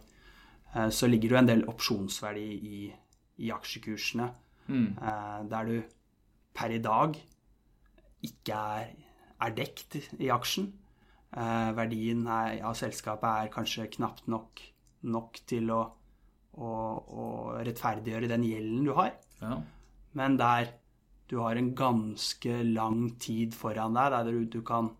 eh, 0.74 0.88
så 0.88 1.10
ligger 1.10 1.28
det 1.28 1.34
jo 1.34 1.40
en 1.42 1.50
del 1.50 1.66
opsjonsverdi 1.68 2.46
i, 2.70 2.86
i 3.44 3.52
aksjekursene 3.52 4.30
Mm. 4.68 4.96
Eh, 5.02 5.50
der 5.50 5.64
du 5.64 5.82
per 6.54 6.70
i 6.70 6.78
dag 6.78 7.16
ikke 8.22 8.52
er, 8.76 8.92
er 9.42 9.56
dekt 9.56 9.96
i 10.20 10.30
aksjen. 10.30 10.72
Eh, 11.32 11.70
verdien 11.76 12.26
av 12.28 12.60
av 12.70 12.76
selskapet 12.78 13.28
er 13.28 13.52
kanskje 13.52 13.90
knapt 13.96 14.28
nok, 14.28 14.60
nok 15.02 15.40
til 15.48 15.70
å, 15.72 15.82
å, 16.52 16.68
å, 16.68 17.24
rettferdiggjøre 17.64 18.30
den 18.30 18.44
gjelden 18.46 18.86
du 18.86 18.92
har. 18.98 19.16
Ja. 19.40 19.58
Men 20.12 20.36
der 20.36 20.74
du 21.30 21.38
har 21.40 21.56
en 21.56 21.72
ganske 21.74 22.62
lang 22.68 23.14
tid 23.18 23.54
foran 23.56 23.96
deg, 23.96 24.12
der 24.12 24.30
du, 24.30 24.44
du 24.44 24.60
kan 24.62 24.92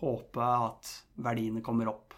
håpe 0.00 0.44
at 0.44 0.92
verdiene 1.20 1.62
kommer 1.64 1.90
opp, 1.92 2.14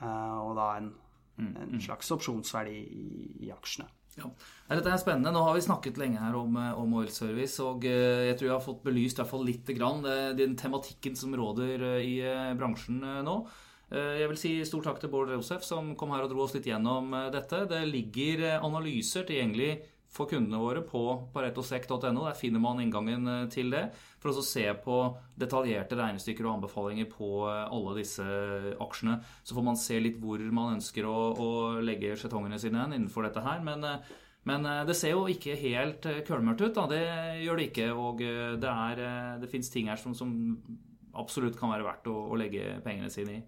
eh, 0.00 0.36
og 0.42 0.54
da 0.58 0.68
en, 0.78 0.92
mm, 1.38 1.50
en 1.50 1.74
mm. 1.76 1.82
slags 1.84 2.12
opsjonsverdi 2.16 2.78
i, 2.78 3.08
i 3.46 3.52
aksjene. 3.54 3.88
Ja. 4.18 4.28
Dette 4.68 4.90
er 4.92 5.00
spennende. 5.00 5.30
Nå 5.32 5.40
har 5.46 5.54
vi 5.56 5.64
snakket 5.64 5.96
lenge 6.00 6.20
her 6.20 6.36
om, 6.36 6.56
eh, 6.60 6.78
om 6.78 6.96
oil 7.00 7.10
service, 7.12 7.56
og 7.64 7.86
eh, 7.88 8.28
jeg 8.28 8.38
tror 8.38 8.48
jeg 8.48 8.56
har 8.56 8.64
fått 8.64 8.86
belyst 8.86 9.18
i 9.18 9.22
hvert 9.22 9.32
fall 9.32 9.46
litt 9.48 9.74
grann 9.76 10.04
den 10.38 10.56
tematikken 10.60 11.16
som 11.18 11.36
råder 11.36 11.86
i 12.00 12.16
bransjen 12.58 13.00
nå. 13.26 13.36
Jeg 13.92 14.24
vil 14.30 14.38
si 14.40 14.50
stor 14.64 14.80
takk 14.86 15.02
til 15.02 15.10
Bård 15.12 15.34
Josef 15.34 15.66
som 15.68 15.90
kom 16.00 16.14
her 16.14 16.22
og 16.24 16.30
dro 16.30 16.46
oss 16.46 16.54
litt 16.56 16.64
gjennom 16.64 17.12
dette. 17.28 17.66
Det 17.68 17.82
ligger 17.90 18.46
analyser 18.54 19.26
tilgjengelig 19.28 19.74
for 20.12 20.28
kundene 20.28 20.60
våre 20.60 20.82
på 20.84 21.02
paretosek.no. 21.32 22.26
Der 22.26 22.36
finner 22.36 22.60
man 22.60 22.82
inngangen 22.82 23.48
til 23.52 23.72
det. 23.72 23.86
For 24.20 24.32
å 24.32 24.44
se 24.44 24.66
på 24.84 24.98
detaljerte 25.40 25.96
regnestykker 25.98 26.46
og 26.46 26.58
anbefalinger 26.58 27.08
på 27.10 27.30
alle 27.48 27.94
disse 27.96 28.26
aksjene. 28.76 29.16
Så 29.42 29.56
får 29.56 29.66
man 29.70 29.80
se 29.80 29.96
litt 30.02 30.20
hvor 30.20 30.42
man 30.52 30.76
ønsker 30.76 31.08
å, 31.08 31.16
å 31.32 31.48
legge 31.80 32.12
skjetongene 32.20 32.60
sine 32.60 32.84
innenfor 32.90 33.28
dette 33.28 33.44
her. 33.46 33.64
Men 33.64 33.88
men 34.48 34.66
eh, 34.66 34.84
det 34.88 34.96
ser 34.98 35.14
jo 35.14 35.26
ikke 35.30 35.58
helt 35.58 36.06
kølmørt 36.26 36.62
ut. 36.64 36.74
Da. 36.74 36.86
Det 36.90 37.02
gjør 37.44 37.60
det 37.60 37.68
ikke. 37.70 37.88
Og 37.94 38.22
eh, 38.26 38.56
det, 38.60 38.72
er, 38.72 39.38
det 39.42 39.50
fins 39.52 39.70
ting 39.72 39.90
her 39.92 40.00
som, 40.00 40.16
som, 40.18 40.34
absolutt 41.12 41.58
kan 41.60 41.72
være 41.74 41.84
verdt 41.86 42.08
å, 42.08 42.16
å 42.32 42.38
legge 42.40 42.78
pengene 42.84 43.10
sine 43.12 43.38
i. 43.38 43.42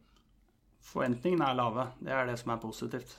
Forventningene 0.85 1.49
er 1.49 1.57
lave. 1.57 1.89
Det 2.05 2.13
er 2.13 2.29
det 2.29 2.37
som 2.41 2.53
er 2.53 2.61
positivt. 2.63 3.15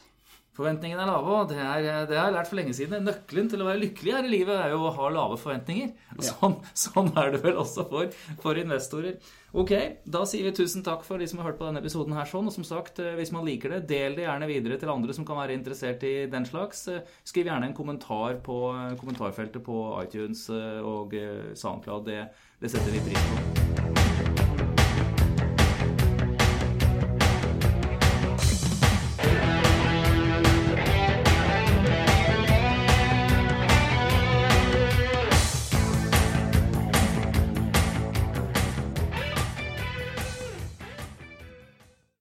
Forventningene 0.56 1.04
er 1.04 1.10
lave, 1.10 1.32
og 1.36 1.50
det, 1.50 1.58
er, 1.60 2.06
det 2.08 2.16
har 2.16 2.30
jeg 2.30 2.36
lært 2.38 2.48
for 2.48 2.60
lenge 2.62 2.74
siden. 2.78 3.04
Nøkkelen 3.04 3.50
til 3.52 3.60
å 3.60 3.66
være 3.68 3.82
lykkelig 3.82 4.14
her 4.16 4.28
i 4.28 4.32
livet 4.32 4.56
er 4.56 4.72
jo 4.72 4.86
å 4.88 4.94
ha 4.96 5.10
lave 5.12 5.36
forventninger. 5.42 5.90
Og 6.16 6.22
sånn, 6.24 6.56
sånn, 6.86 7.10
er 7.20 7.34
det 7.34 7.42
vel 7.44 7.60
også 7.60 7.84
for, 7.90 8.14
for, 8.40 8.62
investorer. 8.62 9.18
Ok, 9.52 9.74
da 10.08 10.22
sier 10.28 10.48
vi 10.48 10.54
tusen 10.56 10.84
takk 10.86 11.04
for 11.08 11.20
de 11.20 11.28
som 11.28 11.42
har 11.42 11.50
hørt 11.50 11.60
på 11.60 11.68
denne 11.68 11.84
episoden 11.84 12.16
her 12.16 12.30
sånn. 12.32 12.48
Og 12.48 12.56
som 12.56 12.68
sagt, 12.68 13.04
eh, 13.04 13.18
hvis 13.20 13.34
man 13.36 13.44
liker 13.48 13.76
det, 13.76 13.82
del 13.92 14.16
det 14.16 14.30
gjerne 14.30 14.50
videre 14.52 14.80
til 14.80 14.94
andre 14.96 15.16
som 15.18 15.28
kan 15.28 15.42
være 15.42 15.58
interessert 15.60 16.06
i 16.08 16.16
den 16.32 16.48
slags. 16.48 16.86
Eh, 16.88 17.04
skriv 17.28 17.52
gjerne 17.52 17.68
en 17.68 17.76
kommentar 17.76 18.40
på 18.46 18.62
kommentarfeltet 19.02 19.66
på 19.66 19.82
iTunes 20.06 20.48
eh, 20.56 20.80
og 20.80 21.20
SoundCloud. 21.52 22.08
Det, 22.08 22.24
det 22.64 22.72
setter 22.72 22.96
vi 22.96 23.04
pris 23.10 23.28
på. 23.34 23.85